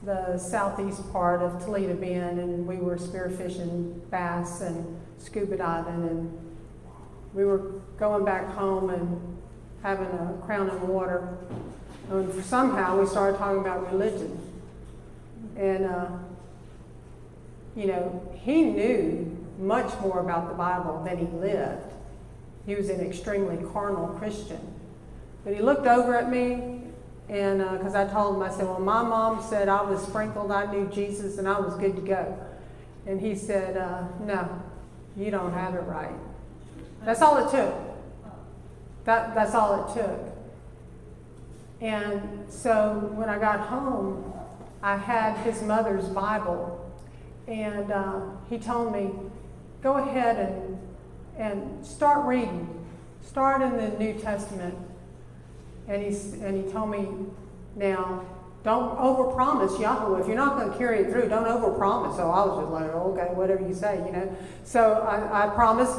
the 0.03 0.37
southeast 0.37 1.11
part 1.11 1.41
of 1.41 1.63
Toledo 1.63 1.95
Bend, 1.95 2.39
and 2.39 2.67
we 2.67 2.77
were 2.77 2.97
spearfishing 2.97 4.09
bass 4.09 4.61
and 4.61 4.99
scuba 5.17 5.57
diving 5.57 6.07
and 6.07 6.44
we 7.35 7.43
were 7.43 7.57
going 7.99 8.23
back 8.23 8.47
home 8.55 8.89
and 8.89 9.37
having 9.83 10.07
a 10.07 10.41
crown 10.45 10.69
in 10.69 10.87
water. 10.87 11.37
And 12.09 12.43
somehow 12.45 12.99
we 12.99 13.05
started 13.05 13.37
talking 13.37 13.59
about 13.59 13.91
religion. 13.91 14.39
And, 15.57 15.85
uh, 15.85 16.07
you 17.75 17.87
know, 17.87 18.33
he 18.35 18.63
knew 18.63 19.37
much 19.59 19.99
more 19.99 20.19
about 20.19 20.47
the 20.47 20.53
Bible 20.53 21.03
than 21.03 21.17
he 21.17 21.25
lived. 21.25 21.91
He 22.65 22.73
was 22.73 22.89
an 22.89 23.01
extremely 23.01 23.57
carnal 23.71 24.07
Christian. 24.17 24.59
But 25.43 25.53
he 25.53 25.61
looked 25.61 25.85
over 25.85 26.15
at 26.15 26.31
me, 26.31 26.81
and 27.29 27.59
because 27.59 27.95
uh, 27.95 28.07
I 28.07 28.11
told 28.11 28.37
him, 28.37 28.43
I 28.43 28.49
said, 28.49 28.65
Well, 28.65 28.79
my 28.79 29.03
mom 29.03 29.43
said 29.43 29.69
I 29.69 29.81
was 29.81 30.01
sprinkled, 30.01 30.51
I 30.51 30.71
knew 30.71 30.87
Jesus, 30.87 31.37
and 31.37 31.47
I 31.47 31.59
was 31.59 31.75
good 31.75 31.95
to 31.95 32.01
go. 32.01 32.39
And 33.05 33.21
he 33.21 33.35
said, 33.35 33.77
uh, 33.77 34.03
No, 34.21 34.63
you 35.15 35.29
don't 35.29 35.53
have 35.53 35.75
it 35.75 35.81
right. 35.81 36.15
That's 37.05 37.21
all 37.21 37.37
it 37.37 37.51
took. 37.51 37.73
That, 39.05 39.35
that's 39.35 39.53
all 39.53 39.85
it 39.85 39.93
took. 39.93 40.19
And 41.79 42.51
so 42.51 43.11
when 43.13 43.29
I 43.29 43.37
got 43.37 43.59
home, 43.59 44.33
I 44.81 44.97
had 44.97 45.37
his 45.37 45.61
mother's 45.61 46.07
Bible, 46.09 46.91
and 47.47 47.91
uh, 47.91 48.21
he 48.49 48.57
told 48.57 48.91
me, 48.91 49.11
go 49.83 49.97
ahead 49.97 50.37
and, 50.37 50.79
and 51.37 51.85
start 51.85 52.25
reading. 52.25 52.87
Start 53.21 53.61
in 53.61 53.77
the 53.77 53.89
New 53.99 54.13
Testament. 54.19 54.75
And 55.87 56.01
he, 56.01 56.07
and 56.43 56.65
he 56.65 56.71
told 56.71 56.89
me, 56.89 57.07
now, 57.75 58.25
don't 58.65 58.97
overpromise 58.97 59.79
Yahweh. 59.79 60.21
If 60.21 60.27
you're 60.27 60.35
not 60.35 60.57
going 60.57 60.71
to 60.71 60.77
carry 60.77 61.01
it 61.01 61.11
through, 61.11 61.29
don't 61.29 61.45
overpromise. 61.45 62.15
So 62.15 62.31
I 62.31 62.43
was 62.43 62.63
just 62.63 62.71
like, 62.71 62.89
okay, 62.89 63.31
whatever 63.35 63.65
you 63.65 63.75
say, 63.75 63.97
you 64.03 64.11
know. 64.11 64.35
So 64.63 64.93
I, 64.93 65.45
I 65.45 65.49
promised 65.49 65.95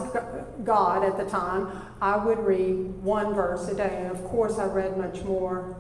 God 0.65 1.05
at 1.05 1.17
the 1.17 1.31
time 1.31 1.71
I 2.03 2.17
would 2.17 2.41
read 2.41 3.05
one 3.05 3.35
verse 3.35 3.69
a 3.69 3.75
day. 3.77 4.03
And 4.03 4.11
of 4.11 4.25
course, 4.25 4.59
I 4.59 4.67
read 4.67 4.99
much 4.99 5.23
more. 5.23 5.77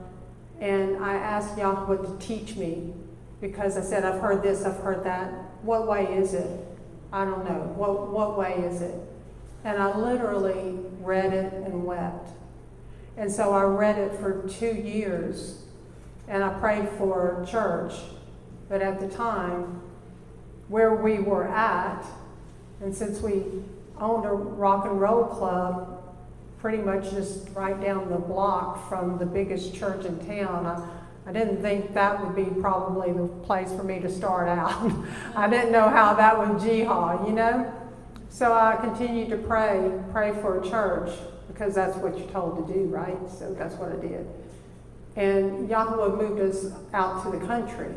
And 0.61 1.03
I 1.05 1.16
asked 1.16 1.59
Yahweh 1.59 1.97
to 2.07 2.16
teach 2.24 2.55
me 2.55 2.95
because 3.41 3.76
I 3.76 3.82
said, 3.82 4.05
I've 4.05 4.20
heard 4.20 4.45
this, 4.45 4.64
I've 4.64 4.78
heard 4.78 5.03
that. 5.03 5.32
What 5.62 5.89
way 5.89 6.05
is 6.05 6.34
it? 6.34 6.49
I 7.12 7.24
don't 7.24 7.45
know. 7.45 7.74
What, 7.74 8.12
what 8.12 8.39
way 8.39 8.53
is 8.64 8.80
it? 8.80 8.95
And 9.64 9.82
I 9.82 9.99
literally 9.99 10.78
read 11.01 11.32
it 11.32 11.53
and 11.53 11.84
wept. 11.84 12.30
And 13.16 13.32
so 13.32 13.53
I 13.53 13.64
read 13.64 13.99
it 13.99 14.12
for 14.20 14.49
two 14.49 14.72
years 14.72 15.65
and 16.28 16.42
I 16.42 16.50
prayed 16.58 16.88
for 16.90 17.44
church. 17.48 17.94
But 18.68 18.82
at 18.82 19.00
the 19.00 19.08
time, 19.08 19.80
where 20.68 20.94
we 20.94 21.18
were 21.18 21.46
at, 21.46 22.04
and 22.80 22.94
since 22.94 23.20
we 23.20 23.44
owned 23.98 24.26
a 24.26 24.32
rock 24.32 24.86
and 24.86 25.00
roll 25.00 25.24
club, 25.24 26.02
pretty 26.58 26.78
much 26.78 27.10
just 27.10 27.48
right 27.50 27.80
down 27.80 28.10
the 28.10 28.18
block 28.18 28.88
from 28.88 29.18
the 29.18 29.26
biggest 29.26 29.74
church 29.74 30.04
in 30.04 30.18
town, 30.26 30.66
I, 30.66 31.28
I 31.28 31.32
didn't 31.32 31.62
think 31.62 31.94
that 31.94 32.24
would 32.24 32.34
be 32.34 32.60
probably 32.60 33.12
the 33.12 33.26
place 33.44 33.70
for 33.70 33.84
me 33.84 34.00
to 34.00 34.10
start 34.10 34.48
out. 34.48 34.92
I 35.36 35.48
didn't 35.48 35.72
know 35.72 35.88
how 35.88 36.14
that 36.14 36.38
would 36.38 36.60
jihad, 36.60 37.26
you 37.26 37.34
know? 37.34 37.72
So 38.28 38.52
I 38.52 38.76
continued 38.76 39.30
to 39.30 39.36
pray, 39.38 39.92
pray 40.12 40.32
for 40.32 40.60
a 40.60 40.68
church, 40.68 41.10
because 41.48 41.74
that's 41.74 41.96
what 41.96 42.18
you're 42.18 42.28
told 42.28 42.66
to 42.66 42.74
do, 42.74 42.84
right? 42.86 43.16
So 43.30 43.54
that's 43.54 43.74
what 43.76 43.92
I 43.92 43.96
did. 43.96 44.26
And 45.16 45.68
Yahweh 45.68 46.16
moved 46.16 46.40
us 46.40 46.66
out 46.92 47.24
to 47.24 47.36
the 47.36 47.44
country. 47.44 47.94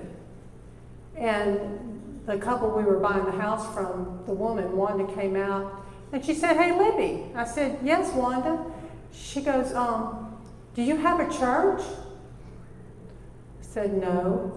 And 1.16 2.22
the 2.26 2.38
couple 2.38 2.70
we 2.72 2.84
were 2.84 3.00
buying 3.00 3.26
the 3.26 3.32
house 3.32 3.74
from, 3.74 4.24
the 4.26 4.34
woman, 4.34 4.76
Wanda, 4.76 5.14
came 5.14 5.36
out 5.36 5.84
and 6.12 6.26
she 6.26 6.34
said, 6.34 6.58
Hey, 6.58 6.78
Libby. 6.78 7.26
I 7.36 7.46
said, 7.46 7.80
Yes, 7.84 8.14
Wanda. 8.14 8.66
She 9.14 9.42
goes, 9.42 9.74
um, 9.74 10.38
Do 10.74 10.82
you 10.82 10.96
have 10.98 11.20
a 11.20 11.26
church? 11.32 11.82
I 11.82 13.62
said, 13.62 13.94
No. 13.94 14.56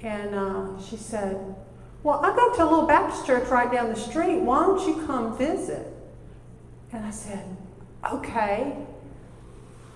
And 0.00 0.34
uh, 0.34 0.82
she 0.82 0.96
said, 0.96 1.54
Well, 2.02 2.20
I 2.24 2.34
go 2.34 2.54
to 2.54 2.62
a 2.62 2.68
little 2.68 2.86
Baptist 2.86 3.26
church 3.26 3.48
right 3.48 3.70
down 3.70 3.88
the 3.88 3.98
street. 3.98 4.40
Why 4.40 4.60
don't 4.60 4.86
you 4.86 5.06
come 5.06 5.36
visit? 5.36 5.86
And 6.92 7.04
I 7.04 7.10
said, 7.10 7.56
Okay. 8.12 8.76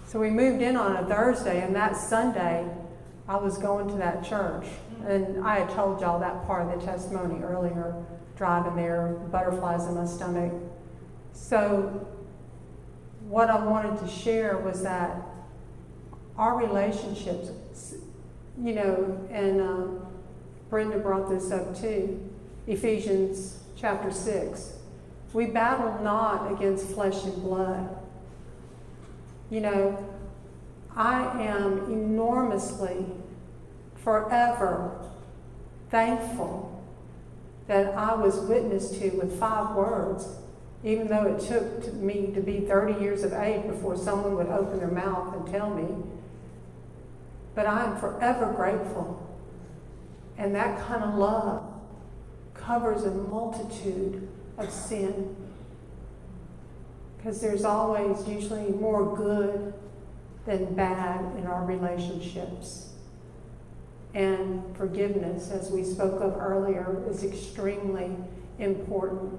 So 0.09 0.19
we 0.19 0.31
moved 0.31 0.63
in 0.63 0.75
on 0.75 0.97
a 0.97 1.07
Thursday, 1.07 1.61
and 1.61 1.77
that 1.77 1.95
Sunday, 1.95 2.67
I 3.29 3.37
was 3.37 3.59
going 3.59 3.89
to 3.91 3.97
that 3.97 4.25
church. 4.25 4.65
And 5.07 5.45
I 5.47 5.59
had 5.59 5.69
told 5.69 6.01
y'all 6.01 6.19
that 6.21 6.47
part 6.47 6.67
of 6.67 6.81
the 6.81 6.87
testimony 6.87 7.43
earlier, 7.43 7.95
driving 8.35 8.75
there, 8.75 9.09
butterflies 9.31 9.85
in 9.85 9.97
my 9.97 10.07
stomach. 10.07 10.55
So, 11.35 12.09
what 13.29 13.51
I 13.51 13.63
wanted 13.63 14.01
to 14.01 14.09
share 14.09 14.57
was 14.57 14.83
that 14.83 15.15
our 16.39 16.57
relationships, 16.57 17.51
you 18.59 18.73
know, 18.73 19.29
and 19.31 19.61
um, 19.61 20.07
Brenda 20.71 21.01
brought 21.01 21.29
this 21.29 21.51
up 21.51 21.79
too, 21.79 22.19
Ephesians 22.67 23.63
chapter 23.77 24.11
6. 24.11 24.73
We 25.35 25.45
battle 25.45 26.03
not 26.03 26.51
against 26.51 26.87
flesh 26.87 27.25
and 27.25 27.43
blood 27.43 27.98
you 29.51 29.61
know, 29.61 30.07
I 30.95 31.43
am 31.43 31.91
enormously, 31.91 33.07
forever 33.97 34.99
thankful 35.91 36.85
that 37.67 37.95
I 37.95 38.15
was 38.15 38.37
witness 38.41 38.91
to 38.99 39.11
with 39.11 39.39
five 39.39 39.77
words, 39.77 40.27
even 40.83 41.09
though 41.09 41.25
it 41.27 41.41
took 41.41 41.95
me 41.95 42.33
to 42.35 42.41
be 42.41 42.61
30 42.61 43.01
years 43.01 43.23
of 43.23 43.33
age 43.33 43.67
before 43.67 43.97
someone 43.97 44.37
would 44.37 44.49
open 44.49 44.79
their 44.79 44.89
mouth 44.89 45.35
and 45.35 45.47
tell 45.47 45.71
me. 45.71 45.87
But 47.55 47.67
I 47.67 47.85
am 47.85 47.99
forever 47.99 48.53
grateful. 48.57 49.25
And 50.37 50.55
that 50.55 50.81
kind 50.87 51.03
of 51.03 51.15
love 51.15 51.65
covers 52.55 53.05
a 53.05 53.11
multitude 53.11 54.29
of 54.57 54.71
sin 54.71 55.37
because 57.29 57.43
there's 57.43 57.65
always 57.65 58.27
usually 58.27 58.71
more 58.71 59.15
good 59.15 59.75
than 60.47 60.75
bad 60.75 61.21
in 61.37 61.47
our 61.47 61.63
relationships. 61.63 62.95
And 64.15 64.75
forgiveness, 64.75 65.51
as 65.51 65.71
we 65.71 65.85
spoke 65.85 66.23
of 66.23 66.39
earlier, 66.39 67.05
is 67.07 67.23
extremely 67.25 68.17
important. 68.59 69.39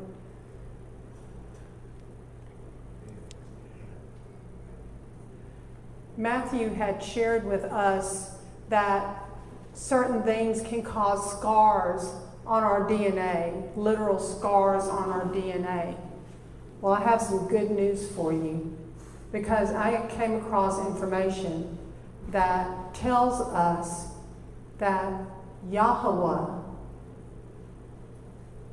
Matthew 6.16 6.72
had 6.72 7.02
shared 7.02 7.44
with 7.44 7.64
us 7.64 8.38
that 8.70 9.26
certain 9.74 10.22
things 10.22 10.62
can 10.62 10.84
cause 10.84 11.32
scars 11.32 12.14
on 12.46 12.64
our 12.64 12.88
DNA, 12.88 13.76
literal 13.76 14.20
scars 14.20 14.84
on 14.84 15.10
our 15.10 15.26
DNA. 15.26 15.98
Well, 16.82 16.94
I 16.94 17.02
have 17.02 17.22
some 17.22 17.48
good 17.48 17.72
news 17.72 18.10
for 18.12 18.32
you 18.32 18.78
because 19.32 19.72
I 19.72 20.08
came 20.18 20.36
across 20.36 20.86
information 20.88 21.78
that 22.32 22.94
tells 22.94 23.42
us 23.42 24.08
that 24.78 25.22
Yahweh 25.70 26.62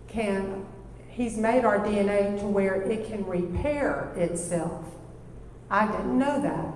can, 0.07 0.65
He's 1.09 1.37
made 1.37 1.65
our 1.65 1.81
DNA 1.81 2.39
to 2.41 2.47
where 2.47 2.83
it 2.83 3.09
can 3.09 3.27
repair 3.27 4.13
itself. 4.17 4.85
I 5.69 5.91
didn't 5.91 6.17
know 6.19 6.41
that. 6.43 6.75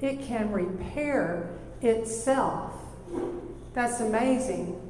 It 0.00 0.22
can 0.26 0.50
repair 0.50 1.50
itself. 1.80 2.72
That's 3.74 4.00
amazing. 4.00 4.80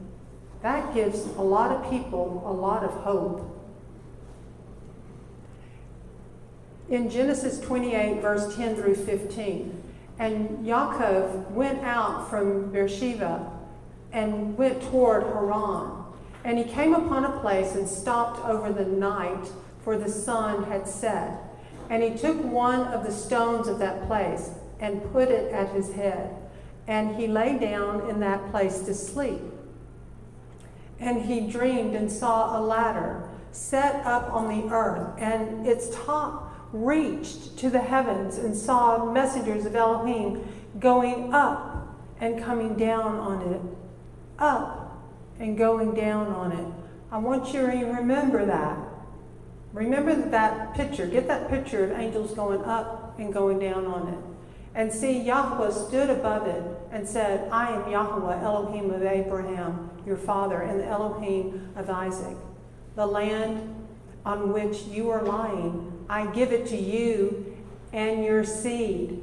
That 0.62 0.94
gives 0.94 1.26
a 1.36 1.42
lot 1.42 1.72
of 1.72 1.90
people 1.90 2.42
a 2.46 2.52
lot 2.52 2.84
of 2.84 2.90
hope. 2.90 3.53
In 6.88 7.08
Genesis 7.08 7.60
28, 7.60 8.20
verse 8.20 8.54
10 8.56 8.76
through 8.76 8.94
15. 8.94 9.82
And 10.18 10.66
Yaakov 10.66 11.50
went 11.50 11.82
out 11.82 12.28
from 12.30 12.70
Beersheba 12.70 13.50
and 14.12 14.56
went 14.56 14.82
toward 14.82 15.24
Haran. 15.24 16.04
And 16.44 16.58
he 16.58 16.64
came 16.64 16.94
upon 16.94 17.24
a 17.24 17.40
place 17.40 17.74
and 17.74 17.88
stopped 17.88 18.44
over 18.46 18.72
the 18.72 18.84
night, 18.84 19.48
for 19.82 19.96
the 19.96 20.10
sun 20.10 20.64
had 20.64 20.86
set. 20.86 21.38
And 21.90 22.02
he 22.02 22.16
took 22.16 22.42
one 22.44 22.80
of 22.88 23.04
the 23.04 23.12
stones 23.12 23.66
of 23.66 23.78
that 23.78 24.06
place 24.06 24.50
and 24.78 25.10
put 25.12 25.30
it 25.30 25.52
at 25.52 25.70
his 25.70 25.92
head. 25.94 26.36
And 26.86 27.16
he 27.16 27.26
lay 27.26 27.58
down 27.58 28.08
in 28.10 28.20
that 28.20 28.50
place 28.50 28.80
to 28.80 28.94
sleep. 28.94 29.40
And 31.00 31.22
he 31.22 31.50
dreamed 31.50 31.96
and 31.96 32.12
saw 32.12 32.58
a 32.58 32.60
ladder 32.60 33.28
set 33.52 34.04
up 34.04 34.32
on 34.32 34.48
the 34.48 34.72
earth, 34.74 35.16
and 35.18 35.66
its 35.66 35.88
top 36.04 36.53
reached 36.74 37.56
to 37.56 37.70
the 37.70 37.80
heavens 37.80 38.36
and 38.36 38.54
saw 38.54 39.10
messengers 39.10 39.64
of 39.64 39.76
Elohim 39.76 40.44
going 40.80 41.32
up 41.32 41.96
and 42.20 42.42
coming 42.42 42.74
down 42.74 43.16
on 43.16 43.52
it, 43.52 43.60
up 44.40 45.00
and 45.38 45.56
going 45.56 45.94
down 45.94 46.26
on 46.26 46.50
it. 46.50 46.66
I 47.12 47.18
want 47.18 47.54
you 47.54 47.60
to 47.60 47.66
remember 47.66 48.44
that. 48.44 48.76
Remember 49.72 50.14
that 50.30 50.74
picture. 50.74 51.06
Get 51.06 51.28
that 51.28 51.48
picture 51.48 51.84
of 51.84 51.92
angels 51.92 52.34
going 52.34 52.62
up 52.64 53.18
and 53.20 53.32
going 53.32 53.60
down 53.60 53.86
on 53.86 54.08
it. 54.08 54.18
And 54.74 54.92
see, 54.92 55.20
Yahweh 55.20 55.70
stood 55.70 56.10
above 56.10 56.48
it 56.48 56.62
and 56.90 57.08
said, 57.08 57.48
I 57.52 57.72
am 57.72 57.88
Yahweh, 57.88 58.42
Elohim 58.42 58.90
of 58.90 59.04
Abraham, 59.04 59.90
your 60.04 60.16
father, 60.16 60.62
and 60.62 60.80
the 60.80 60.86
Elohim 60.86 61.72
of 61.76 61.88
Isaac. 61.88 62.36
The 62.96 63.06
land 63.06 63.86
on 64.26 64.52
which 64.52 64.82
you 64.84 65.10
are 65.10 65.22
lying 65.22 65.93
I 66.08 66.26
give 66.26 66.52
it 66.52 66.66
to 66.66 66.76
you 66.76 67.56
and 67.92 68.24
your 68.24 68.44
seed. 68.44 69.22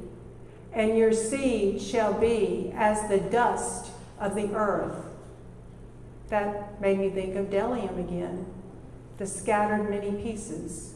And 0.72 0.96
your 0.96 1.12
seed 1.12 1.80
shall 1.80 2.14
be 2.14 2.72
as 2.74 3.08
the 3.08 3.18
dust 3.18 3.90
of 4.18 4.34
the 4.34 4.54
earth. 4.54 5.06
That 6.28 6.80
made 6.80 6.98
me 6.98 7.10
think 7.10 7.36
of 7.36 7.50
Delium 7.50 7.98
again, 7.98 8.46
the 9.18 9.26
scattered 9.26 9.90
many 9.90 10.12
pieces, 10.22 10.94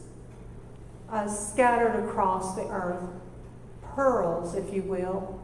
uh, 1.11 1.27
scattered 1.27 2.03
across 2.03 2.55
the 2.55 2.67
earth, 2.67 3.03
pearls, 3.83 4.55
if 4.55 4.73
you 4.73 4.81
will. 4.81 5.39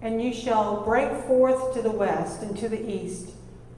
And 0.00 0.22
you 0.22 0.32
shall 0.32 0.82
break 0.82 1.12
forth 1.24 1.74
to 1.74 1.82
the 1.82 1.90
west 1.90 2.40
and 2.42 2.56
to 2.56 2.70
the 2.70 2.90
east, 2.90 3.32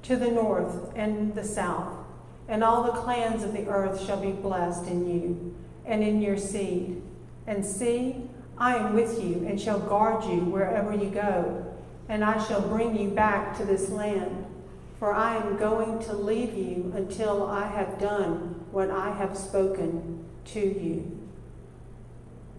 to 0.04 0.14
the 0.14 0.30
north 0.30 0.92
and 0.94 1.34
the 1.34 1.44
south 1.44 2.01
and 2.49 2.62
all 2.62 2.84
the 2.84 2.93
clans 2.93 3.43
of 3.43 3.53
the 3.53 3.66
earth 3.66 4.05
shall 4.05 4.20
be 4.20 4.32
blessed 4.32 4.86
in 4.86 5.09
you 5.09 5.55
and 5.84 6.03
in 6.03 6.20
your 6.20 6.36
seed. 6.36 7.03
And 7.47 7.64
see, 7.64 8.28
I 8.59 8.76
am 8.76 8.95
with 8.95 9.22
you 9.22 9.47
and 9.47 9.61
shall 9.61 9.80
guard 9.80 10.24
you 10.24 10.40
wherever 10.40 10.95
you 10.95 11.11
go, 11.11 11.74
and 12.09 12.24
I 12.24 12.43
shall 12.45 12.61
bring 12.61 12.97
you 12.97 13.11
back 13.11 13.57
to 13.59 13.64
this 13.64 13.88
land. 13.88 14.47
For 14.99 15.12
I 15.12 15.36
am 15.36 15.57
going 15.57 15.99
to 16.05 16.12
leave 16.12 16.55
you 16.55 16.93
until 16.95 17.45
I 17.45 17.66
have 17.66 17.99
done 17.99 18.66
what 18.70 18.90
I 18.90 19.11
have 19.11 19.36
spoken 19.36 20.24
to 20.47 20.61
you. 20.61 21.18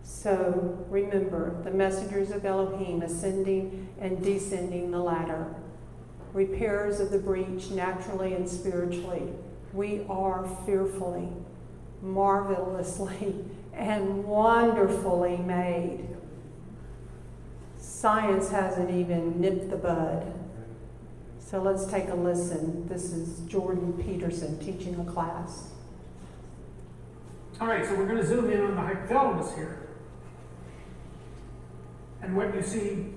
So 0.04 0.86
remember 0.90 1.62
the 1.64 1.72
messengers 1.72 2.32
of 2.32 2.46
Elohim 2.46 3.02
ascending 3.02 3.88
and 4.00 4.22
descending 4.22 4.92
the 4.92 5.00
ladder, 5.00 5.56
repairers 6.34 7.00
of 7.00 7.12
the 7.12 7.18
breach 7.20 7.70
naturally 7.70 8.34
and 8.34 8.50
spiritually. 8.50 9.30
We 9.74 10.06
are 10.08 10.48
fearfully, 10.66 11.30
marvelously, 12.02 13.44
and 13.74 14.24
wonderfully 14.24 15.38
made. 15.38 16.08
Science 17.78 18.50
hasn't 18.50 18.92
even 18.92 19.42
nipped 19.42 19.72
the 19.72 19.78
bud. 19.78 20.32
So 21.40 21.62
let's 21.62 21.86
take 21.86 22.10
a 22.10 22.16
listen. 22.16 22.88
This 22.88 23.12
is 23.12 23.40
Jordan 23.48 23.94
Peterson 23.94 24.60
teaching 24.60 25.00
a 25.00 25.12
class. 25.12 25.70
All 27.60 27.68
right, 27.68 27.86
so 27.86 27.96
we're 27.96 28.08
going 28.08 28.18
to 28.18 28.26
zoom 28.26 28.52
in 28.52 28.62
on 28.62 28.76
the 28.76 28.82
hypothalamus 28.82 29.56
here. 29.56 29.88
And 32.22 32.36
what 32.36 32.54
you 32.56 32.62
see, 32.62 33.14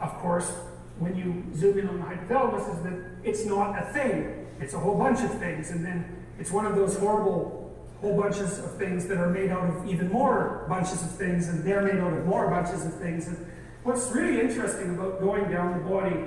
of 0.00 0.12
course, 0.18 0.50
when 0.98 1.16
you 1.16 1.44
zoom 1.56 1.78
in 1.78 1.88
on 1.88 1.98
the 1.98 2.04
hypothalamus 2.04 2.76
is 2.76 2.82
that 2.82 3.00
it's 3.24 3.44
not 3.44 3.82
a 3.82 3.92
thing. 3.92 4.37
It's 4.60 4.74
a 4.74 4.78
whole 4.78 4.96
bunch 4.96 5.20
of 5.20 5.38
things. 5.38 5.70
And 5.70 5.84
then 5.84 6.04
it's 6.38 6.50
one 6.50 6.66
of 6.66 6.76
those 6.76 6.96
horrible 6.96 7.58
whole 8.00 8.20
bunches 8.20 8.58
of 8.58 8.76
things 8.76 9.06
that 9.08 9.18
are 9.18 9.28
made 9.28 9.50
out 9.50 9.68
of 9.68 9.88
even 9.88 10.10
more 10.10 10.66
bunches 10.68 11.02
of 11.02 11.10
things, 11.12 11.48
and 11.48 11.64
they're 11.64 11.82
made 11.82 11.96
out 11.96 12.12
of 12.12 12.24
more 12.26 12.48
bunches 12.48 12.84
of 12.86 12.94
things. 12.94 13.26
And 13.26 13.36
what's 13.82 14.10
really 14.12 14.40
interesting 14.40 14.94
about 14.94 15.20
going 15.20 15.50
down 15.50 15.78
the 15.78 15.84
body 15.84 16.24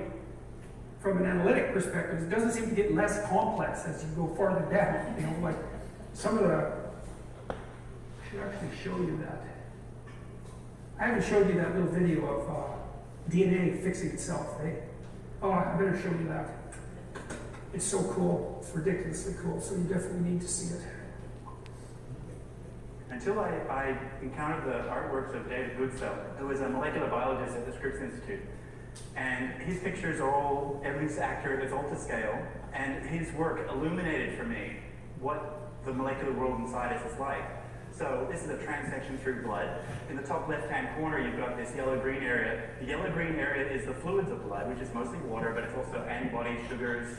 from 0.99 1.17
an 1.17 1.25
analytic 1.25 1.73
perspective 1.73 2.19
is 2.19 2.23
it 2.25 2.29
doesn't 2.29 2.51
seem 2.51 2.69
to 2.69 2.75
get 2.75 2.93
less 2.93 3.25
complex 3.27 3.85
as 3.85 4.03
you 4.03 4.09
go 4.15 4.27
farther 4.35 4.65
down. 4.71 5.15
You 5.21 5.27
know, 5.27 5.39
like 5.41 5.57
some 6.13 6.37
of 6.37 6.43
the 6.43 6.73
I 7.49 8.29
should 8.29 8.39
actually 8.41 8.69
show 8.83 8.97
you 8.97 9.17
that. 9.23 9.41
I 10.99 11.07
haven't 11.07 11.23
showed 11.23 11.47
you 11.47 11.55
that 11.55 11.73
little 11.73 11.91
video 11.91 12.25
of 12.25 12.49
uh, 12.49 12.63
DNA 13.29 13.81
fixing 13.83 14.11
itself, 14.11 14.59
eh? 14.63 14.73
Oh, 15.41 15.51
I 15.51 15.75
better 15.77 15.99
show 15.99 16.09
you 16.09 16.27
that. 16.27 16.60
It's 17.73 17.85
so 17.85 18.03
cool. 18.13 18.59
It's 18.61 18.75
ridiculously 18.75 19.35
cool. 19.41 19.61
So 19.61 19.75
you 19.75 19.83
definitely 19.83 20.31
need 20.31 20.41
to 20.41 20.47
see 20.47 20.75
it. 20.75 20.81
Until 23.09 23.39
I, 23.39 23.49
I 23.69 23.97
encountered 24.21 24.65
the 24.65 24.89
artworks 24.89 25.35
of 25.35 25.49
David 25.49 25.77
Goodsell, 25.77 26.37
who 26.37 26.49
is 26.51 26.61
a 26.61 26.69
molecular 26.69 27.09
biologist 27.09 27.55
at 27.55 27.65
the 27.65 27.73
Scripps 27.73 28.01
Institute. 28.01 28.41
And 29.15 29.61
his 29.61 29.79
pictures 29.79 30.19
are 30.19 30.33
all 30.33 30.81
at 30.83 30.99
least 30.99 31.19
accurate, 31.19 31.63
it's 31.63 31.73
all 31.73 31.87
to 31.89 31.97
scale. 31.97 32.45
And 32.73 33.05
his 33.05 33.31
work 33.33 33.69
illuminated 33.69 34.37
for 34.37 34.43
me 34.43 34.77
what 35.19 35.71
the 35.85 35.93
molecular 35.93 36.33
world 36.33 36.59
inside 36.61 36.93
us 36.95 37.11
is 37.11 37.19
like. 37.19 37.43
So 37.93 38.27
this 38.31 38.43
is 38.43 38.49
a 38.49 38.57
transection 38.57 39.19
through 39.21 39.43
blood. 39.43 39.81
In 40.09 40.15
the 40.15 40.23
top 40.23 40.47
left-hand 40.47 40.95
corner, 40.97 41.19
you've 41.19 41.37
got 41.37 41.57
this 41.57 41.75
yellow-green 41.75 42.23
area. 42.23 42.69
The 42.79 42.87
yellow-green 42.87 43.35
area 43.35 43.69
is 43.69 43.85
the 43.85 43.93
fluids 43.93 44.31
of 44.31 44.43
blood, 44.47 44.69
which 44.69 44.79
is 44.79 44.93
mostly 44.93 45.19
water, 45.19 45.51
but 45.53 45.65
it's 45.65 45.75
also 45.75 45.97
antibodies, 46.05 46.59
sugars, 46.69 47.17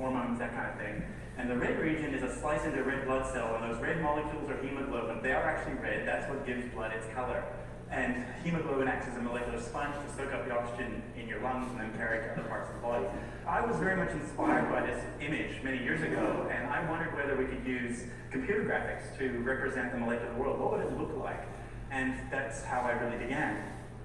hormones, 0.00 0.38
that 0.38 0.54
kind 0.56 0.72
of 0.72 0.76
thing. 0.80 1.04
And 1.36 1.48
the 1.48 1.56
red 1.56 1.78
region 1.78 2.14
is 2.14 2.22
a 2.22 2.40
slice 2.40 2.64
into 2.64 2.80
a 2.80 2.82
red 2.82 3.06
blood 3.06 3.30
cell, 3.32 3.54
and 3.54 3.70
those 3.70 3.80
red 3.80 4.02
molecules 4.02 4.50
are 4.50 4.56
hemoglobin. 4.62 5.22
They 5.22 5.32
are 5.32 5.44
actually 5.44 5.74
red. 5.74 6.08
That's 6.08 6.28
what 6.28 6.44
gives 6.46 6.64
blood 6.74 6.92
its 6.92 7.06
color. 7.14 7.44
And 7.90 8.24
hemoglobin 8.44 8.88
acts 8.88 9.08
as 9.08 9.16
a 9.16 9.20
molecular 9.20 9.60
sponge 9.60 9.94
to 9.94 10.16
soak 10.16 10.32
up 10.32 10.46
the 10.46 10.54
oxygen 10.54 11.02
in 11.16 11.26
your 11.26 11.40
lungs 11.40 11.70
and 11.72 11.80
then 11.80 11.92
carry 11.96 12.18
it 12.18 12.22
to 12.22 12.40
other 12.40 12.48
parts 12.48 12.68
of 12.70 12.76
the 12.76 12.82
body. 12.82 13.06
I 13.46 13.64
was 13.64 13.76
very 13.76 13.96
much 13.96 14.10
inspired 14.12 14.70
by 14.70 14.86
this 14.86 15.02
image 15.20 15.62
many 15.62 15.82
years 15.82 16.00
ago, 16.02 16.48
and 16.52 16.68
I 16.68 16.88
wondered 16.88 17.14
whether 17.14 17.36
we 17.36 17.46
could 17.46 17.66
use 17.66 18.04
computer 18.30 18.62
graphics 18.62 19.18
to 19.18 19.40
represent 19.40 19.92
the 19.92 19.98
molecular 19.98 20.34
world. 20.34 20.60
What 20.60 20.72
would 20.72 20.86
it 20.86 20.98
look 20.98 21.16
like? 21.18 21.42
And 21.90 22.14
that's 22.30 22.62
how 22.62 22.82
I 22.82 22.92
really 22.92 23.18
began. 23.18 23.60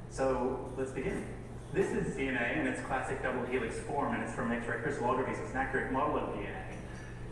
So 0.10 0.72
let's 0.78 0.92
begin. 0.92 1.28
This 1.76 1.92
is 1.92 2.16
DNA 2.16 2.58
in 2.58 2.68
its 2.68 2.80
classic 2.84 3.22
double 3.22 3.46
helix 3.48 3.78
form, 3.80 4.14
and 4.14 4.24
it's 4.24 4.34
from 4.34 4.50
X-ray 4.50 4.78
crystallography, 4.80 5.34
it's 5.34 5.52
an 5.52 5.58
accurate 5.58 5.92
model 5.92 6.16
of 6.16 6.30
DNA. 6.30 6.64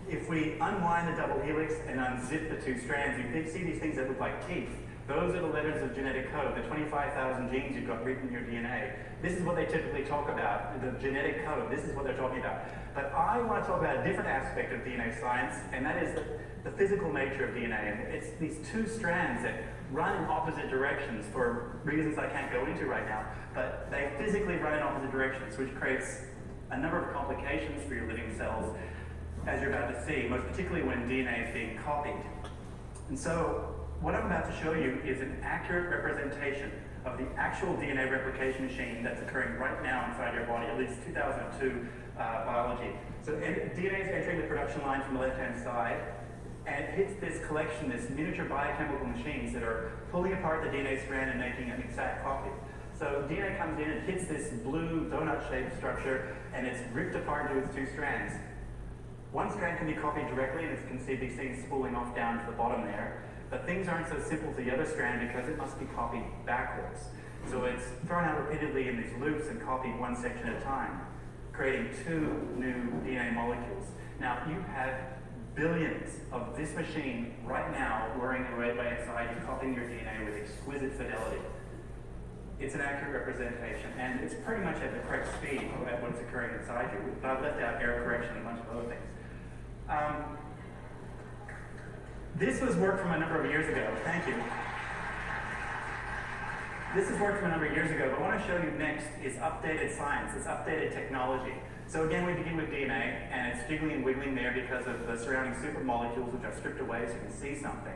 If 0.10 0.28
we 0.28 0.56
unwind 0.60 1.08
the 1.08 1.16
double 1.16 1.42
helix 1.44 1.76
and 1.88 1.98
unzip 1.98 2.50
the 2.50 2.62
two 2.62 2.78
strands, 2.82 3.18
you 3.24 3.50
see 3.50 3.64
these 3.64 3.80
things 3.80 3.96
that 3.96 4.10
look 4.10 4.20
like 4.20 4.46
teeth. 4.46 4.68
Those 5.08 5.34
are 5.34 5.40
the 5.40 5.48
letters 5.48 5.82
of 5.82 5.96
genetic 5.96 6.30
code, 6.34 6.58
the 6.58 6.68
25,000 6.68 7.52
genes 7.54 7.74
you've 7.78 7.88
got 7.88 8.04
written 8.04 8.28
in 8.28 8.34
your 8.34 8.42
DNA. 8.42 8.92
This 9.22 9.32
is 9.32 9.44
what 9.44 9.56
they 9.56 9.64
typically 9.64 10.04
talk 10.04 10.28
about, 10.28 10.82
the 10.82 10.92
genetic 11.00 11.46
code. 11.46 11.72
This 11.72 11.86
is 11.86 11.96
what 11.96 12.04
they're 12.04 12.18
talking 12.18 12.40
about. 12.40 12.66
But 12.94 13.14
I 13.14 13.40
want 13.40 13.64
to 13.64 13.70
talk 13.70 13.80
about 13.80 13.96
a 13.96 14.04
different 14.04 14.28
aspect 14.28 14.74
of 14.74 14.82
DNA 14.82 15.18
science, 15.22 15.56
and 15.72 15.86
that 15.86 16.04
is 16.04 16.16
the, 16.16 16.26
the 16.70 16.72
physical 16.72 17.14
nature 17.14 17.46
of 17.46 17.56
DNA. 17.56 18.12
It's 18.12 18.38
these 18.42 18.58
two 18.74 18.88
strands 18.88 19.42
that 19.44 19.64
run 19.94 20.18
in 20.22 20.30
opposite 20.30 20.70
directions 20.70 21.26
for 21.32 21.80
reasons 21.84 22.18
I 22.18 22.28
can't 22.28 22.52
go 22.52 22.66
into 22.66 22.86
right 22.88 23.08
now, 23.08 23.26
but 23.54 23.90
they 23.92 24.12
physically 24.18 24.56
run 24.58 24.74
in 24.74 24.82
opposite 24.82 25.12
directions, 25.12 25.58
which 25.58 25.74
creates 25.76 26.22
a 26.72 26.78
number 26.78 27.00
of 27.00 27.14
complications 27.14 27.84
for 27.88 27.94
your 27.94 28.08
living 28.08 28.36
cells, 28.36 28.76
as 29.46 29.62
you're 29.62 29.72
about 29.72 29.94
to 29.94 30.06
see, 30.06 30.28
most 30.28 30.46
particularly 30.48 30.84
when 30.84 31.08
DNA 31.08 31.48
is 31.48 31.54
being 31.54 31.78
copied. 31.78 32.16
And 33.10 33.18
so 33.18 33.76
what 34.02 34.16
I'm 34.16 34.26
about 34.26 34.50
to 34.50 34.64
show 34.64 34.74
you 34.74 35.00
is 35.06 35.22
an 35.22 35.38
accurate 35.44 35.90
representation 35.92 36.72
of 37.06 37.18
the 37.18 37.28
actual 37.38 37.74
DNA 37.76 38.10
replication 38.10 38.66
machine 38.66 39.04
that's 39.04 39.22
occurring 39.22 39.60
right 39.60 39.84
now 39.84 40.10
inside 40.10 40.34
your 40.34 40.46
body, 40.46 40.68
at 40.68 40.78
least 40.80 40.96
2002 41.06 41.86
uh, 42.18 42.46
biology. 42.46 42.92
So 43.22 43.34
DNA 43.34 44.02
is 44.02 44.08
entering 44.08 44.42
the 44.42 44.48
production 44.48 44.82
line 44.82 45.04
from 45.04 45.16
the 45.16 45.22
left-hand 45.22 45.62
side, 45.62 46.02
and 46.66 46.84
it 46.84 46.90
hits 46.92 47.20
this 47.20 47.46
collection, 47.46 47.90
this 47.90 48.10
miniature 48.10 48.46
biochemical 48.46 49.06
machines 49.08 49.54
that 49.54 49.64
are 49.64 49.92
pulling 50.12 50.34
apart 50.34 50.64
the 50.64 50.70
DNA 50.70 51.04
strand 51.04 51.32
and 51.32 51.40
making 51.40 51.72
an 51.72 51.82
exact 51.82 52.24
copy. 52.24 52.50
So 52.98 53.26
DNA 53.30 53.58
comes 53.58 53.80
in 53.80 53.90
and 53.90 54.08
hits 54.08 54.28
this 54.28 54.50
blue 54.64 55.10
donut-shaped 55.10 55.76
structure, 55.78 56.38
and 56.54 56.66
it's 56.66 56.80
ripped 56.94 57.16
apart 57.16 57.52
into 57.52 57.64
its 57.64 57.76
two 57.76 57.86
strands. 57.88 58.34
One 59.32 59.52
strand 59.52 59.80
can 59.80 59.88
be 59.88 59.94
copied 59.94 60.28
directly, 60.28 60.66
and 60.66 60.78
you 60.78 60.88
can 60.88 61.06
see 61.06 61.16
these 61.16 61.36
things 61.36 61.64
spooling 61.66 61.96
off 61.96 62.16
down 62.16 62.40
to 62.40 62.52
the 62.52 62.56
bottom 62.56 62.86
there. 62.86 63.24
But 63.50 63.66
things 63.66 63.88
aren't 63.88 64.08
so 64.08 64.20
simple 64.22 64.54
to 64.54 64.64
the 64.64 64.72
other 64.72 64.86
strand 64.86 65.28
because 65.28 65.50
it 65.50 65.58
must 65.58 65.80
be 65.80 65.86
copied 65.96 66.24
backwards. 66.46 67.08
So 67.50 67.66
it's 67.66 67.84
thrown 68.08 68.24
out 68.24 68.48
repeatedly 68.48 68.88
in 68.88 69.02
these 69.02 69.12
loops 69.20 69.48
and 69.50 69.62
copied 69.62 70.00
one 70.00 70.16
section 70.16 70.48
at 70.48 70.62
a 70.62 70.64
time, 70.64 71.02
creating 71.52 71.90
two 72.06 72.48
new 72.56 72.74
DNA 73.04 73.34
molecules. 73.34 73.88
Now, 74.20 74.42
you 74.48 74.64
have 74.74 74.96
billions 75.56 76.10
of 76.32 76.56
this 76.58 76.74
machine 76.76 77.36
right 77.44 77.72
now 77.72 78.12
whirring 78.18 78.46
away 78.54 78.76
by 78.76 78.90
your 78.90 79.06
side, 79.06 79.30
copying 79.46 79.74
your 79.74 79.86
DNA 79.86 80.26
with 80.26 80.36
exquisite 80.42 80.94
fidelity. 80.94 81.42
It's 82.60 82.76
an 82.76 82.82
accurate 82.82 83.14
representation, 83.14 83.92
and 84.00 84.22
it's 84.22 84.36
pretty 84.46 84.64
much 84.64 84.78
at 84.78 84.94
the 84.94 85.00
correct 85.08 85.28
speed 85.36 85.70
at 85.88 86.02
what's 86.02 86.20
occurring 86.20 86.60
inside 86.60 86.92
you. 86.94 87.16
But 87.22 87.32
I've 87.32 87.44
left 87.44 87.62
out 87.62 87.82
error 87.82 88.04
correction 88.04 88.38
and 88.38 88.46
a 88.46 88.50
bunch 88.50 88.62
of 88.62 88.78
other 88.78 88.88
things. 88.88 89.02
Um, 89.90 90.38
this 92.36 92.62
was 92.62 92.76
work 92.78 93.02
from 93.02 93.12
a 93.12 93.20
number 93.20 93.44
of 93.44 93.50
years 93.50 93.68
ago. 93.70 93.96
Thank 94.04 94.28
you. 94.28 94.36
This 96.96 97.10
is 97.10 97.20
work 97.20 97.38
from 97.40 97.48
a 97.48 97.50
number 97.50 97.66
of 97.66 97.74
years 97.74 97.92
ago, 97.92 98.10
but 98.10 98.22
what 98.22 98.30
I 98.32 98.36
want 98.36 98.46
to 98.46 98.48
show 98.48 98.58
you 98.58 98.72
next 98.78 99.08
is 99.24 99.36
updated 99.38 99.98
science. 99.98 100.32
It's 100.36 100.46
updated 100.46 100.94
technology. 100.94 101.54
So 101.88 102.06
again, 102.08 102.26
we 102.26 102.34
begin 102.34 102.58
with 102.58 102.70
DNA, 102.70 103.30
and 103.32 103.54
it's 103.54 103.70
jiggling 103.70 103.92
and 103.92 104.04
wiggling 104.04 104.34
there 104.34 104.52
because 104.52 104.88
of 104.88 105.06
the 105.06 105.18
surrounding 105.18 105.54
supermolecules, 105.62 106.34
which 106.34 106.44
are 106.44 106.56
stripped 106.58 106.82
away 106.82 107.06
so 107.08 107.14
you 107.14 107.20
can 107.20 107.32
see 107.32 107.56
something. 107.56 107.94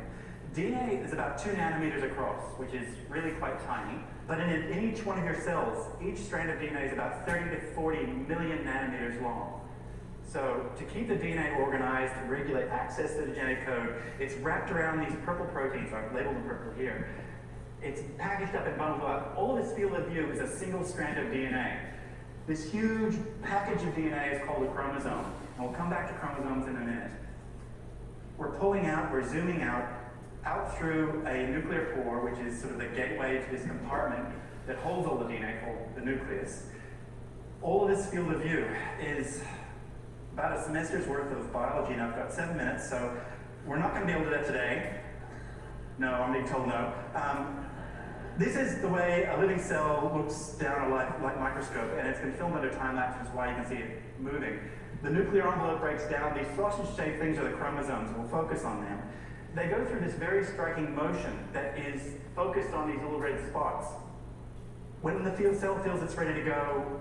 DNA 0.54 1.04
is 1.04 1.14
about 1.14 1.38
two 1.38 1.50
nanometers 1.52 2.04
across, 2.04 2.42
which 2.58 2.74
is 2.74 2.88
really 3.10 3.32
quite 3.32 3.64
tiny. 3.66 4.00
But 4.28 4.40
in, 4.40 4.50
in 4.50 4.92
each 4.92 5.06
one 5.06 5.18
of 5.18 5.26
your 5.26 5.40
cells, 5.42 5.88
each 6.04 6.18
strand 6.18 6.50
of 6.50 6.58
DNA 6.60 6.88
is 6.88 6.94
about 6.94 7.26
30 7.26 7.56
to 7.56 7.62
40 7.74 8.06
million 8.06 8.60
nanometers 8.60 9.22
long. 9.22 9.62
So 10.28 10.70
to 10.78 10.84
keep 10.84 11.08
the 11.08 11.16
DNA 11.16 11.58
organized, 11.60 12.14
to 12.16 12.22
regulate 12.30 12.68
access 12.68 13.16
to 13.16 13.22
the 13.22 13.34
genetic 13.34 13.66
code, 13.66 13.96
it's 14.20 14.36
wrapped 14.36 14.72
around 14.72 15.00
these 15.00 15.16
purple 15.24 15.46
proteins, 15.46 15.94
I've 15.94 16.14
labeled 16.14 16.36
them 16.36 16.44
purple 16.44 16.74
here. 16.74 17.10
It's 17.82 18.02
packaged 18.18 18.56
up 18.56 18.68
and 18.68 18.78
bundled 18.78 19.10
up. 19.10 19.34
All 19.38 19.58
its 19.58 19.72
field 19.74 19.94
of 19.94 20.08
view 20.08 20.30
is 20.32 20.40
a 20.40 20.48
single 20.48 20.84
strand 20.84 21.20
of 21.20 21.34
DNA. 21.34 21.80
This 22.48 22.72
huge 22.72 23.16
package 23.44 23.86
of 23.86 23.94
DNA 23.94 24.36
is 24.36 24.48
called 24.48 24.64
a 24.64 24.72
chromosome. 24.72 25.26
And 25.58 25.66
we'll 25.66 25.74
come 25.74 25.90
back 25.90 26.08
to 26.08 26.14
chromosomes 26.14 26.66
in 26.68 26.78
a 26.78 26.80
minute. 26.80 27.12
We're 28.38 28.58
pulling 28.58 28.86
out, 28.86 29.12
we're 29.12 29.28
zooming 29.28 29.64
out, 29.64 29.86
out 30.46 30.78
through 30.78 31.26
a 31.26 31.48
nuclear 31.48 31.94
pore, 31.94 32.22
which 32.22 32.40
is 32.40 32.58
sort 32.58 32.72
of 32.72 32.80
the 32.80 32.86
gateway 32.86 33.44
to 33.44 33.52
this 33.52 33.68
compartment 33.68 34.34
that 34.66 34.78
holds 34.78 35.06
all 35.06 35.18
the 35.18 35.26
DNA 35.26 35.62
called 35.62 35.78
the 35.96 36.02
nucleus. 36.02 36.68
All 37.62 37.84
of 37.84 37.90
this 37.90 38.10
field 38.10 38.32
of 38.32 38.42
view 38.42 38.66
is 39.02 39.42
about 40.32 40.58
a 40.58 40.64
semester's 40.64 41.06
worth 41.06 41.30
of 41.38 41.52
biology, 41.52 41.94
and 41.94 42.02
I've 42.02 42.16
got 42.16 42.32
seven 42.32 42.56
minutes, 42.56 42.90
so 42.90 43.20
we're 43.66 43.78
not 43.78 43.94
going 43.94 44.08
to 44.08 44.08
be 44.08 44.14
able 44.14 44.32
to 44.32 44.38
do 44.38 44.38
that 44.38 44.46
today. 44.46 45.02
No, 45.98 46.14
I'm 46.14 46.32
being 46.32 46.48
told 46.48 46.68
no. 46.68 46.94
Um, 47.14 47.67
this 48.38 48.56
is 48.56 48.80
the 48.82 48.88
way 48.88 49.28
a 49.34 49.40
living 49.40 49.60
cell 49.60 50.12
looks 50.16 50.50
down 50.60 50.92
a 50.92 50.94
light, 50.94 51.22
light 51.24 51.40
microscope, 51.40 51.92
and 51.98 52.08
it's 52.08 52.20
been 52.20 52.34
filmed 52.34 52.56
under 52.56 52.70
time 52.70 52.96
lapse, 52.96 53.20
which 53.20 53.30
is 53.30 53.36
why 53.36 53.50
you 53.50 53.56
can 53.56 53.66
see 53.66 53.76
it 53.76 54.02
moving. 54.20 54.60
The 55.02 55.10
nuclear 55.10 55.52
envelope 55.52 55.82
breaks 55.82 56.08
down. 56.08 56.38
These 56.38 56.56
sausage-shaped 56.56 57.20
things 57.20 57.38
are 57.40 57.50
the 57.50 57.56
chromosomes. 57.56 58.16
We'll 58.16 58.28
focus 58.28 58.64
on 58.64 58.82
them. 58.84 59.02
They 59.56 59.68
go 59.68 59.84
through 59.86 60.02
this 60.02 60.14
very 60.14 60.46
striking 60.46 60.96
motion 60.96 61.48
that 61.54 61.80
is 61.80 62.14
focused 62.36 62.74
on 62.74 62.92
these 62.92 63.02
little 63.02 63.20
red 63.20 63.44
spots. 63.50 63.88
When 65.02 65.24
the 65.24 65.32
field 65.32 65.58
cell 65.58 65.82
feels 65.84 66.04
it's 66.04 66.16
ready 66.16 66.40
to 66.40 66.46
go, 66.46 67.00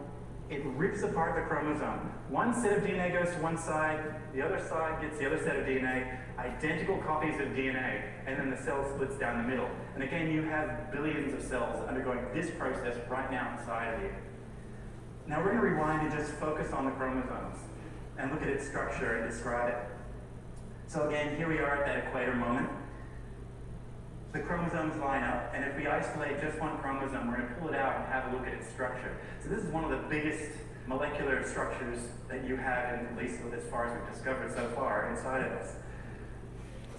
it 0.49 0.65
rips 0.65 1.03
apart 1.03 1.35
the 1.35 1.43
chromosome. 1.43 2.13
One 2.31 2.55
set 2.55 2.79
of 2.79 2.85
DNA 2.85 3.13
goes 3.13 3.35
to 3.35 3.43
one 3.43 3.59
side, 3.59 4.15
the 4.35 4.41
other 4.41 4.59
side 4.59 5.03
gets 5.03 5.19
the 5.19 5.27
other 5.27 5.43
set 5.43 5.57
of 5.57 5.67
DNA, 5.67 6.19
identical 6.39 6.99
copies 6.99 7.35
of 7.41 7.49
DNA, 7.49 8.03
and 8.27 8.39
then 8.39 8.51
the 8.51 8.57
cell 8.57 8.85
splits 8.95 9.17
down 9.17 9.43
the 9.43 9.49
middle. 9.49 9.69
And 9.95 10.03
again, 10.03 10.31
you 10.31 10.43
have 10.43 10.93
billions 10.93 11.33
of 11.33 11.43
cells 11.43 11.87
undergoing 11.89 12.27
this 12.35 12.51
process 12.59 12.97
right 13.09 13.31
now 13.31 13.57
inside 13.59 13.95
of 13.95 14.03
you. 14.03 14.11
Now 15.27 15.39
we're 15.41 15.53
going 15.53 15.63
to 15.63 15.63
rewind 15.63 16.07
and 16.07 16.17
just 16.17 16.33
focus 16.33 16.73
on 16.73 16.85
the 16.85 16.93
chromosomes 16.93 17.59
and 18.19 18.31
look 18.31 18.43
at 18.43 18.49
its 18.49 18.67
structure 18.67 19.17
and 19.17 19.31
describe 19.31 19.69
it. 19.69 19.79
So 20.87 21.09
again, 21.09 21.37
here 21.37 21.49
we 21.49 21.59
are 21.59 21.83
at 21.83 21.87
that 21.87 22.09
equator 22.09 22.35
moment. 22.35 22.69
The 24.33 24.41
chromosomes 24.41 25.01
line 25.01 25.25
up, 25.25 25.53
and 25.55 25.65
if 25.65 25.77
we 25.77 25.87
isolate 25.87 26.41
just 26.41 26.61
one 26.61 26.77
chromosome, 26.79 27.29
we're 27.29 27.39
going 27.39 27.49
to 27.49 27.55
pull 27.55 27.69
it 27.71 27.75
out 27.75 27.97
and 27.97 28.07
have 28.13 28.33
a 28.33 28.37
look 28.37 28.47
at 28.47 28.53
its 28.53 28.69
structure. 28.69 29.17
So 29.43 29.49
this 29.49 29.65
is 29.65 29.71
one 29.71 29.83
of 29.85 29.91
the 29.91 30.09
biggest 30.09 30.51
molecular 30.87 31.43
structures 31.49 31.99
that 32.29 32.47
you 32.47 32.57
have, 32.57 33.01
in, 33.01 33.07
at 33.07 33.17
least 33.17 33.41
as 33.57 33.65
far 33.69 33.87
as 33.87 33.99
we've 33.99 34.15
discovered 34.15 34.53
so 34.55 34.69
far, 34.77 35.11
inside 35.11 35.45
of 35.45 35.53
us. 35.53 35.75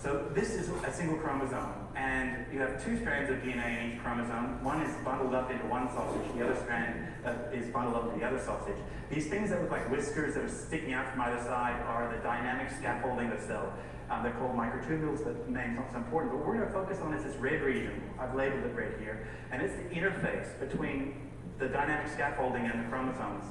So 0.08 0.24
this 0.34 0.52
is 0.52 0.70
a 0.70 0.94
single 0.94 1.18
chromosome, 1.18 1.68
and 1.98 2.46
you 2.50 2.62
have 2.62 2.82
two 2.82 2.98
strands 2.98 3.30
of 3.30 3.40
DNA 3.40 3.84
in 3.84 3.92
each 3.92 4.02
chromosome. 4.02 4.64
One 4.64 4.82
is 4.82 4.96
bundled 5.04 5.36
up 5.36 5.52
into 5.52 5.66
one 5.66 5.90
sausage, 5.92 6.24
the 6.34 6.46
other 6.46 6.56
strand 6.64 7.12
uh, 7.26 7.34
is 7.52 7.68
bundled 7.74 7.98
up 7.98 8.06
into 8.06 8.20
the 8.20 8.26
other 8.26 8.40
sausage. 8.40 8.78
These 9.10 9.28
things 9.28 9.50
that 9.50 9.62
look 9.62 9.70
like 9.70 9.92
whiskers 9.92 10.36
that 10.36 10.46
are 10.46 10.50
sticking 10.50 10.94
out 10.94 11.12
from 11.12 11.20
either 11.20 11.44
side 11.44 11.82
are 11.88 12.10
the 12.16 12.24
dynamic 12.24 12.72
scaffolding 12.72 13.30
of 13.34 13.42
cell. 13.42 13.74
Um, 14.10 14.24
they're 14.24 14.32
called 14.32 14.56
microtubules, 14.56 15.26
but 15.26 15.46
the 15.46 15.52
name's 15.52 15.76
not 15.76 15.92
so 15.92 15.98
important. 15.98 16.32
But 16.32 16.38
what 16.38 16.48
we're 16.48 16.56
going 16.56 16.68
to 16.68 16.74
focus 16.74 17.02
on 17.02 17.14
is 17.14 17.26
this 17.26 17.36
red 17.36 17.62
region. 17.62 18.02
I've 18.18 18.34
labeled 18.34 18.64
it 18.64 18.74
red 18.74 18.94
here. 19.02 19.28
And 19.52 19.62
it's 19.62 19.76
the 19.76 19.94
interface 19.94 20.58
between 20.58 21.20
the 21.60 21.68
dynamic 21.68 22.08
scaffolding 22.14 22.64
and 22.64 22.86
the 22.86 22.88
chromosomes. 22.88 23.44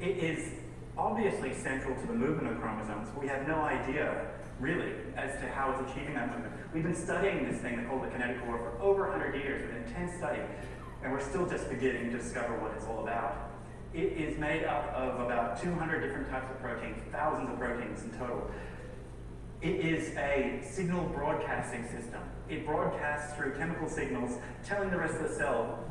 It 0.00 0.16
is 0.16 0.50
obviously 0.96 1.52
central 1.52 1.94
to 1.94 2.06
the 2.06 2.14
movement 2.14 2.48
of 2.54 2.58
chromosomes. 2.58 3.08
We 3.20 3.26
have 3.28 3.46
no 3.46 3.60
idea, 3.60 4.28
really, 4.60 4.92
as 5.16 5.40
to 5.40 5.48
how 5.48 5.72
it's 5.72 5.90
achieving 5.90 6.14
that 6.14 6.30
movement. 6.30 6.54
We've 6.72 6.82
been 6.82 6.94
studying 6.94 7.50
this 7.50 7.60
thing 7.60 7.84
called 7.86 8.02
the 8.02 8.08
kinetochore 8.08 8.58
for 8.58 8.78
over 8.80 9.08
100 9.08 9.34
years 9.34 9.66
with 9.66 9.86
intense 9.86 10.16
study, 10.18 10.40
and 11.02 11.12
we're 11.12 11.20
still 11.20 11.46
just 11.46 11.68
beginning 11.68 12.10
to 12.12 12.18
discover 12.18 12.58
what 12.58 12.72
it's 12.76 12.86
all 12.86 13.02
about. 13.02 13.50
It 13.92 14.12
is 14.12 14.38
made 14.38 14.64
up 14.64 14.92
of 14.94 15.20
about 15.20 15.60
200 15.60 16.00
different 16.00 16.28
types 16.30 16.50
of 16.50 16.60
proteins, 16.60 17.02
thousands 17.10 17.50
of 17.50 17.58
proteins 17.58 18.02
in 18.04 18.10
total. 18.12 18.48
It 19.62 19.80
is 19.80 20.16
a 20.16 20.62
signal 20.62 21.06
broadcasting 21.08 21.84
system. 21.88 22.20
It 22.48 22.64
broadcasts 22.64 23.36
through 23.36 23.54
chemical 23.54 23.88
signals, 23.88 24.38
telling 24.64 24.90
the 24.90 24.98
rest 24.98 25.16
of 25.16 25.28
the 25.28 25.34
cell 25.34 25.84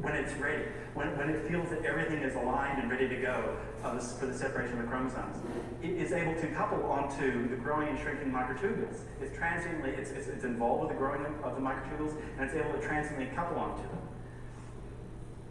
when 0.00 0.14
it's 0.14 0.32
ready, 0.34 0.64
when, 0.94 1.16
when 1.18 1.30
it 1.30 1.46
feels 1.48 1.68
that 1.70 1.84
everything 1.84 2.22
is 2.22 2.34
aligned 2.36 2.80
and 2.80 2.90
ready 2.90 3.08
to 3.08 3.16
go 3.16 3.56
uh, 3.82 3.98
for 3.98 4.26
the 4.26 4.34
separation 4.34 4.78
of 4.78 4.82
the 4.82 4.88
chromosomes. 4.88 5.36
It 5.82 5.90
is 5.90 6.12
able 6.12 6.34
to 6.40 6.46
couple 6.48 6.82
onto 6.84 7.48
the 7.48 7.56
growing 7.56 7.88
and 7.88 7.98
shrinking 7.98 8.30
microtubules. 8.30 9.00
It's 9.20 9.36
transiently, 9.36 9.90
it's, 9.90 10.10
it's, 10.10 10.28
it's 10.28 10.44
involved 10.44 10.82
with 10.82 10.90
the 10.90 10.96
growing 10.96 11.24
of 11.42 11.54
the 11.54 11.60
microtubules, 11.60 12.16
and 12.38 12.48
it's 12.48 12.54
able 12.54 12.72
to 12.78 12.86
transiently 12.86 13.26
couple 13.34 13.58
onto 13.58 13.82
them. 13.82 13.98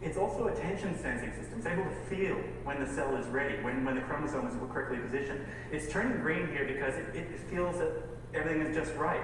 It's 0.00 0.18
also 0.18 0.48
a 0.48 0.54
tension 0.54 0.98
sensing 0.98 1.32
system. 1.32 1.58
It's 1.58 1.66
able 1.66 1.84
to 1.84 1.94
feel 2.08 2.36
when 2.64 2.80
the 2.80 2.90
cell 2.90 3.14
is 3.16 3.26
ready, 3.28 3.62
when, 3.62 3.84
when 3.84 3.94
the 3.94 4.02
chromosomes 4.02 4.54
are 4.54 4.66
correctly 4.66 4.98
positioned. 4.98 5.44
It's 5.72 5.90
turning 5.90 6.20
green 6.20 6.48
here 6.48 6.66
because 6.66 6.94
it, 6.94 7.16
it 7.16 7.40
feels 7.48 7.78
that 7.78 7.92
everything 8.34 8.62
is 8.62 8.74
just 8.74 8.94
right. 8.96 9.22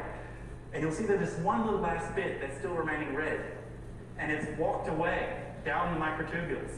And 0.72 0.82
you'll 0.82 0.92
see 0.92 1.04
that 1.04 1.18
there's 1.18 1.36
one 1.38 1.64
little 1.64 1.80
last 1.80 2.14
bit 2.14 2.40
that's 2.40 2.58
still 2.58 2.72
remaining 2.72 3.14
red. 3.14 3.40
And 4.18 4.30
it's 4.30 4.46
walked 4.58 4.88
away 4.88 5.49
down 5.64 5.94
the 5.94 6.00
microtubules. 6.00 6.70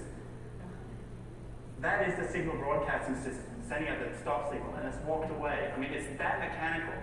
That 1.80 2.08
is 2.08 2.14
the 2.16 2.32
signal 2.32 2.56
broadcasting 2.56 3.16
system, 3.16 3.44
sending 3.68 3.88
out 3.88 3.98
the 3.98 4.16
stop 4.18 4.50
signal, 4.52 4.74
and 4.76 4.86
it's 4.86 4.98
walked 5.04 5.30
away. 5.30 5.72
I 5.74 5.80
mean, 5.80 5.92
it's 5.92 6.06
that 6.18 6.38
mechanical. 6.38 6.94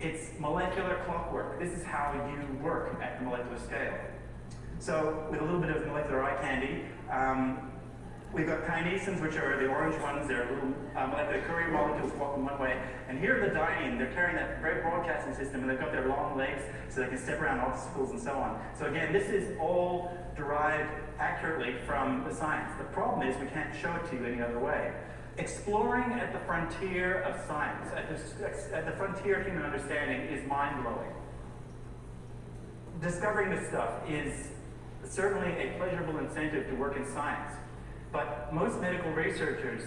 It's 0.00 0.38
molecular 0.38 1.02
clockwork. 1.06 1.58
This 1.58 1.72
is 1.72 1.84
how 1.84 2.12
you 2.12 2.58
work 2.62 3.00
at 3.02 3.18
the 3.18 3.24
molecular 3.24 3.58
scale. 3.58 3.94
So 4.78 5.26
with 5.30 5.40
a 5.40 5.44
little 5.44 5.60
bit 5.60 5.70
of 5.70 5.86
molecular 5.86 6.24
eye 6.24 6.36
candy, 6.42 6.82
um, 7.10 7.70
we've 8.32 8.46
got 8.46 8.64
kinesins, 8.64 9.22
which 9.22 9.36
are 9.36 9.62
the 9.62 9.68
orange 9.68 10.00
ones. 10.02 10.26
They're 10.26 10.44
little 10.50 10.74
uh, 10.96 11.06
molecular 11.06 11.42
courier 11.42 11.68
molecules 11.68 12.12
walking 12.18 12.44
one 12.44 12.58
way. 12.58 12.82
And 13.08 13.18
here 13.18 13.36
are 13.40 13.48
the 13.48 13.54
dynein. 13.54 13.96
They're 13.96 14.12
carrying 14.12 14.36
that 14.36 14.60
great 14.60 14.82
broadcasting 14.82 15.34
system, 15.34 15.60
and 15.60 15.70
they've 15.70 15.78
got 15.78 15.92
their 15.92 16.08
long 16.08 16.36
legs 16.36 16.62
so 16.88 17.00
they 17.00 17.08
can 17.08 17.18
step 17.18 17.40
around 17.40 17.60
obstacles 17.60 18.10
and 18.10 18.20
so 18.20 18.32
on. 18.32 18.60
So 18.76 18.86
again, 18.86 19.12
this 19.12 19.28
is 19.28 19.56
all 19.60 20.12
derived 20.36 20.90
accurately 21.18 21.74
from 21.86 22.24
the 22.24 22.34
science. 22.34 22.72
The 22.78 22.84
problem 22.84 23.28
is 23.28 23.38
we 23.40 23.46
can't 23.48 23.74
show 23.74 23.92
it 23.94 24.10
to 24.10 24.16
you 24.16 24.24
any 24.24 24.42
other 24.42 24.58
way. 24.58 24.92
Exploring 25.38 26.12
at 26.12 26.32
the 26.32 26.40
frontier 26.40 27.22
of 27.22 27.44
science, 27.46 27.90
at 27.96 28.08
the, 28.08 28.76
at 28.76 28.84
the 28.84 28.92
frontier 28.92 29.40
of 29.40 29.46
human 29.46 29.62
understanding, 29.62 30.20
is 30.28 30.46
mind-blowing. 30.46 31.12
Discovering 33.00 33.50
this 33.50 33.68
stuff 33.68 34.08
is 34.08 34.48
certainly 35.04 35.50
a 35.50 35.74
pleasurable 35.78 36.18
incentive 36.18 36.68
to 36.68 36.74
work 36.74 36.96
in 36.96 37.06
science. 37.12 37.54
But 38.12 38.52
most 38.52 38.80
medical 38.80 39.10
researchers, 39.12 39.82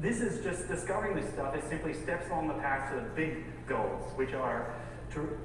this 0.00 0.20
is 0.20 0.42
just 0.42 0.66
discovering 0.66 1.14
this 1.14 1.32
stuff 1.32 1.56
is 1.56 1.64
simply 1.68 1.94
steps 1.94 2.26
along 2.28 2.48
the 2.48 2.54
path 2.54 2.90
to 2.90 2.96
the 2.96 3.08
big 3.14 3.44
goals, 3.68 4.10
which 4.16 4.32
are 4.34 4.74
to 5.12 5.38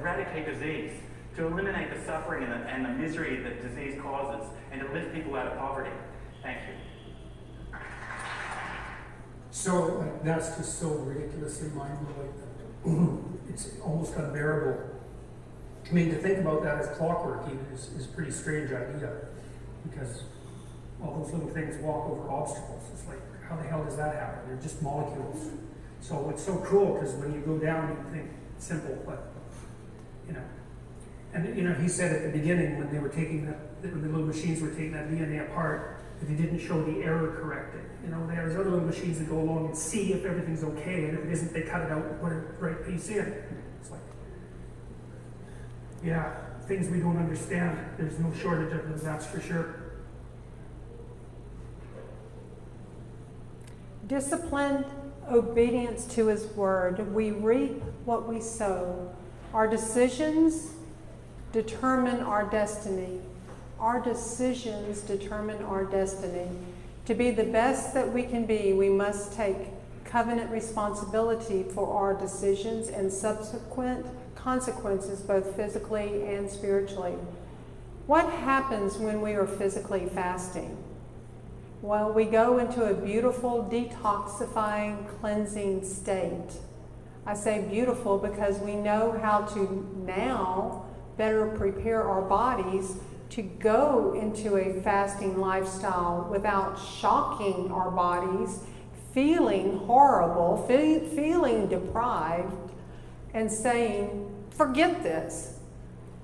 eradicate 0.00 0.46
disease, 0.46 0.92
to 1.36 1.46
eliminate 1.46 1.94
the 1.94 2.04
suffering 2.04 2.44
and 2.44 2.52
the, 2.52 2.68
and 2.68 2.84
the 2.84 2.90
misery 2.90 3.42
that 3.42 3.62
disease 3.62 4.00
causes, 4.00 4.48
and 4.70 4.80
to 4.80 4.92
lift 4.92 5.14
people 5.14 5.34
out 5.34 5.46
of 5.46 5.58
poverty. 5.58 5.90
Thank 6.42 6.58
you. 6.68 7.78
So 9.50 9.98
like, 9.98 10.24
that's 10.24 10.56
just 10.56 10.78
so 10.78 10.88
ridiculously 10.88 11.68
mind-blowing. 11.70 13.34
it's 13.48 13.70
almost 13.84 14.14
unbearable 14.16 14.92
I 15.88 15.94
mean, 15.94 16.10
to 16.10 16.16
think 16.16 16.38
about 16.38 16.62
that 16.62 16.78
as 16.78 16.96
clockwork 16.96 17.46
even 17.46 17.66
is, 17.74 17.90
is 17.98 18.06
a 18.06 18.08
pretty 18.08 18.30
strange 18.30 18.72
idea 18.72 19.12
because 19.90 20.22
all 21.02 21.18
those 21.18 21.32
little 21.32 21.48
things 21.48 21.76
walk 21.82 22.08
over 22.08 22.30
obstacles. 22.30 22.84
It's 22.94 23.06
like, 23.06 23.18
how 23.48 23.56
the 23.56 23.64
hell 23.64 23.84
does 23.84 23.96
that 23.96 24.14
happen? 24.14 24.48
They're 24.48 24.62
just 24.62 24.80
molecules. 24.80 25.50
So 26.00 26.30
it's 26.30 26.42
so 26.42 26.56
cool 26.64 26.94
because 26.94 27.14
when 27.16 27.34
you 27.34 27.40
go 27.40 27.58
down, 27.58 27.90
you 27.90 28.12
think 28.12 28.30
simple, 28.58 29.02
but. 29.04 29.31
And 31.34 31.56
you 31.56 31.64
know, 31.64 31.74
he 31.74 31.88
said 31.88 32.12
at 32.14 32.22
the 32.22 32.38
beginning 32.38 32.78
when 32.78 32.92
they 32.92 32.98
were 32.98 33.08
taking 33.08 33.46
that, 33.46 33.58
when 33.80 34.02
the 34.02 34.08
little 34.08 34.26
machines 34.26 34.60
were 34.60 34.70
taking 34.70 34.92
that 34.92 35.08
DNA 35.08 35.48
apart, 35.50 36.02
that 36.20 36.26
they 36.26 36.34
didn't 36.34 36.58
show 36.58 36.82
the 36.82 37.02
error 37.02 37.38
corrected. 37.40 37.80
You 38.04 38.10
know, 38.10 38.26
there's 38.26 38.54
other 38.54 38.70
little 38.70 38.86
machines 38.86 39.18
that 39.18 39.28
go 39.28 39.40
along 39.40 39.66
and 39.66 39.76
see 39.76 40.12
if 40.12 40.24
everything's 40.24 40.62
okay, 40.62 41.06
and 41.06 41.18
if 41.18 41.24
it 41.24 41.32
isn't, 41.32 41.52
they 41.52 41.62
cut 41.62 41.82
it 41.82 41.90
out 41.90 42.04
and 42.04 42.20
put 42.20 42.32
a 42.32 42.36
right 42.60 42.86
piece 42.86 43.08
in. 43.08 43.34
It's 43.80 43.90
like, 43.90 44.00
yeah, 46.04 46.34
things 46.66 46.90
we 46.90 47.00
don't 47.00 47.16
understand. 47.16 47.78
There's 47.96 48.18
no 48.18 48.32
shortage 48.34 48.72
of 48.72 48.88
them, 48.88 49.00
that's 49.02 49.26
for 49.26 49.40
sure. 49.40 49.74
Disciplined 54.06 54.84
obedience 55.30 56.04
to 56.14 56.26
His 56.26 56.44
word. 56.48 57.14
We 57.14 57.30
reap 57.30 57.82
what 58.04 58.28
we 58.28 58.40
sow. 58.40 59.14
Our 59.54 59.66
decisions 59.66 60.74
determine 61.52 62.20
our 62.20 62.44
destiny. 62.44 63.20
Our 63.78 64.00
decisions 64.00 65.02
determine 65.02 65.62
our 65.64 65.84
destiny. 65.84 66.48
To 67.06 67.14
be 67.14 67.30
the 67.30 67.44
best 67.44 67.94
that 67.94 68.12
we 68.12 68.22
can 68.22 68.46
be, 68.46 68.72
we 68.72 68.88
must 68.88 69.32
take 69.32 69.56
covenant 70.04 70.50
responsibility 70.50 71.62
for 71.62 71.92
our 71.96 72.14
decisions 72.14 72.88
and 72.88 73.12
subsequent 73.12 74.06
consequences, 74.34 75.20
both 75.20 75.54
physically 75.56 76.26
and 76.26 76.50
spiritually. 76.50 77.14
What 78.06 78.32
happens 78.32 78.98
when 78.98 79.20
we 79.20 79.32
are 79.34 79.46
physically 79.46 80.06
fasting? 80.06 80.76
Well, 81.80 82.12
we 82.12 82.24
go 82.24 82.58
into 82.58 82.84
a 82.84 82.94
beautiful, 82.94 83.68
detoxifying, 83.70 85.08
cleansing 85.20 85.84
state. 85.84 86.52
I 87.26 87.34
say 87.34 87.66
beautiful 87.68 88.18
because 88.18 88.58
we 88.58 88.74
know 88.74 89.18
how 89.20 89.42
to 89.54 89.88
now 90.06 90.84
better 91.22 91.46
prepare 91.56 92.02
our 92.02 92.22
bodies 92.22 92.96
to 93.30 93.42
go 93.42 94.12
into 94.20 94.56
a 94.56 94.82
fasting 94.82 95.38
lifestyle 95.38 96.26
without 96.28 96.76
shocking 96.76 97.70
our 97.70 97.92
bodies 97.92 98.58
feeling 99.14 99.78
horrible, 99.86 100.64
fe- 100.66 101.08
feeling 101.14 101.68
deprived, 101.68 102.72
and 103.34 103.52
saying, 103.52 104.34
forget 104.50 105.04
this. 105.04 105.60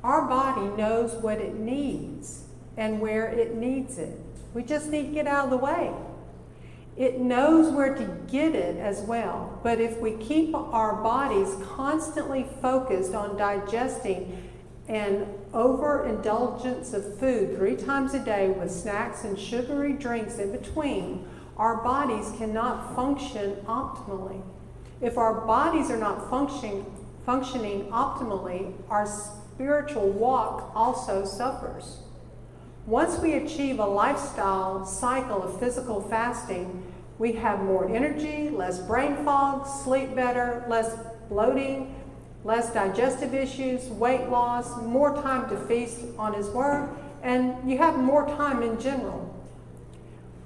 Our 0.02 0.26
body 0.26 0.66
knows 0.76 1.12
what 1.22 1.38
it 1.38 1.54
needs 1.54 2.46
and 2.76 3.00
where 3.00 3.28
it 3.28 3.54
needs 3.54 3.98
it. 3.98 4.18
We 4.52 4.64
just 4.64 4.88
need 4.88 5.06
to 5.06 5.12
get 5.12 5.28
out 5.28 5.44
of 5.44 5.50
the 5.50 5.58
way. 5.58 5.92
It 6.96 7.20
knows 7.20 7.72
where 7.72 7.94
to 7.94 8.04
get 8.28 8.56
it 8.56 8.76
as 8.78 9.02
well. 9.02 9.60
But 9.62 9.80
if 9.80 10.00
we 10.00 10.14
keep 10.14 10.52
our 10.56 10.96
bodies 10.96 11.54
constantly 11.62 12.48
focused 12.60 13.14
on 13.14 13.36
digesting 13.36 14.47
and 14.88 15.26
overindulgence 15.52 16.94
of 16.94 17.18
food 17.18 17.56
three 17.56 17.76
times 17.76 18.14
a 18.14 18.18
day 18.18 18.48
with 18.48 18.70
snacks 18.70 19.24
and 19.24 19.38
sugary 19.38 19.92
drinks 19.92 20.38
in 20.38 20.50
between, 20.50 21.28
our 21.56 21.82
bodies 21.82 22.32
cannot 22.38 22.94
function 22.96 23.56
optimally. 23.66 24.40
If 25.00 25.18
our 25.18 25.46
bodies 25.46 25.90
are 25.90 25.98
not 25.98 26.30
functioning, 26.30 26.86
functioning 27.26 27.84
optimally, 27.90 28.72
our 28.88 29.06
spiritual 29.06 30.08
walk 30.10 30.72
also 30.74 31.24
suffers. 31.24 31.98
Once 32.86 33.18
we 33.18 33.34
achieve 33.34 33.78
a 33.78 33.86
lifestyle 33.86 34.86
cycle 34.86 35.42
of 35.42 35.60
physical 35.60 36.00
fasting, 36.00 36.82
we 37.18 37.32
have 37.32 37.60
more 37.60 37.94
energy, 37.94 38.48
less 38.48 38.78
brain 38.78 39.16
fog, 39.24 39.66
sleep 39.66 40.14
better, 40.14 40.64
less 40.68 40.96
bloating, 41.28 41.94
less 42.48 42.72
digestive 42.72 43.34
issues, 43.34 43.84
weight 43.90 44.30
loss, 44.30 44.80
more 44.80 45.14
time 45.16 45.46
to 45.50 45.56
feast 45.66 46.00
on 46.18 46.32
His 46.32 46.48
Word, 46.48 46.88
and 47.22 47.70
you 47.70 47.76
have 47.76 47.98
more 47.98 48.26
time 48.26 48.62
in 48.62 48.80
general. 48.80 49.34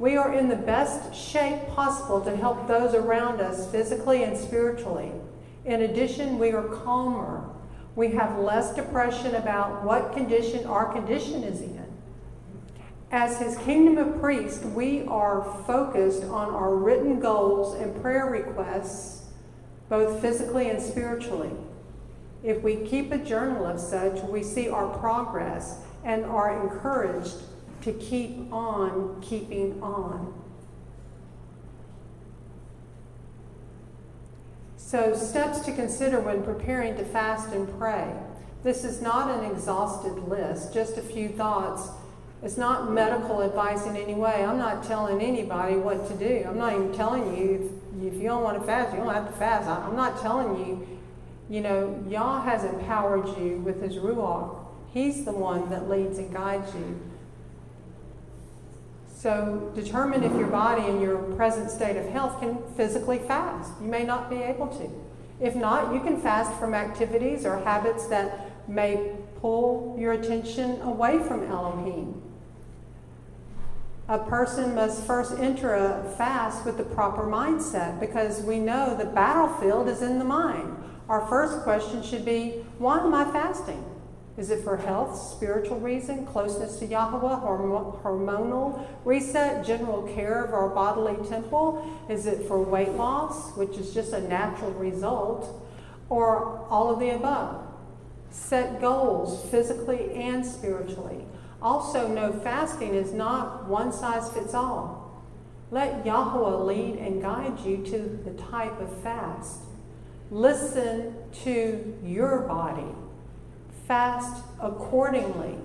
We 0.01 0.17
are 0.17 0.35
in 0.35 0.49
the 0.49 0.57
best 0.57 1.15
shape 1.15 1.69
possible 1.69 2.21
to 2.23 2.37
help 2.37 2.67
those 2.67 2.93
around 2.93 3.41
us 3.41 3.71
physically 3.71 4.25
and 4.25 4.37
spiritually. 4.37 5.13
In 5.65 5.83
addition, 5.83 6.41
we 6.41 6.51
are 6.51 6.65
calmer. 6.65 7.49
We 7.95 8.09
have 8.09 8.37
less 8.37 8.75
depression 8.75 9.37
about 9.37 9.85
what 9.85 10.13
condition 10.13 10.67
our 10.67 10.93
condition 10.93 11.45
is 11.45 11.61
in. 11.61 11.87
As 13.13 13.39
His 13.39 13.57
kingdom 13.59 13.97
of 13.99 14.21
priests, 14.21 14.65
we 14.65 15.05
are 15.05 15.45
focused 15.69 16.25
on 16.25 16.53
our 16.53 16.75
written 16.75 17.21
goals 17.21 17.81
and 17.81 18.03
prayer 18.03 18.27
requests, 18.27 19.29
both 19.89 20.21
physically 20.21 20.69
and 20.69 20.83
spiritually. 20.83 21.53
If 22.43 22.63
we 22.63 22.77
keep 22.77 23.13
a 23.13 23.19
journal 23.19 23.67
of 23.67 23.79
such, 23.79 24.21
we 24.23 24.43
see 24.43 24.69
our 24.69 24.89
progress 24.99 25.79
and 26.05 26.25
are 26.25 26.63
encouraged 26.63 27.37
to 27.83 27.93
keep 27.93 28.53
on 28.53 29.21
keeping 29.23 29.81
on. 29.83 30.35
So, 34.77 35.15
steps 35.17 35.61
to 35.61 35.73
consider 35.73 36.21
when 36.21 36.43
preparing 36.43 36.97
to 36.97 37.05
fast 37.05 37.53
and 37.55 37.67
pray. 37.79 38.13
This 38.63 38.85
is 38.85 39.01
not 39.01 39.31
an 39.31 39.51
exhaustive 39.51 40.29
list, 40.29 40.75
just 40.75 40.99
a 40.99 41.03
few 41.03 41.29
thoughts. 41.29 41.89
It's 42.43 42.57
not 42.57 42.91
medical 42.91 43.41
advice 43.41 43.87
in 43.87 43.97
any 43.97 44.15
way. 44.15 44.45
I'm 44.45 44.59
not 44.59 44.85
telling 44.85 45.21
anybody 45.21 45.77
what 45.77 46.09
to 46.09 46.15
do. 46.15 46.45
I'm 46.47 46.59
not 46.59 46.73
even 46.73 46.93
telling 46.93 47.37
you 47.37 47.83
if, 48.01 48.15
if 48.15 48.21
you 48.21 48.29
don't 48.29 48.43
want 48.43 48.61
to 48.61 48.67
fast, 48.67 48.93
you 48.93 48.99
don't 48.99 49.15
have 49.15 49.29
to 49.29 49.39
fast. 49.39 49.69
I'm 49.69 49.97
not 49.97 50.21
telling 50.21 50.59
you 50.59 50.87
you 51.51 51.61
know, 51.61 52.03
Yah 52.09 52.43
has 52.43 52.65
empowered 52.65 53.29
you 53.39 53.59
with 53.65 53.83
His 53.83 53.97
Ruach. 53.97 54.57
He's 54.93 55.25
the 55.25 55.33
one 55.33 55.71
that 55.71 55.89
leads 55.89 56.19
and 56.19 56.33
guides 56.33 56.75
you. 56.75 57.01
So 59.15 59.71
determine 59.75 60.25
if 60.25 60.33
your 60.33 60.49
body 60.49 60.89
in 60.89 61.01
your 61.01 61.19
present 61.37 61.71
state 61.71 61.97
of 61.97 62.07
health 62.09 62.41
can 62.41 62.59
physically 62.77 63.19
fast. 63.19 63.73
You 63.81 63.87
may 63.87 64.05
not 64.05 64.29
be 64.29 64.37
able 64.37 64.67
to. 64.79 64.91
If 65.41 65.55
not, 65.55 65.95
you 65.95 66.01
can 66.01 66.21
fast 66.21 66.59
from 66.59 66.75
activities 66.75 67.47
or 67.47 67.59
habits 67.59 68.07
that 68.09 68.69
may 68.69 69.13
pull 69.41 69.97
your 69.99 70.13
attention 70.13 70.81
away 70.83 71.19
from 71.21 71.45
Elohim. 71.45 72.23
A 74.09 74.19
person 74.19 74.75
must 74.75 75.05
first 75.05 75.39
enter 75.39 75.75
a 75.75 76.13
fast 76.19 76.65
with 76.65 76.77
the 76.77 76.83
proper 76.83 77.23
mindset 77.23 78.01
because 78.01 78.43
we 78.43 78.59
know 78.59 78.97
the 78.97 79.05
battlefield 79.05 79.89
is 79.89 80.03
in 80.03 80.19
the 80.19 80.25
mind. 80.25 80.77
Our 81.13 81.27
first 81.27 81.59
question 81.59 82.03
should 82.03 82.25
be 82.25 82.65
why 82.79 83.01
am 83.01 83.13
I 83.13 83.31
fasting? 83.31 83.85
Is 84.39 84.49
it 84.49 84.65
for 84.65 84.79
health, 84.79 85.21
spiritual 85.37 85.79
reason, 85.79 86.25
closeness 86.25 86.79
to 86.79 86.87
Yahweh, 86.87 88.01
hormonal 88.03 88.87
reset, 89.05 89.63
general 89.63 90.05
care 90.15 90.43
of 90.43 90.55
our 90.55 90.71
bodily 90.71 91.17
temple? 91.29 91.87
Is 92.09 92.25
it 92.25 92.49
for 92.49 92.63
weight 92.63 92.93
loss, 92.93 93.55
which 93.59 93.77
is 93.77 93.93
just 93.93 94.15
a 94.15 94.23
natural 94.23 94.71
result, 94.71 95.63
or 96.09 96.67
all 96.71 96.91
of 96.91 96.99
the 96.99 97.11
above? 97.11 97.63
Set 98.31 98.81
goals 98.81 99.45
physically 99.51 100.15
and 100.15 100.47
spiritually. 100.47 101.27
Also, 101.61 102.09
know 102.09 102.33
fasting 102.33 102.95
is 102.95 103.13
not 103.13 103.69
one 103.69 103.93
size 103.93 104.33
fits 104.33 104.55
all. 104.55 105.23
Let 105.71 106.07
Yahweh 106.07 106.65
lead 106.65 106.97
and 106.97 107.21
guide 107.21 107.61
you 107.61 107.85
to 107.85 107.99
the 108.25 108.33
type 108.45 108.81
of 108.81 109.03
fast. 109.03 109.59
Listen 110.33 111.15
to 111.45 111.99
your 112.03 112.39
body. 112.41 112.87
Fast 113.87 114.43
accordingly. 114.63 115.59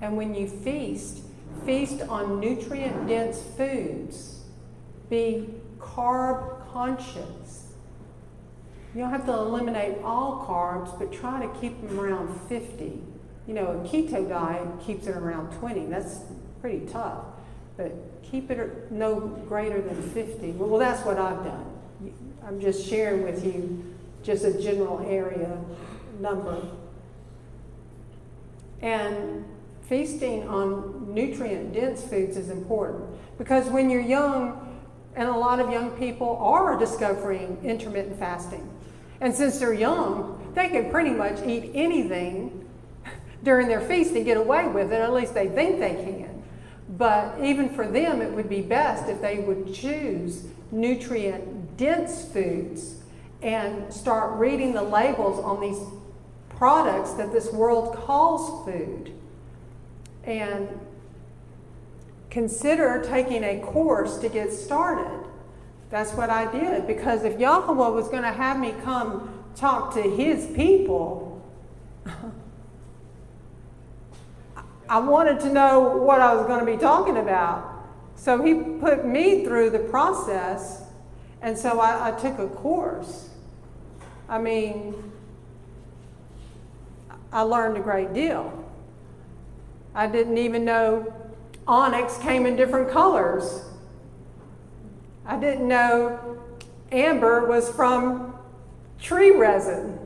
And 0.00 0.16
when 0.16 0.34
you 0.34 0.48
feast, 0.48 1.20
feast 1.66 2.00
on 2.00 2.40
nutrient 2.40 3.08
dense 3.08 3.42
foods. 3.58 4.40
Be 5.10 5.50
carb 5.78 6.66
conscious. 6.72 7.74
You 8.94 9.02
don't 9.02 9.10
have 9.10 9.26
to 9.26 9.34
eliminate 9.34 9.98
all 10.02 10.46
carbs, 10.48 10.98
but 10.98 11.12
try 11.12 11.44
to 11.44 11.60
keep 11.60 11.86
them 11.86 12.00
around 12.00 12.40
50. 12.48 12.98
You 13.46 13.54
know, 13.54 13.66
a 13.66 13.86
keto 13.86 14.26
diet 14.26 14.66
keeps 14.80 15.06
it 15.06 15.14
around 15.14 15.52
20. 15.58 15.86
That's 15.86 16.20
pretty 16.62 16.86
tough. 16.86 17.22
But 17.76 17.92
keep 18.22 18.50
it 18.50 18.90
no 18.90 19.20
greater 19.20 19.82
than 19.82 20.00
50. 20.00 20.52
Well, 20.52 20.78
that's 20.78 21.04
what 21.04 21.18
I've 21.18 21.44
done. 21.44 21.66
I'm 22.46 22.58
just 22.58 22.88
sharing 22.88 23.22
with 23.22 23.44
you 23.44 23.95
just 24.26 24.44
a 24.44 24.60
general 24.60 24.98
area 25.08 25.56
number. 26.18 26.60
And 28.82 29.44
feasting 29.88 30.48
on 30.48 31.14
nutrient 31.14 31.72
dense 31.72 32.02
foods 32.02 32.36
is 32.36 32.50
important 32.50 33.04
because 33.38 33.68
when 33.68 33.88
you're 33.88 34.00
young, 34.00 34.62
and 35.14 35.28
a 35.28 35.32
lot 35.32 35.60
of 35.60 35.70
young 35.70 35.90
people 35.92 36.36
are 36.42 36.78
discovering 36.78 37.58
intermittent 37.62 38.18
fasting. 38.18 38.68
And 39.20 39.34
since 39.34 39.58
they're 39.58 39.72
young, 39.72 40.52
they 40.54 40.68
can 40.68 40.90
pretty 40.90 41.10
much 41.10 41.40
eat 41.46 41.70
anything 41.74 42.68
during 43.42 43.68
their 43.68 43.80
feast 43.80 44.14
and 44.14 44.26
get 44.26 44.36
away 44.36 44.66
with 44.68 44.92
it, 44.92 45.00
at 45.00 45.12
least 45.12 45.32
they 45.32 45.48
think 45.48 45.78
they 45.78 45.94
can. 45.94 46.42
But 46.98 47.38
even 47.42 47.70
for 47.70 47.86
them, 47.86 48.20
it 48.20 48.30
would 48.32 48.48
be 48.48 48.60
best 48.60 49.08
if 49.08 49.22
they 49.22 49.38
would 49.38 49.72
choose 49.72 50.44
nutrient 50.70 51.76
dense 51.78 52.24
foods 52.26 52.96
and 53.46 53.94
start 53.94 54.36
reading 54.40 54.72
the 54.72 54.82
labels 54.82 55.42
on 55.44 55.60
these 55.60 55.78
products 56.48 57.12
that 57.12 57.32
this 57.32 57.52
world 57.52 57.94
calls 57.94 58.66
food. 58.66 59.12
And 60.24 60.80
consider 62.28 63.04
taking 63.08 63.44
a 63.44 63.60
course 63.60 64.18
to 64.18 64.28
get 64.28 64.52
started. 64.52 65.24
That's 65.90 66.12
what 66.14 66.28
I 66.28 66.50
did 66.50 66.88
because 66.88 67.22
if 67.22 67.38
Yahweh 67.38 67.88
was 67.88 68.08
going 68.08 68.24
to 68.24 68.32
have 68.32 68.58
me 68.58 68.74
come 68.82 69.44
talk 69.54 69.94
to 69.94 70.02
his 70.02 70.46
people, 70.56 71.40
I 74.88 74.98
wanted 74.98 75.38
to 75.40 75.52
know 75.52 75.98
what 75.98 76.20
I 76.20 76.34
was 76.34 76.46
going 76.48 76.58
to 76.58 76.66
be 76.66 76.76
talking 76.76 77.18
about. 77.18 77.74
So 78.16 78.42
he 78.42 78.54
put 78.54 79.06
me 79.06 79.44
through 79.44 79.70
the 79.70 79.78
process, 79.78 80.82
and 81.42 81.56
so 81.56 81.78
I, 81.78 82.08
I 82.08 82.10
took 82.10 82.40
a 82.40 82.48
course. 82.48 83.25
I 84.28 84.38
mean, 84.38 85.12
I 87.32 87.42
learned 87.42 87.76
a 87.76 87.80
great 87.80 88.12
deal. 88.12 88.64
I 89.94 90.06
didn't 90.06 90.38
even 90.38 90.64
know 90.64 91.12
onyx 91.66 92.18
came 92.18 92.46
in 92.46 92.56
different 92.56 92.90
colors. 92.90 93.64
I 95.24 95.38
didn't 95.38 95.66
know 95.66 96.38
amber 96.92 97.46
was 97.46 97.68
from 97.70 98.34
tree 99.00 99.32
resin. 99.32 99.98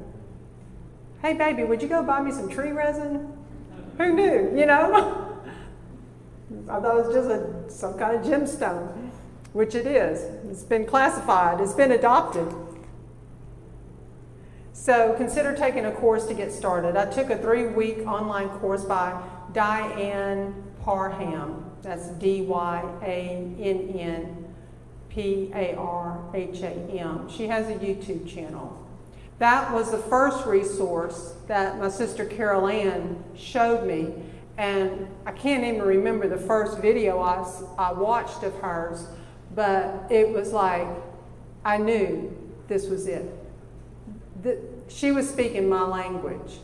Hey, 1.23 1.35
baby, 1.35 1.65
would 1.65 1.83
you 1.83 1.89
go 1.89 2.03
buy 2.03 2.23
me 2.23 2.31
some 2.31 2.49
tree 2.49 2.73
resin? 2.73 3.33
Who 3.99 4.15
knew, 4.15 4.59
you 4.59 4.67
know? 4.67 5.43
I 6.69 6.81
thought 6.81 6.99
it 6.99 7.07
was 7.07 7.15
just 7.15 7.29
a, 7.29 7.71
some 7.71 7.99
kind 7.99 8.17
of 8.17 8.25
gemstone, 8.25 9.11
which 9.53 9.75
it 9.75 9.87
is. 9.87 10.23
It's 10.51 10.63
been 10.63 10.87
classified, 10.87 11.61
it's 11.61 11.75
been 11.75 11.93
adopted. 11.93 12.49
So 14.81 15.13
consider 15.13 15.55
taking 15.55 15.85
a 15.85 15.93
course 15.93 16.25
to 16.29 16.33
get 16.33 16.51
started. 16.51 16.97
I 16.97 17.05
took 17.05 17.29
a 17.29 17.37
three 17.37 17.67
week 17.67 17.99
online 18.07 18.49
course 18.49 18.83
by 18.83 19.23
Dyann 19.53 20.55
Parham. 20.83 21.71
That's 21.83 22.09
D 22.13 22.41
Y 22.41 22.83
A 23.03 23.53
N 23.61 23.95
N 23.95 24.55
P 25.11 25.51
A 25.55 25.75
R 25.77 26.25
H 26.33 26.63
A 26.63 26.71
M. 26.71 27.29
She 27.29 27.47
has 27.49 27.69
a 27.69 27.75
YouTube 27.75 28.27
channel. 28.27 28.75
That 29.39 29.71
was 29.71 29.91
the 29.91 29.99
first 29.99 30.47
resource 30.47 31.35
that 31.47 31.79
my 31.79 31.91
sister 31.91 32.25
Carol 32.25 32.67
Ann 32.67 33.23
showed 33.37 33.87
me. 33.87 34.15
And 34.57 35.09
I 35.27 35.33
can't 35.33 35.63
even 35.63 35.83
remember 35.83 36.27
the 36.27 36.39
first 36.39 36.79
video 36.79 37.19
I, 37.19 37.47
I 37.77 37.93
watched 37.93 38.45
of 38.45 38.55
hers, 38.61 39.09
but 39.55 40.07
it 40.11 40.31
was 40.31 40.53
like 40.53 40.89
I 41.67 41.77
knew 41.77 42.35
this 42.67 42.87
was 42.87 43.07
it. 43.07 43.31
She 44.91 45.13
was 45.13 45.29
speaking 45.29 45.69
my 45.69 45.83
language. 45.83 46.59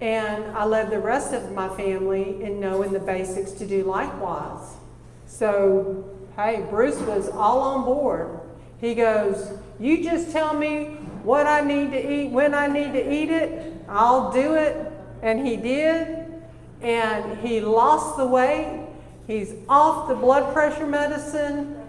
And 0.00 0.44
I 0.56 0.64
led 0.64 0.90
the 0.90 0.98
rest 0.98 1.32
of 1.32 1.52
my 1.52 1.68
family 1.68 2.42
in 2.42 2.60
knowing 2.60 2.92
the 2.92 3.00
basics 3.00 3.52
to 3.52 3.66
do 3.66 3.84
likewise. 3.84 4.74
So, 5.26 6.04
hey, 6.36 6.66
Bruce 6.68 6.98
was 6.98 7.28
all 7.30 7.60
on 7.60 7.84
board. 7.84 8.40
He 8.80 8.94
goes, 8.94 9.56
You 9.80 10.04
just 10.04 10.30
tell 10.30 10.52
me 10.52 10.98
what 11.22 11.46
I 11.46 11.62
need 11.62 11.90
to 11.92 12.12
eat, 12.12 12.30
when 12.30 12.54
I 12.54 12.66
need 12.66 12.92
to 12.92 13.12
eat 13.12 13.30
it, 13.30 13.72
I'll 13.88 14.30
do 14.30 14.54
it. 14.54 14.92
And 15.22 15.46
he 15.46 15.56
did. 15.56 16.26
And 16.82 17.38
he 17.38 17.60
lost 17.60 18.18
the 18.18 18.26
weight. 18.26 18.86
He's 19.26 19.54
off 19.70 20.08
the 20.08 20.14
blood 20.14 20.52
pressure 20.52 20.86
medicine. 20.86 21.80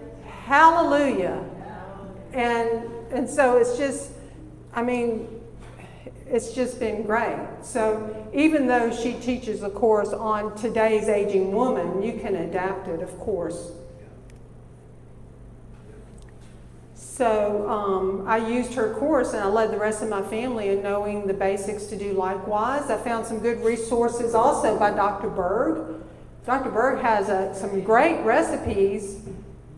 Hallelujah. 0.46 1.44
And 2.36 2.90
and 3.10 3.28
so 3.28 3.56
it's 3.56 3.78
just, 3.78 4.10
I 4.74 4.82
mean, 4.82 5.28
it's 6.26 6.52
just 6.52 6.78
been 6.78 7.04
great. 7.04 7.38
So 7.62 8.28
even 8.34 8.66
though 8.66 8.94
she 8.94 9.14
teaches 9.14 9.62
a 9.62 9.70
course 9.70 10.12
on 10.12 10.54
today's 10.54 11.08
aging 11.08 11.52
woman, 11.52 12.02
you 12.02 12.18
can 12.20 12.34
adapt 12.34 12.88
it, 12.88 13.00
of 13.00 13.18
course. 13.18 13.72
So 16.94 17.66
um, 17.70 18.28
I 18.28 18.36
used 18.36 18.74
her 18.74 18.92
course 18.94 19.32
and 19.32 19.42
I 19.42 19.46
led 19.46 19.70
the 19.70 19.78
rest 19.78 20.02
of 20.02 20.10
my 20.10 20.20
family 20.20 20.68
in 20.68 20.82
knowing 20.82 21.26
the 21.26 21.32
basics 21.32 21.86
to 21.86 21.96
do 21.96 22.12
likewise. 22.12 22.90
I 22.90 22.98
found 22.98 23.26
some 23.26 23.38
good 23.38 23.64
resources 23.64 24.34
also 24.34 24.78
by 24.78 24.90
Dr. 24.90 25.30
Berg. 25.30 26.02
Dr. 26.44 26.70
Berg 26.70 27.00
has 27.00 27.30
a, 27.30 27.54
some 27.54 27.80
great 27.80 28.20
recipes 28.24 29.22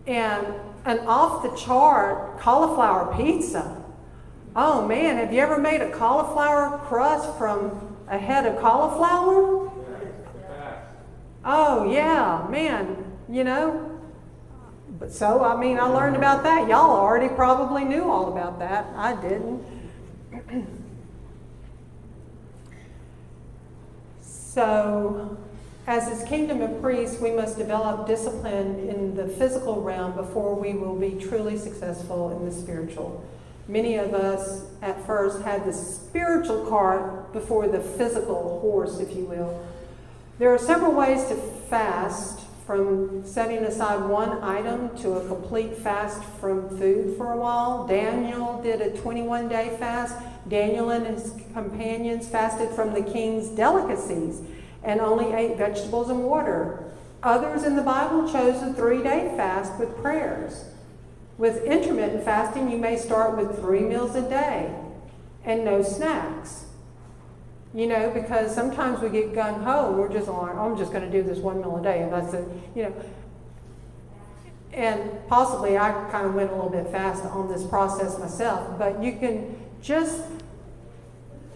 and 0.08 0.44
an 0.84 1.00
off 1.00 1.42
the 1.42 1.50
chart 1.56 2.38
cauliflower 2.40 3.14
pizza. 3.16 3.84
Oh 4.56 4.86
man, 4.86 5.16
have 5.16 5.32
you 5.32 5.40
ever 5.40 5.58
made 5.58 5.80
a 5.80 5.90
cauliflower 5.90 6.78
crust 6.84 7.36
from 7.38 7.96
a 8.08 8.18
head 8.18 8.46
of 8.46 8.60
cauliflower? 8.60 9.70
Oh 11.44 11.90
yeah, 11.90 12.46
man, 12.50 13.04
you 13.28 13.44
know. 13.44 14.00
But 14.98 15.12
so 15.12 15.44
I 15.44 15.56
mean 15.56 15.78
I 15.78 15.84
learned 15.84 16.16
about 16.16 16.42
that. 16.42 16.68
Y'all 16.68 16.90
already 16.90 17.32
probably 17.34 17.84
knew 17.84 18.10
all 18.10 18.32
about 18.32 18.58
that. 18.58 18.86
I 18.96 19.14
didn't. 19.20 19.64
so 24.20 25.36
as 25.88 26.06
his 26.06 26.22
kingdom 26.28 26.60
of 26.60 26.82
priests, 26.82 27.18
we 27.18 27.30
must 27.30 27.56
develop 27.56 28.06
discipline 28.06 28.78
in 28.90 29.14
the 29.14 29.26
physical 29.26 29.80
realm 29.80 30.14
before 30.14 30.54
we 30.54 30.74
will 30.74 30.94
be 30.94 31.12
truly 31.18 31.56
successful 31.56 32.38
in 32.38 32.44
the 32.44 32.54
spiritual. 32.54 33.24
Many 33.66 33.96
of 33.96 34.12
us 34.12 34.66
at 34.82 35.06
first 35.06 35.40
had 35.42 35.64
the 35.64 35.72
spiritual 35.72 36.66
cart 36.66 37.32
before 37.32 37.68
the 37.68 37.80
physical 37.80 38.60
horse, 38.60 38.98
if 38.98 39.16
you 39.16 39.24
will. 39.24 39.66
There 40.38 40.52
are 40.52 40.58
several 40.58 40.92
ways 40.92 41.26
to 41.28 41.36
fast, 41.36 42.40
from 42.66 43.26
setting 43.26 43.60
aside 43.60 44.06
one 44.10 44.42
item 44.42 44.94
to 44.98 45.14
a 45.14 45.26
complete 45.26 45.74
fast 45.74 46.22
from 46.38 46.68
food 46.78 47.16
for 47.16 47.32
a 47.32 47.36
while. 47.38 47.86
Daniel 47.86 48.60
did 48.62 48.82
a 48.82 48.94
21 48.98 49.48
day 49.48 49.74
fast. 49.78 50.14
Daniel 50.48 50.90
and 50.90 51.06
his 51.06 51.32
companions 51.54 52.28
fasted 52.28 52.68
from 52.72 52.92
the 52.92 53.00
king's 53.00 53.48
delicacies 53.48 54.42
and 54.82 55.00
only 55.00 55.32
ate 55.32 55.56
vegetables 55.56 56.08
and 56.08 56.24
water. 56.24 56.84
Others 57.22 57.64
in 57.64 57.76
the 57.76 57.82
Bible 57.82 58.30
chose 58.30 58.62
a 58.62 58.72
three 58.72 59.02
day 59.02 59.32
fast 59.36 59.78
with 59.78 59.96
prayers. 59.96 60.64
With 61.36 61.64
intermittent 61.64 62.24
fasting, 62.24 62.70
you 62.70 62.78
may 62.78 62.96
start 62.96 63.36
with 63.36 63.58
three 63.60 63.80
meals 63.80 64.14
a 64.14 64.28
day 64.28 64.74
and 65.44 65.64
no 65.64 65.82
snacks. 65.82 66.66
You 67.74 67.86
know, 67.86 68.10
because 68.10 68.54
sometimes 68.54 69.00
we 69.00 69.10
get 69.10 69.34
gun 69.34 69.62
ho 69.62 69.92
we're 69.92 70.12
just 70.12 70.26
like, 70.26 70.56
I'm 70.56 70.76
just 70.76 70.92
going 70.92 71.04
to 71.04 71.10
do 71.10 71.22
this 71.22 71.38
one 71.38 71.60
meal 71.60 71.76
a 71.76 71.82
day, 71.82 72.02
and 72.02 72.12
that's 72.12 72.32
it. 72.32 72.48
You 72.74 72.84
know, 72.84 72.94
and 74.72 75.26
possibly 75.28 75.76
I 75.76 75.90
kind 76.10 76.26
of 76.26 76.34
went 76.34 76.50
a 76.50 76.54
little 76.54 76.70
bit 76.70 76.88
fast 76.88 77.24
on 77.24 77.48
this 77.48 77.64
process 77.64 78.18
myself, 78.18 78.78
but 78.78 79.02
you 79.02 79.12
can 79.18 79.56
just 79.82 80.22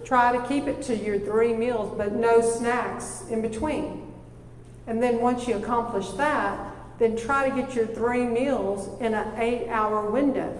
Try 0.04 0.36
to 0.36 0.46
keep 0.48 0.66
it 0.66 0.82
to 0.82 0.96
your 0.96 1.18
three 1.18 1.54
meals, 1.54 1.94
but 1.96 2.12
no 2.12 2.40
snacks 2.40 3.24
in 3.30 3.40
between. 3.40 4.12
And 4.86 5.02
then 5.02 5.20
once 5.20 5.46
you 5.46 5.56
accomplish 5.56 6.08
that, 6.12 6.74
then 6.98 7.16
try 7.16 7.48
to 7.48 7.54
get 7.54 7.74
your 7.74 7.86
three 7.86 8.24
meals 8.24 9.00
in 9.00 9.14
an 9.14 9.40
eight 9.40 9.68
hour 9.68 10.10
window. 10.10 10.56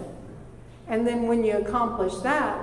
And 0.87 1.05
then 1.05 1.27
when 1.27 1.43
you 1.43 1.57
accomplish 1.57 2.15
that, 2.17 2.59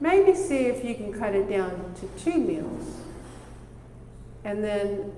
maybe 0.00 0.34
see 0.34 0.66
if 0.66 0.84
you 0.84 0.94
can 0.94 1.12
cut 1.12 1.34
it 1.34 1.48
down 1.48 1.94
to 2.00 2.24
two 2.24 2.38
meals. 2.38 2.96
And 4.44 4.62
then 4.62 5.12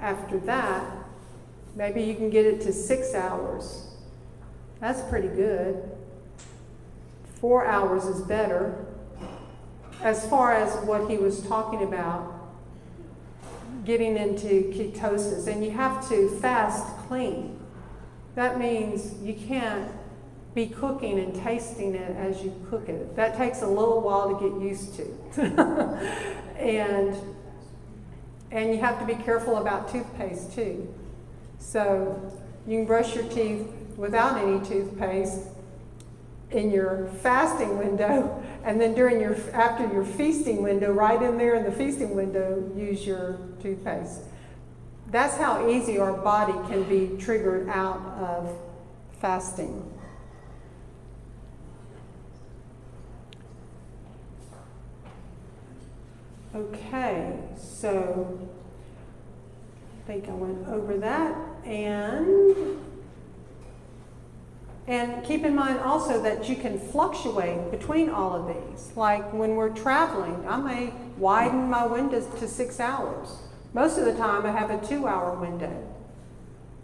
after 0.00 0.38
that, 0.40 0.84
maybe 1.76 2.02
you 2.02 2.14
can 2.14 2.30
get 2.30 2.46
it 2.46 2.60
to 2.62 2.72
six 2.72 3.14
hours. 3.14 3.88
That's 4.80 5.02
pretty 5.08 5.28
good. 5.28 5.90
Four 7.40 7.66
hours 7.66 8.04
is 8.04 8.22
better 8.22 8.86
as 10.02 10.28
far 10.28 10.54
as 10.54 10.84
what 10.86 11.10
he 11.10 11.18
was 11.18 11.42
talking 11.46 11.82
about, 11.82 12.34
getting 13.84 14.16
into 14.16 14.70
ketosis, 14.72 15.46
and 15.46 15.64
you 15.64 15.70
have 15.70 16.08
to 16.08 16.28
fast 16.40 16.86
clean. 17.08 17.58
That 18.34 18.58
means 18.58 19.20
you 19.22 19.34
can't 19.34 19.90
be 20.54 20.66
cooking 20.66 21.18
and 21.18 21.34
tasting 21.34 21.94
it 21.94 22.16
as 22.16 22.42
you 22.42 22.54
cook 22.68 22.88
it. 22.88 23.14
That 23.16 23.36
takes 23.36 23.62
a 23.62 23.66
little 23.66 24.00
while 24.00 24.36
to 24.38 24.50
get 24.50 24.60
used 24.60 24.94
to. 24.96 26.36
and 26.58 27.16
and 28.50 28.74
you 28.74 28.80
have 28.80 28.98
to 28.98 29.06
be 29.06 29.14
careful 29.14 29.58
about 29.58 29.90
toothpaste 29.90 30.54
too. 30.54 30.92
So 31.58 32.32
you 32.66 32.78
can 32.78 32.86
brush 32.86 33.14
your 33.14 33.24
teeth 33.24 33.68
without 33.96 34.38
any 34.38 34.64
toothpaste 34.66 35.46
in 36.50 36.70
your 36.70 37.08
fasting 37.22 37.78
window, 37.78 38.39
and 38.64 38.80
then 38.80 38.94
during 38.94 39.20
your 39.20 39.36
after 39.52 39.86
your 39.92 40.04
feasting 40.04 40.62
window, 40.62 40.92
right 40.92 41.20
in 41.22 41.38
there 41.38 41.54
in 41.54 41.64
the 41.64 41.72
feasting 41.72 42.14
window, 42.14 42.70
use 42.76 43.06
your 43.06 43.38
toothpaste. 43.62 44.22
That's 45.10 45.36
how 45.36 45.68
easy 45.68 45.98
our 45.98 46.12
body 46.12 46.52
can 46.68 46.84
be 46.84 47.16
triggered 47.20 47.68
out 47.68 48.00
of 48.18 48.56
fasting. 49.20 49.92
Okay, 56.54 57.38
so 57.56 58.48
I 60.02 60.06
think 60.06 60.28
I 60.28 60.32
went 60.32 60.66
over 60.68 60.96
that 60.98 61.36
and 61.64 62.80
and 64.86 65.24
keep 65.24 65.44
in 65.44 65.54
mind 65.54 65.78
also 65.80 66.20
that 66.22 66.48
you 66.48 66.56
can 66.56 66.78
fluctuate 66.78 67.70
between 67.70 68.08
all 68.10 68.34
of 68.34 68.48
these. 68.48 68.92
Like 68.96 69.32
when 69.32 69.54
we're 69.54 69.70
traveling, 69.70 70.44
I 70.48 70.56
may 70.56 70.92
widen 71.16 71.70
my 71.70 71.86
windows 71.86 72.26
to 72.40 72.48
six 72.48 72.80
hours. 72.80 73.38
Most 73.72 73.98
of 73.98 74.04
the 74.04 74.14
time, 74.14 74.44
I 74.44 74.50
have 74.50 74.70
a 74.70 74.84
two 74.84 75.06
hour 75.06 75.38
window 75.38 75.86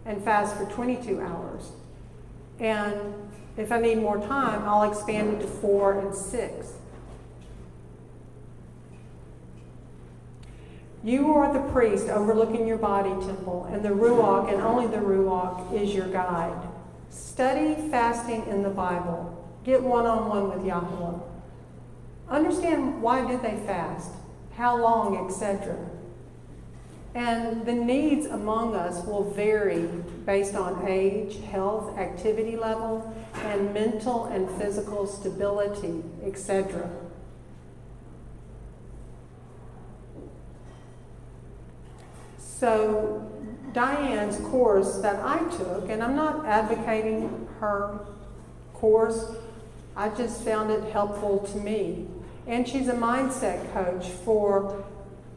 and 0.05 0.23
fast 0.23 0.55
for 0.55 0.65
22 0.65 1.19
hours. 1.19 1.71
And 2.59 3.13
if 3.57 3.71
I 3.71 3.79
need 3.79 3.97
more 3.97 4.19
time, 4.19 4.63
I'll 4.63 4.89
expand 4.89 5.33
it 5.33 5.41
to 5.41 5.47
four 5.47 5.99
and 5.99 6.15
six. 6.15 6.73
You 11.03 11.33
are 11.33 11.53
the 11.53 11.71
priest 11.71 12.07
overlooking 12.07 12.67
your 12.67 12.77
body 12.77 13.09
temple, 13.25 13.65
and 13.71 13.83
the 13.83 13.89
Ruach, 13.89 14.51
and 14.51 14.61
only 14.61 14.87
the 14.87 14.97
Ruach, 14.97 15.73
is 15.73 15.93
your 15.93 16.07
guide. 16.07 16.66
Study 17.09 17.89
fasting 17.89 18.45
in 18.47 18.63
the 18.63 18.69
Bible. 18.69 19.33
Get 19.63 19.83
one 19.83 20.05
on 20.05 20.29
one 20.29 20.49
with 20.49 20.65
Yahweh. 20.65 21.19
Understand 22.29 23.01
why 23.01 23.25
did 23.27 23.41
they 23.41 23.57
fast, 23.65 24.11
how 24.55 24.81
long, 24.81 25.25
etc. 25.25 25.77
And 27.15 27.65
the 27.65 27.73
needs 27.73 28.25
among 28.25 28.75
us 28.75 29.05
will 29.05 29.31
vary 29.31 29.87
based 30.25 30.55
on 30.55 30.87
age, 30.87 31.39
health, 31.45 31.97
activity 31.97 32.55
level, 32.55 33.15
and 33.33 33.73
mental 33.73 34.25
and 34.25 34.49
physical 34.61 35.07
stability, 35.07 36.03
etc. 36.23 36.89
So 42.37 43.36
Dyann's 43.77 44.37
course 44.37 44.97
that 45.03 45.23
I 45.23 45.37
took, 45.55 45.87
and 45.87 46.01
I'm 46.01 46.15
not 46.15 46.47
advocating 46.47 47.47
her 47.59 47.99
course, 48.73 49.35
I 49.95 50.09
just 50.09 50.41
found 50.41 50.71
it 50.71 50.91
helpful 50.91 51.41
to 51.51 51.57
me. 51.59 52.07
And 52.47 52.67
she's 52.67 52.87
a 52.87 52.95
mindset 52.95 53.71
coach 53.75 54.07
for 54.07 54.83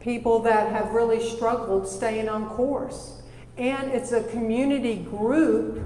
people 0.00 0.38
that 0.38 0.72
have 0.72 0.92
really 0.92 1.22
struggled 1.22 1.86
staying 1.86 2.30
on 2.30 2.48
course. 2.48 3.20
And 3.58 3.92
it's 3.92 4.10
a 4.12 4.22
community 4.22 4.96
group 4.96 5.82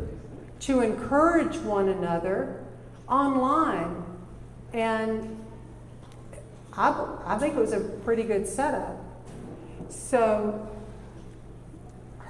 to 0.60 0.81
encourage 0.81 1.56
one 1.56 1.89
another 1.89 2.62
online. 3.09 4.05
And 4.72 5.44
I, 6.72 7.16
I 7.26 7.36
think 7.36 7.56
it 7.56 7.60
was 7.60 7.72
a 7.72 7.81
pretty 7.81 8.22
good 8.22 8.47
setup. 8.47 8.97
So 9.89 10.70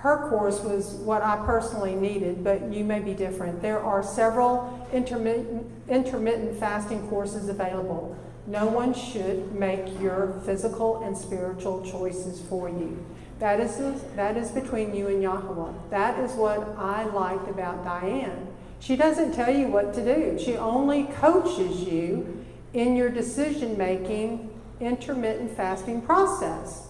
her 0.04 0.28
course 0.28 0.60
was 0.60 0.96
what 0.96 1.22
I 1.22 1.36
personally 1.46 1.94
needed, 1.94 2.44
but 2.44 2.70
you 2.70 2.84
may 2.84 3.00
be 3.00 3.14
different. 3.14 3.62
There 3.62 3.80
are 3.80 4.02
several 4.02 4.86
intermittent, 4.92 5.66
intermittent 5.88 6.60
fasting 6.60 7.08
courses 7.08 7.48
available. 7.48 8.14
No 8.46 8.66
one 8.66 8.92
should 8.92 9.54
make 9.54 9.98
your 10.02 10.42
physical 10.44 11.02
and 11.02 11.16
spiritual 11.16 11.90
choices 11.90 12.42
for 12.50 12.68
you. 12.68 13.02
That 13.38 13.60
is, 13.60 13.78
that 14.14 14.36
is 14.36 14.50
between 14.50 14.94
you 14.94 15.08
and 15.08 15.22
Yahweh. 15.22 15.72
That 15.88 16.18
is 16.18 16.32
what 16.32 16.60
I 16.76 17.04
liked 17.04 17.48
about 17.48 17.82
Dyann. 17.82 18.48
She 18.80 18.96
doesn't 18.96 19.32
tell 19.32 19.54
you 19.54 19.68
what 19.68 19.94
to 19.94 20.04
do, 20.04 20.38
she 20.38 20.58
only 20.58 21.04
coaches 21.04 21.80
you 21.80 22.44
in 22.74 22.94
your 22.94 23.08
decision 23.08 23.78
making 23.78 24.50
intermittent 24.80 25.56
fasting 25.56 26.02
process. 26.02 26.88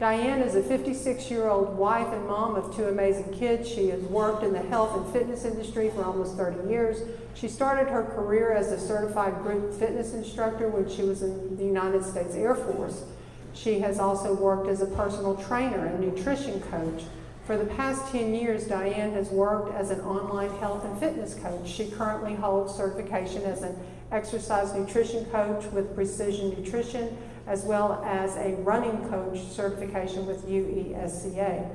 Dyann 0.00 0.46
is 0.46 0.54
a 0.54 0.62
56 0.62 1.28
year 1.28 1.48
old 1.48 1.76
wife 1.76 2.06
and 2.12 2.24
mom 2.28 2.54
of 2.54 2.74
two 2.76 2.84
amazing 2.84 3.32
kids. 3.32 3.68
She 3.68 3.88
has 3.88 4.00
worked 4.02 4.44
in 4.44 4.52
the 4.52 4.62
health 4.62 4.96
and 4.96 5.12
fitness 5.12 5.44
industry 5.44 5.90
for 5.90 6.04
almost 6.04 6.36
30 6.36 6.70
years. 6.70 7.02
She 7.34 7.48
started 7.48 7.90
her 7.90 8.04
career 8.04 8.52
as 8.52 8.70
a 8.70 8.78
certified 8.78 9.42
group 9.42 9.74
fitness 9.74 10.14
instructor 10.14 10.68
when 10.68 10.88
she 10.88 11.02
was 11.02 11.22
in 11.22 11.56
the 11.56 11.64
United 11.64 12.04
States 12.04 12.36
Air 12.36 12.54
Force. 12.54 13.06
She 13.54 13.80
has 13.80 13.98
also 13.98 14.34
worked 14.34 14.68
as 14.68 14.82
a 14.82 14.86
personal 14.86 15.34
trainer 15.34 15.86
and 15.86 15.98
nutrition 15.98 16.60
coach. 16.60 17.02
For 17.44 17.56
the 17.56 17.64
past 17.64 18.12
10 18.12 18.34
years, 18.34 18.68
Dyann 18.68 19.14
has 19.14 19.30
worked 19.30 19.74
as 19.74 19.90
an 19.90 20.00
online 20.02 20.50
health 20.58 20.84
and 20.84 20.96
fitness 21.00 21.34
coach. 21.34 21.68
She 21.68 21.90
currently 21.90 22.36
holds 22.36 22.72
certification 22.72 23.42
as 23.42 23.62
an 23.62 23.76
exercise 24.12 24.72
nutrition 24.74 25.24
coach 25.26 25.64
with 25.72 25.92
Precision 25.96 26.50
Nutrition 26.50 27.16
as 27.48 27.64
well 27.64 28.04
as 28.04 28.36
a 28.36 28.54
running 28.56 29.08
coach 29.08 29.40
certification 29.48 30.26
with 30.26 30.46
UESCA. 30.46 31.68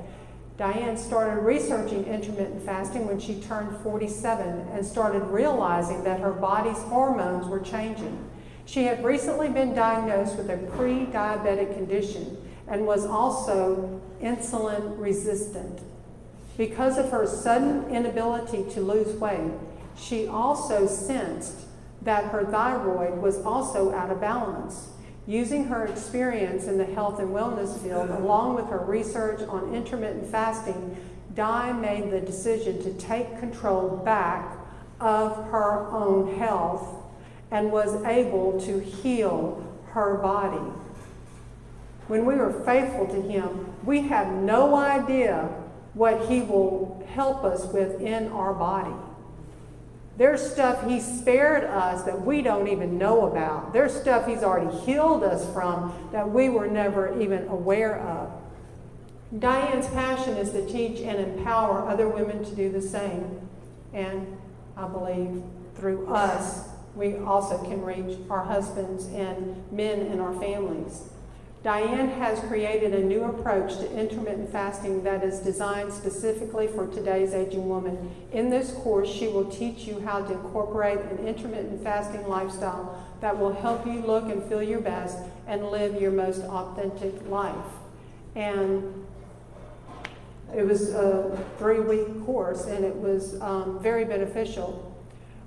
Diane 0.56 0.96
started 0.96 1.40
researching 1.40 2.04
intermittent 2.04 2.62
fasting 2.62 3.08
when 3.08 3.18
she 3.18 3.40
turned 3.40 3.76
47 3.82 4.68
and 4.72 4.86
started 4.86 5.24
realizing 5.24 6.04
that 6.04 6.20
her 6.20 6.30
body's 6.30 6.78
hormones 6.84 7.48
were 7.48 7.58
changing. 7.58 8.30
She 8.66 8.84
had 8.84 9.04
recently 9.04 9.48
been 9.48 9.74
diagnosed 9.74 10.36
with 10.36 10.48
a 10.48 10.58
pre 10.76 11.06
diabetic 11.06 11.74
condition 11.74 12.36
and 12.68 12.86
was 12.86 13.04
also 13.04 14.00
insulin 14.22 14.96
resistant. 14.96 15.80
Because 16.56 16.98
of 16.98 17.10
her 17.10 17.26
sudden 17.26 17.90
inability 17.90 18.64
to 18.74 18.80
lose 18.80 19.12
weight, 19.16 19.50
she 19.96 20.28
also 20.28 20.86
sensed 20.86 21.66
that 22.02 22.26
her 22.26 22.44
thyroid 22.44 23.20
was 23.20 23.42
also 23.42 23.92
out 23.92 24.10
of 24.10 24.20
balance. 24.20 24.88
Using 25.26 25.64
her 25.64 25.86
experience 25.86 26.66
in 26.66 26.76
the 26.76 26.84
health 26.84 27.18
and 27.18 27.30
wellness 27.30 27.82
field, 27.82 28.10
along 28.10 28.56
with 28.56 28.66
her 28.66 28.78
research 28.78 29.40
on 29.48 29.74
intermittent 29.74 30.30
fasting, 30.30 30.96
Di 31.34 31.72
made 31.72 32.10
the 32.10 32.20
decision 32.20 32.82
to 32.82 32.92
take 32.94 33.38
control 33.40 33.96
back 34.04 34.56
of 35.00 35.50
her 35.50 35.88
own 35.90 36.36
health 36.36 37.02
and 37.50 37.72
was 37.72 38.02
able 38.04 38.60
to 38.60 38.78
heal 38.80 39.66
her 39.92 40.16
body. 40.16 40.72
When 42.06 42.26
we 42.26 42.34
are 42.34 42.52
faithful 42.52 43.06
to 43.06 43.22
Him, 43.22 43.72
we 43.84 44.02
have 44.02 44.30
no 44.32 44.76
idea 44.76 45.48
what 45.94 46.28
He 46.28 46.42
will 46.42 47.02
help 47.08 47.44
us 47.44 47.72
with 47.72 48.00
in 48.00 48.28
our 48.28 48.52
body. 48.52 48.94
There's 50.16 50.48
stuff 50.48 50.86
He 50.88 51.00
spared 51.00 51.64
us 51.64 52.02
that 52.04 52.24
we 52.24 52.40
don't 52.42 52.68
even 52.68 52.98
know 52.98 53.26
about. 53.26 53.72
There's 53.72 53.94
stuff 53.94 54.26
He's 54.26 54.42
already 54.42 54.76
healed 54.80 55.24
us 55.24 55.52
from 55.52 55.92
that 56.12 56.30
we 56.30 56.48
were 56.48 56.68
never 56.68 57.20
even 57.20 57.48
aware 57.48 57.98
of. 58.00 58.32
Dyann's 59.38 59.88
passion 59.88 60.36
is 60.36 60.52
to 60.52 60.66
teach 60.66 61.00
and 61.00 61.18
empower 61.18 61.88
other 61.88 62.08
women 62.08 62.44
to 62.44 62.54
do 62.54 62.70
the 62.70 62.82
same. 62.82 63.40
And 63.92 64.38
I 64.76 64.86
believe 64.86 65.42
through 65.74 66.06
us, 66.06 66.68
we 66.94 67.16
also 67.16 67.62
can 67.64 67.82
reach 67.82 68.16
our 68.30 68.44
husbands 68.44 69.06
and 69.06 69.64
men 69.72 70.00
in 70.00 70.20
our 70.20 70.32
families. 70.40 71.08
Dyann 71.64 72.18
has 72.18 72.40
created 72.40 72.92
a 72.92 73.02
new 73.02 73.24
approach 73.24 73.78
to 73.78 73.90
intermittent 73.98 74.52
fasting 74.52 75.02
that 75.04 75.24
is 75.24 75.38
designed 75.38 75.94
specifically 75.94 76.66
for 76.66 76.86
today's 76.86 77.32
aging 77.32 77.66
woman. 77.66 78.14
In 78.32 78.50
this 78.50 78.70
course, 78.72 79.08
she 79.10 79.28
will 79.28 79.46
teach 79.46 79.86
you 79.86 79.98
how 80.00 80.22
to 80.26 80.34
incorporate 80.34 80.98
an 80.98 81.26
intermittent 81.26 81.82
fasting 81.82 82.28
lifestyle 82.28 83.02
that 83.22 83.38
will 83.38 83.54
help 83.54 83.86
you 83.86 84.00
look 84.00 84.24
and 84.24 84.42
feel 84.44 84.62
your 84.62 84.82
best 84.82 85.16
and 85.46 85.70
live 85.70 85.98
your 85.98 86.10
most 86.10 86.42
authentic 86.42 87.14
life. 87.30 87.64
And 88.36 89.06
it 90.54 90.66
was 90.66 90.90
a 90.90 91.42
three 91.56 91.80
week 91.80 92.26
course 92.26 92.66
and 92.66 92.84
it 92.84 92.94
was 92.94 93.40
um, 93.40 93.82
very 93.82 94.04
beneficial. 94.04 94.93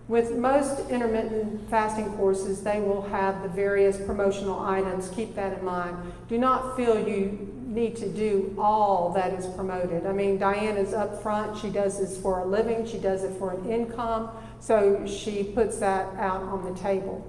With 0.07 0.35
most 0.37 0.89
intermittent 0.89 1.69
fasting 1.69 2.13
courses, 2.13 2.63
they 2.63 2.79
will 2.79 3.01
have 3.09 3.43
the 3.43 3.49
various 3.49 3.97
promotional 3.97 4.59
items. 4.59 5.09
Keep 5.09 5.35
that 5.35 5.59
in 5.59 5.65
mind. 5.65 5.97
Do 6.29 6.37
not 6.37 6.77
feel 6.77 7.05
you 7.05 7.53
need 7.67 7.97
to 7.97 8.07
do 8.07 8.55
all 8.57 9.11
that 9.13 9.33
is 9.33 9.45
promoted. 9.47 10.05
I 10.05 10.13
mean, 10.13 10.39
Dyann 10.39 10.77
is 10.77 10.93
up 10.93 11.21
front. 11.21 11.57
She 11.57 11.69
does 11.69 11.99
this 11.99 12.17
for 12.17 12.39
a 12.39 12.45
living, 12.45 12.87
she 12.87 12.97
does 12.97 13.23
it 13.23 13.37
for 13.37 13.51
an 13.51 13.69
income, 13.69 14.31
so 14.61 15.05
she 15.05 15.43
puts 15.43 15.77
that 15.79 16.15
out 16.15 16.41
on 16.41 16.63
the 16.63 16.79
table. 16.79 17.25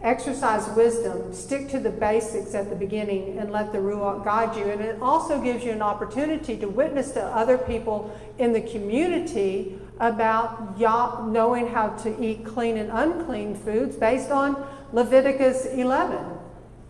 Exercise 0.00 0.68
wisdom, 0.76 1.34
stick 1.34 1.68
to 1.68 1.80
the 1.80 1.90
basics 1.90 2.54
at 2.54 2.70
the 2.70 2.76
beginning 2.76 3.38
and 3.38 3.50
let 3.50 3.72
the 3.72 3.78
Ruach 3.78 4.24
guide 4.24 4.56
you. 4.56 4.64
And 4.64 4.80
it 4.80 5.02
also 5.02 5.40
gives 5.40 5.64
you 5.64 5.72
an 5.72 5.82
opportunity 5.82 6.56
to 6.56 6.68
witness 6.68 7.10
to 7.12 7.22
other 7.22 7.58
people 7.58 8.16
in 8.38 8.52
the 8.52 8.60
community 8.60 9.78
about 10.00 10.78
knowing 10.78 11.68
how 11.68 11.88
to 11.88 12.24
eat 12.24 12.44
clean 12.44 12.76
and 12.76 12.90
unclean 12.92 13.54
foods 13.54 13.96
based 13.96 14.30
on 14.30 14.66
Leviticus 14.92 15.66
11. 15.66 16.24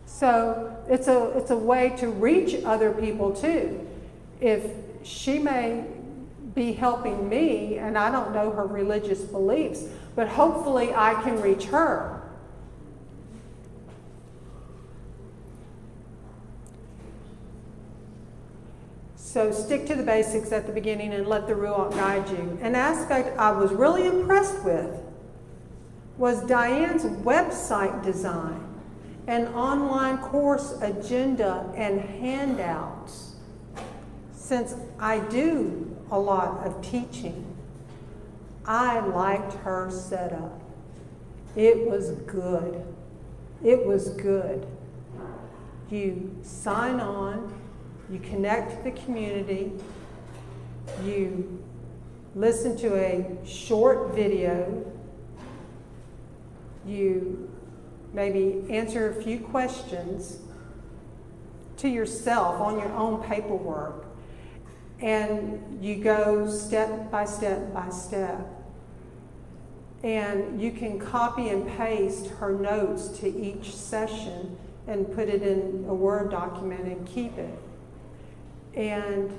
So 0.07 0.77
it's 0.89 1.09
a, 1.09 1.37
it's 1.37 1.51
a 1.51 1.57
way 1.57 1.91
to 1.99 2.09
reach 2.09 2.63
other 2.65 2.93
people 2.93 3.33
too. 3.33 3.87
If 4.41 4.65
she 5.03 5.39
may 5.39 5.85
be 6.55 6.73
helping 6.73 7.29
me, 7.29 7.79
and 7.79 7.97
I 7.97 8.11
don't 8.11 8.33
know 8.33 8.51
her 8.51 8.67
religious 8.67 9.21
beliefs, 9.21 9.85
but 10.17 10.29
hopefully 10.29 10.93
I 10.95 11.15
can 11.23 11.41
reach 11.41 11.65
her. 11.67 12.18
So 19.29 19.53
stick 19.53 19.85
to 19.89 19.95
the 19.95 20.03
basics 20.03 20.53
at 20.53 20.67
the 20.67 20.73
beginning 20.73 21.13
and 21.13 21.27
let 21.27 21.47
the 21.47 21.53
Ruach 21.53 21.91
guide 21.91 22.31
you. 22.31 22.59
An 22.63 22.75
aspect 22.75 23.39
I 23.39 23.51
was 23.51 23.75
really 23.75 24.07
impressed 24.07 24.65
with 24.65 25.03
was 26.17 26.41
Dyann's 26.47 27.05
website 27.05 28.03
design 28.03 28.65
and 29.27 29.49
online 29.49 30.17
course 30.17 30.79
agenda 30.81 31.71
and 31.77 32.01
handouts. 32.01 33.35
Since 34.33 34.77
I 34.99 35.19
do 35.19 35.95
a 36.11 36.19
lot 36.19 36.67
of 36.67 36.81
teaching, 36.81 37.55
I 38.65 39.01
liked 39.01 39.53
her 39.57 39.91
setup. 39.91 40.59
It 41.55 41.87
was 41.87 42.13
good. 42.13 42.83
It 43.63 43.85
was 43.85 44.09
good. 44.09 44.67
You 45.91 46.35
sign 46.43 46.99
on 46.99 47.58
you 48.11 48.19
connect 48.21 48.85
the 48.85 48.91
community, 48.93 49.73
you 51.05 51.63
listen 52.35 52.77
to 52.79 52.95
a 52.97 53.47
short 53.47 54.15
video, 54.15 54.85
you 56.87 57.51
maybe 58.13 58.65
answer 58.71 59.11
a 59.11 59.23
few 59.23 59.39
questions 59.39 60.39
to 61.77 61.89
yourself 61.89 62.61
on 62.61 62.79
your 62.79 62.93
own 62.93 63.23
paperwork, 63.23 64.07
and 65.01 65.85
you 65.85 65.97
go 66.03 66.51
step 66.51 67.11
by 67.11 67.25
step 67.25 67.73
by 67.73 67.89
step. 67.91 68.47
And 70.03 70.61
you 70.63 70.71
can 70.71 70.99
copy 70.99 71.49
and 71.49 71.69
paste 71.77 72.29
her 72.39 72.53
notes 72.53 73.09
to 73.19 73.29
each 73.29 73.75
session 73.75 74.57
and 74.87 75.13
put 75.13 75.29
it 75.29 75.43
in 75.43 75.85
a 75.89 75.95
Word 75.95 76.31
document 76.31 76.85
and 76.85 77.07
keep 77.07 77.37
it. 77.37 77.59
And 78.79 79.37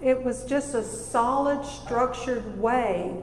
it 0.00 0.22
was 0.22 0.44
just 0.44 0.72
a 0.72 0.84
solid, 0.84 1.66
structured 1.66 2.60
way 2.60 3.16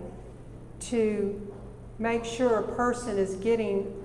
to 0.81 1.49
make 1.97 2.25
sure 2.25 2.59
a 2.59 2.75
person 2.75 3.17
is 3.17 3.35
getting 3.35 4.03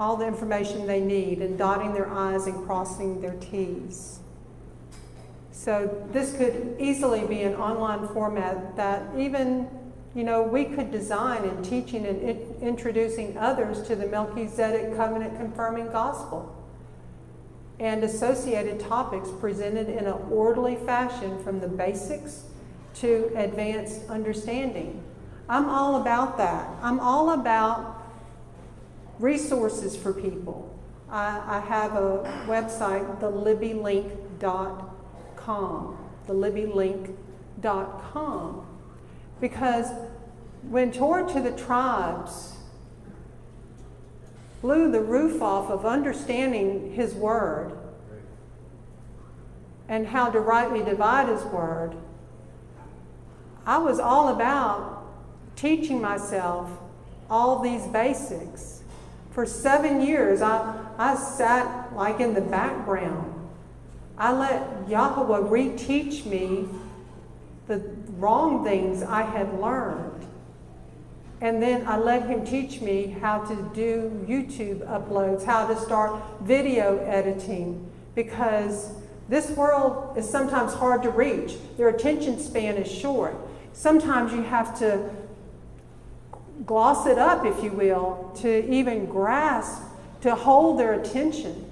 all 0.00 0.16
the 0.16 0.26
information 0.26 0.86
they 0.86 1.00
need 1.00 1.40
and 1.40 1.56
dotting 1.56 1.94
their 1.94 2.12
I's 2.12 2.46
and 2.46 2.66
crossing 2.66 3.20
their 3.20 3.34
T's. 3.34 4.18
So 5.52 6.06
this 6.12 6.36
could 6.36 6.76
easily 6.80 7.24
be 7.24 7.42
an 7.42 7.54
online 7.54 8.08
format 8.08 8.76
that 8.76 9.02
even, 9.16 9.68
you 10.14 10.24
know, 10.24 10.42
we 10.42 10.64
could 10.64 10.90
design 10.90 11.44
in 11.44 11.62
teaching 11.62 12.04
and 12.04 12.20
in 12.20 12.56
introducing 12.60 13.38
others 13.38 13.86
to 13.86 13.94
the 13.94 14.08
Melchizedek 14.08 14.96
covenant 14.96 15.36
confirming 15.36 15.86
gospel 15.92 16.52
and 17.78 18.02
associated 18.04 18.80
topics 18.80 19.28
presented 19.40 19.88
in 19.88 20.06
an 20.06 20.18
orderly 20.30 20.76
fashion 20.76 21.42
from 21.42 21.60
the 21.60 21.68
basics 21.68 22.44
to 22.94 23.30
advanced 23.36 24.08
understanding. 24.08 25.02
I'm 25.48 25.68
all 25.68 26.00
about 26.00 26.38
that. 26.38 26.68
I'm 26.82 26.98
all 26.98 27.30
about 27.30 28.02
resources 29.18 29.96
for 29.96 30.12
people. 30.12 30.76
I, 31.10 31.40
I 31.46 31.60
have 31.60 31.94
a 31.94 32.44
website, 32.46 33.20
thelibbylink.com, 33.20 35.98
thelibbylink.com, 36.26 38.66
because 39.40 39.86
when 40.68 40.90
Torah 40.90 41.32
to 41.32 41.40
the 41.40 41.52
tribes 41.52 42.55
blew 44.66 44.90
the 44.90 45.00
roof 45.00 45.40
off 45.40 45.70
of 45.70 45.86
understanding 45.86 46.90
His 46.92 47.14
Word 47.14 47.70
and 49.88 50.08
how 50.08 50.28
to 50.28 50.40
rightly 50.40 50.82
divide 50.82 51.28
His 51.28 51.44
Word, 51.44 51.94
I 53.64 53.78
was 53.78 54.00
all 54.00 54.26
about 54.26 55.06
teaching 55.54 56.02
myself 56.02 56.68
all 57.30 57.60
these 57.60 57.86
basics. 57.86 58.82
For 59.30 59.46
seven 59.46 60.00
years, 60.00 60.42
I, 60.42 60.84
I 60.98 61.14
sat 61.14 61.94
like 61.94 62.18
in 62.18 62.34
the 62.34 62.40
background. 62.40 63.48
I 64.18 64.32
let 64.32 64.88
Yahweh 64.88 65.42
reteach 65.48 66.26
me 66.26 66.66
the 67.68 67.88
wrong 68.16 68.64
things 68.64 69.04
I 69.04 69.22
had 69.22 69.60
learned. 69.60 70.25
And 71.40 71.62
then 71.62 71.86
I 71.86 71.98
let 71.98 72.26
him 72.26 72.46
teach 72.46 72.80
me 72.80 73.16
how 73.20 73.44
to 73.44 73.54
do 73.74 74.24
YouTube 74.26 74.86
uploads, 74.86 75.44
how 75.44 75.66
to 75.66 75.78
start 75.78 76.22
video 76.40 76.98
editing, 76.98 77.90
because 78.14 78.92
this 79.28 79.50
world 79.50 80.16
is 80.16 80.28
sometimes 80.28 80.72
hard 80.72 81.02
to 81.02 81.10
reach. 81.10 81.54
Their 81.76 81.88
attention 81.88 82.38
span 82.38 82.76
is 82.76 82.90
short. 82.90 83.36
Sometimes 83.72 84.32
you 84.32 84.42
have 84.42 84.78
to 84.78 85.10
gloss 86.64 87.06
it 87.06 87.18
up, 87.18 87.44
if 87.44 87.62
you 87.62 87.70
will, 87.70 88.32
to 88.36 88.70
even 88.70 89.04
grasp, 89.04 89.82
to 90.22 90.34
hold 90.34 90.78
their 90.78 90.94
attention. 90.94 91.70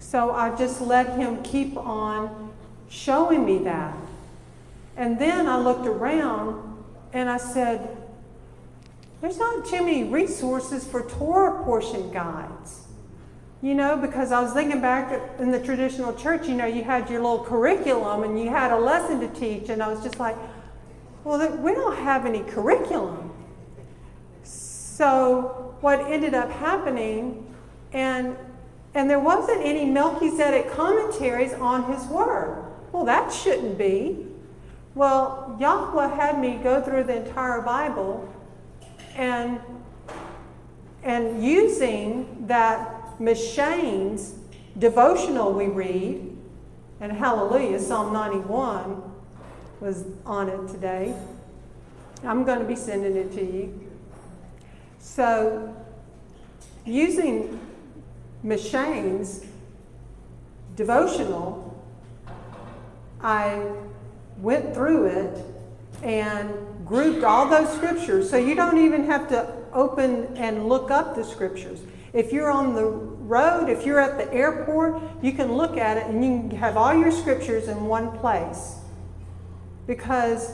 So 0.00 0.32
I 0.32 0.56
just 0.56 0.80
let 0.80 1.16
him 1.16 1.42
keep 1.42 1.76
on 1.76 2.52
showing 2.88 3.44
me 3.44 3.58
that. 3.58 3.94
And 4.96 5.18
then 5.20 5.46
I 5.46 5.58
looked 5.58 5.86
around 5.86 6.82
and 7.12 7.28
I 7.30 7.36
said, 7.36 7.97
there's 9.20 9.38
not 9.38 9.66
too 9.66 9.84
many 9.84 10.04
resources 10.04 10.86
for 10.86 11.02
Torah 11.02 11.64
portion 11.64 12.12
guides. 12.12 12.86
You 13.60 13.74
know, 13.74 13.96
because 13.96 14.30
I 14.30 14.40
was 14.40 14.52
thinking 14.52 14.80
back 14.80 15.20
in 15.40 15.50
the 15.50 15.58
traditional 15.58 16.14
church, 16.14 16.46
you 16.46 16.54
know, 16.54 16.66
you 16.66 16.84
had 16.84 17.10
your 17.10 17.20
little 17.20 17.44
curriculum 17.44 18.22
and 18.22 18.40
you 18.40 18.50
had 18.50 18.70
a 18.70 18.78
lesson 18.78 19.18
to 19.20 19.28
teach, 19.28 19.68
and 19.68 19.82
I 19.82 19.88
was 19.88 20.00
just 20.00 20.20
like, 20.20 20.36
well, 21.24 21.56
we 21.56 21.74
don't 21.74 21.96
have 21.96 22.24
any 22.24 22.44
curriculum. 22.44 23.32
So 24.44 25.76
what 25.80 26.00
ended 26.00 26.34
up 26.34 26.50
happening, 26.50 27.52
and 27.92 28.36
and 28.94 29.10
there 29.10 29.20
wasn't 29.20 29.60
any 29.62 29.84
Melchizedek 29.84 30.70
commentaries 30.70 31.52
on 31.54 31.92
his 31.92 32.04
word. 32.06 32.64
Well, 32.92 33.04
that 33.04 33.32
shouldn't 33.32 33.76
be. 33.76 34.26
Well, 34.94 35.56
Yahweh 35.60 36.16
had 36.16 36.40
me 36.40 36.58
go 36.62 36.80
through 36.80 37.04
the 37.04 37.26
entire 37.26 37.60
Bible 37.60 38.32
and, 39.18 39.60
and 41.02 41.44
using 41.44 42.46
that 42.46 43.18
M'Cheyne's 43.18 44.36
devotional 44.78 45.52
we 45.52 45.66
read, 45.66 46.36
and 47.00 47.12
hallelujah, 47.12 47.80
Psalm 47.80 48.12
91 48.12 49.02
was 49.80 50.04
on 50.24 50.48
it 50.48 50.68
today. 50.68 51.14
I'm 52.22 52.44
going 52.44 52.60
to 52.60 52.64
be 52.64 52.76
sending 52.76 53.16
it 53.16 53.32
to 53.32 53.44
you. 53.44 53.90
So, 55.00 55.74
using 56.84 57.58
M'Cheyne's 58.44 59.44
devotional, 60.76 61.76
I 63.20 63.72
went 64.38 64.74
through 64.74 65.06
it 65.06 65.44
and 66.04 66.67
grouped 66.88 67.22
all 67.22 67.48
those 67.48 67.72
scriptures. 67.74 68.28
So 68.30 68.36
you 68.36 68.54
don't 68.54 68.78
even 68.78 69.04
have 69.04 69.28
to 69.28 69.54
open 69.72 70.36
and 70.36 70.68
look 70.68 70.90
up 70.90 71.14
the 71.14 71.24
scriptures. 71.24 71.80
If 72.12 72.32
you're 72.32 72.50
on 72.50 72.74
the 72.74 72.84
road, 72.84 73.68
if 73.68 73.84
you're 73.84 74.00
at 74.00 74.16
the 74.16 74.32
airport, 74.32 75.00
you 75.22 75.32
can 75.32 75.52
look 75.52 75.76
at 75.76 75.98
it 75.98 76.06
and 76.06 76.24
you 76.24 76.48
can 76.48 76.58
have 76.58 76.76
all 76.76 76.94
your 76.94 77.12
scriptures 77.12 77.68
in 77.68 77.84
one 77.84 78.18
place. 78.18 78.76
Because 79.86 80.52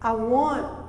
I 0.00 0.12
want 0.12 0.86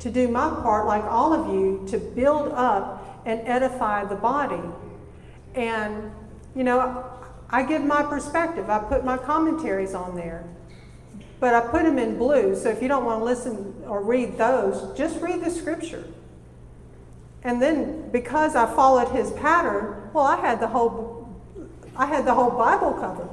to 0.00 0.10
do 0.10 0.28
my 0.28 0.48
part, 0.48 0.86
like 0.86 1.04
all 1.04 1.32
of 1.32 1.54
you, 1.54 1.86
to 1.88 1.98
build 1.98 2.52
up 2.52 3.22
and 3.24 3.40
edify 3.46 4.04
the 4.04 4.16
body. 4.16 4.62
And, 5.54 6.10
you 6.54 6.64
know, 6.64 7.04
I 7.48 7.62
give 7.62 7.82
my 7.82 8.02
perspective, 8.02 8.68
I 8.68 8.80
put 8.80 9.04
my 9.04 9.16
commentaries 9.16 9.94
on 9.94 10.16
there. 10.16 10.44
But 11.38 11.54
I 11.54 11.60
put 11.60 11.82
them 11.82 11.98
in 11.98 12.16
blue, 12.16 12.56
so 12.56 12.70
if 12.70 12.80
you 12.80 12.88
don't 12.88 13.04
want 13.04 13.20
to 13.20 13.24
listen 13.24 13.74
or 13.86 14.02
read 14.02 14.38
those, 14.38 14.96
just 14.96 15.20
read 15.20 15.44
the 15.44 15.50
scripture. 15.50 16.04
And 17.42 17.60
then 17.60 18.10
because 18.10 18.56
I 18.56 18.66
followed 18.66 19.10
his 19.12 19.30
pattern, 19.32 20.10
well, 20.12 20.24
I 20.24 20.36
had 20.36 20.60
the 20.60 20.68
whole 20.68 21.14
I 21.96 22.06
had 22.06 22.26
the 22.26 22.34
whole 22.34 22.50
Bible 22.50 22.92
covered. 22.94 23.30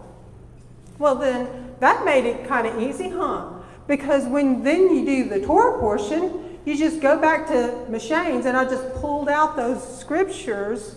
Well, 0.98 1.16
then 1.16 1.76
that 1.80 2.06
made 2.06 2.26
it 2.26 2.48
kind 2.48 2.66
of 2.66 2.82
easy, 2.82 3.10
huh? 3.10 3.50
Because 3.88 4.26
when 4.26 4.64
then 4.64 4.96
you 4.96 5.06
do 5.06 5.30
the 5.30 5.46
Torah 5.46 5.80
portion, 5.80 6.60
you 6.66 6.78
just 6.78 7.02
go 7.02 7.20
back 7.20 7.48
to 7.48 7.86
M'Cheyne's, 7.90 8.46
and 8.46 8.56
I 8.56 8.64
just 8.64 8.94
pulled 8.96 9.28
out 9.28 9.58
those 9.58 10.00
scriptures 10.00 10.96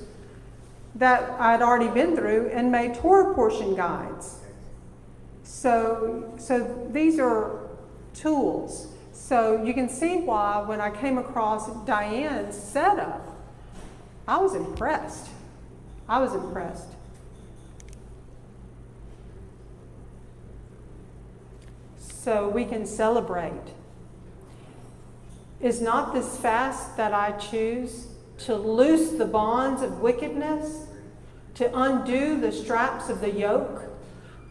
that 0.94 1.28
I'd 1.40 1.60
already 1.60 1.88
been 1.88 2.14
through 2.14 2.50
and 2.52 2.70
made 2.70 2.94
Torah 2.94 3.34
portion 3.34 3.74
guides. 3.74 4.38
So, 5.46 6.34
so 6.38 6.88
these 6.90 7.18
are 7.18 7.68
tools. 8.14 8.88
So 9.12 9.62
you 9.62 9.72
can 9.72 9.88
see 9.88 10.18
why 10.18 10.62
when 10.66 10.80
I 10.80 10.90
came 10.90 11.16
across 11.16 11.68
Dyann's 11.86 12.56
setup, 12.56 13.26
I 14.28 14.38
was 14.38 14.54
impressed. 14.54 15.28
I 16.08 16.18
was 16.18 16.34
impressed. 16.34 16.88
So 21.98 22.48
we 22.48 22.64
can 22.64 22.84
celebrate. 22.84 23.72
Is 25.60 25.80
not 25.80 26.12
this 26.12 26.36
fast 26.36 26.96
that 26.96 27.14
I 27.14 27.32
choose 27.32 28.08
to 28.38 28.56
loose 28.56 29.12
the 29.12 29.24
bonds 29.24 29.80
of 29.80 30.00
wickedness, 30.00 30.86
to 31.54 31.70
undo 31.72 32.38
the 32.38 32.52
straps 32.52 33.08
of 33.08 33.20
the 33.20 33.30
yoke? 33.30 33.85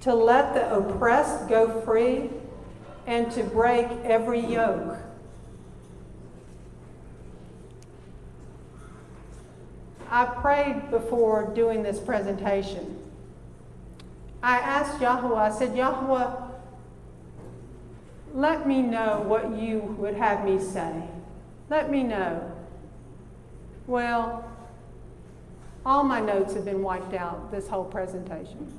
To 0.06 0.14
let 0.14 0.54
the 0.54 0.72
oppressed 0.72 1.50
go 1.50 1.82
free, 1.82 2.30
and 3.08 3.32
to 3.32 3.42
break 3.42 3.88
every 4.04 4.40
yoke. 4.40 5.00
I 10.08 10.26
prayed 10.26 10.92
before 10.92 11.52
doing 11.56 11.82
this 11.82 12.00
presentation. 12.00 13.00
I 14.44 14.58
asked 14.58 15.02
Yahweh, 15.02 15.34
I 15.34 15.50
said, 15.50 15.76
Yahweh, 15.76 16.36
let 18.36 18.68
me 18.68 18.84
know 18.84 19.24
what 19.26 19.58
you 19.58 19.80
would 19.98 20.14
have 20.14 20.46
me 20.46 20.60
say. 20.60 21.02
Let 21.68 21.90
me 21.90 22.04
know. 22.04 22.52
Well, 23.88 24.48
all 25.84 26.04
my 26.04 26.20
notes 26.20 26.54
have 26.54 26.66
been 26.66 26.84
wiped 26.84 27.16
out 27.16 27.50
this 27.52 27.68
whole 27.68 27.86
presentation. 27.86 28.72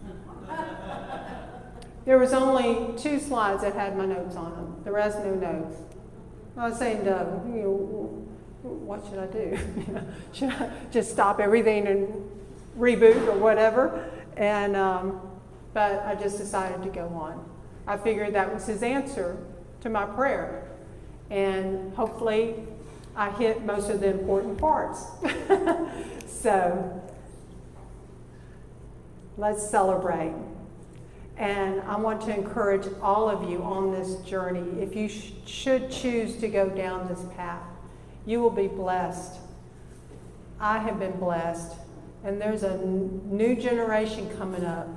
There 2.04 2.18
was 2.18 2.32
only 2.32 2.96
two 2.96 3.18
slides 3.18 3.62
that 3.62 3.74
had 3.74 3.96
my 3.96 4.06
notes 4.06 4.36
on 4.36 4.52
them. 4.52 4.76
The 4.84 4.92
rest, 4.92 5.18
no 5.18 5.34
notes. 5.34 5.76
I 6.56 6.68
was 6.68 6.78
saying, 6.78 7.04
Doug, 7.04 7.46
you 7.48 7.62
know, 7.62 8.26
what 8.62 9.04
should 9.08 9.18
I 9.18 9.26
do? 9.26 9.58
should 10.32 10.50
I 10.50 10.70
just 10.92 11.10
stop 11.10 11.40
everything 11.40 11.86
and 11.88 12.30
reboot 12.78 13.26
or 13.26 13.38
whatever? 13.38 14.08
And 14.36 14.76
um, 14.76 15.20
but 15.74 16.06
I 16.06 16.14
just 16.14 16.38
decided 16.38 16.82
to 16.84 16.88
go 16.88 17.08
on. 17.08 17.44
I 17.86 17.96
figured 17.96 18.34
that 18.34 18.52
was 18.54 18.66
his 18.66 18.82
answer 18.82 19.36
to 19.82 19.90
my 19.90 20.06
prayer. 20.06 20.68
And 21.28 21.94
hopefully, 21.94 22.54
I 23.14 23.30
hit 23.30 23.62
most 23.62 23.90
of 23.90 24.00
the 24.00 24.10
important 24.10 24.58
parts. 24.58 25.04
so, 26.26 27.02
let's 29.36 29.68
celebrate. 29.68 30.32
And 31.36 31.82
I 31.82 31.96
want 31.96 32.22
to 32.22 32.34
encourage 32.34 32.86
all 33.02 33.28
of 33.28 33.48
you 33.48 33.62
on 33.62 33.92
this 33.92 34.16
journey. 34.22 34.80
If 34.80 34.96
you 34.96 35.08
sh- 35.08 35.32
should 35.44 35.90
choose 35.90 36.36
to 36.36 36.48
go 36.48 36.70
down 36.70 37.08
this 37.08 37.22
path, 37.36 37.62
you 38.24 38.40
will 38.40 38.50
be 38.50 38.68
blessed. 38.68 39.38
I 40.58 40.78
have 40.78 40.98
been 40.98 41.18
blessed. 41.18 41.76
And 42.24 42.40
there's 42.40 42.62
a 42.62 42.72
n- 42.72 43.20
new 43.26 43.54
generation 43.54 44.28
coming 44.38 44.64
up, 44.64 44.88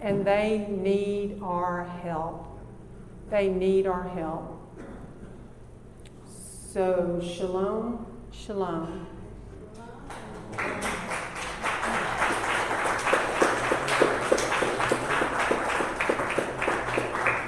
and 0.00 0.24
they 0.26 0.66
need 0.68 1.38
our 1.40 1.84
help. 2.02 2.58
They 3.30 3.48
need 3.48 3.86
our 3.86 4.08
help. 4.08 4.54
So, 6.26 7.20
shalom, 7.22 8.04
shalom. 8.32 9.06